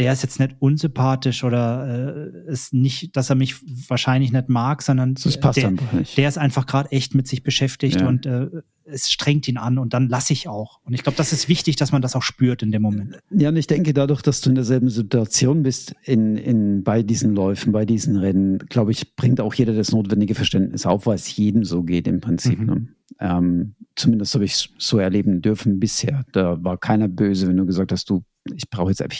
[0.00, 3.56] der ist jetzt nicht unsympathisch oder äh, ist nicht, dass er mich
[3.88, 6.16] wahrscheinlich nicht mag, sondern das passt der, einfach nicht.
[6.16, 8.08] der ist einfach gerade echt mit sich beschäftigt ja.
[8.08, 8.48] und äh,
[8.84, 10.80] es strengt ihn an und dann lasse ich auch.
[10.84, 13.18] Und ich glaube, das ist wichtig, dass man das auch spürt in dem Moment.
[13.30, 17.34] Ja, und ich denke, dadurch, dass du in derselben Situation bist in, in, bei diesen
[17.34, 21.36] Läufen, bei diesen Rennen, glaube ich, bringt auch jeder das notwendige Verständnis auf, weil es
[21.36, 22.58] jedem so geht im Prinzip.
[22.58, 22.66] Mhm.
[22.66, 22.88] Ne?
[23.20, 26.24] Ähm, zumindest habe ich es so erleben dürfen bisher.
[26.32, 28.24] Da war keiner böse, wenn du gesagt hast, du,
[28.54, 29.18] ich brauche jetzt einfach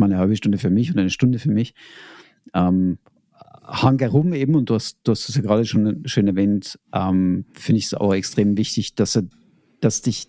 [0.00, 1.74] mal eine halbe Stunde für mich oder eine Stunde für mich.
[2.54, 2.98] Ähm,
[3.70, 7.44] Hang herum eben, und du hast, du hast es ja gerade schon schön erwähnt, ähm,
[7.52, 9.22] finde ich es auch extrem wichtig, dass, er,
[9.80, 10.26] dass dich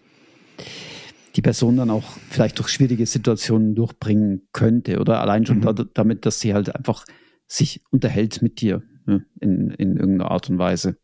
[1.36, 5.76] die Person dann auch vielleicht durch schwierige Situationen durchbringen könnte oder allein schon mhm.
[5.76, 7.06] da, damit, dass sie halt einfach
[7.48, 10.98] sich unterhält mit dir ne, in, in irgendeiner Art und Weise.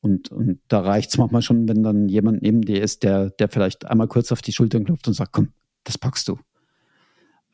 [0.00, 3.48] Und, und da reicht es manchmal schon, wenn dann jemand neben dir ist, der, der
[3.48, 5.48] vielleicht einmal kurz auf die Schultern klopft und sagt, komm,
[5.84, 6.38] das packst du.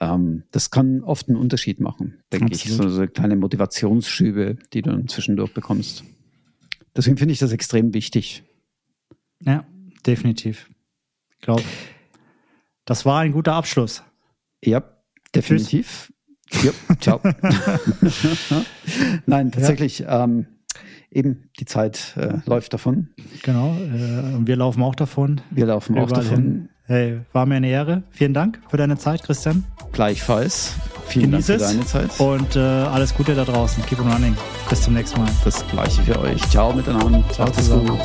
[0.00, 2.64] Ähm, das kann oft einen Unterschied machen, denke ich.
[2.64, 6.04] So, so kleine Motivationsschübe, die du dann zwischendurch bekommst.
[6.96, 8.44] Deswegen finde ich das extrem wichtig.
[9.44, 9.66] Ja,
[10.06, 10.70] definitiv.
[11.34, 11.62] Ich glaube,
[12.84, 14.02] das war ein guter Abschluss.
[14.64, 14.82] Ja,
[15.34, 16.12] definitiv.
[16.62, 17.20] Ja, ciao.
[19.26, 20.00] Nein, tatsächlich.
[20.00, 20.24] Ja.
[20.24, 20.46] Ähm,
[21.10, 23.10] eben, die Zeit äh, läuft davon.
[23.42, 25.42] Genau, äh, und wir laufen auch davon.
[25.50, 26.36] Wir laufen auch davon.
[26.36, 26.68] Hin.
[26.88, 28.02] Hey, war mir eine Ehre.
[28.10, 29.62] Vielen Dank für deine Zeit, Christian.
[29.92, 30.72] Gleichfalls.
[31.06, 32.18] Vielen Genieß Dank für deine Zeit.
[32.18, 33.84] Und äh, alles Gute da draußen.
[33.84, 34.34] Keep on running.
[34.70, 35.28] Bis zum nächsten Mal.
[35.44, 36.40] Das gleiche für euch.
[36.48, 37.22] Ciao miteinander.
[37.30, 37.88] Ciao zusammen.
[37.88, 38.00] Gut.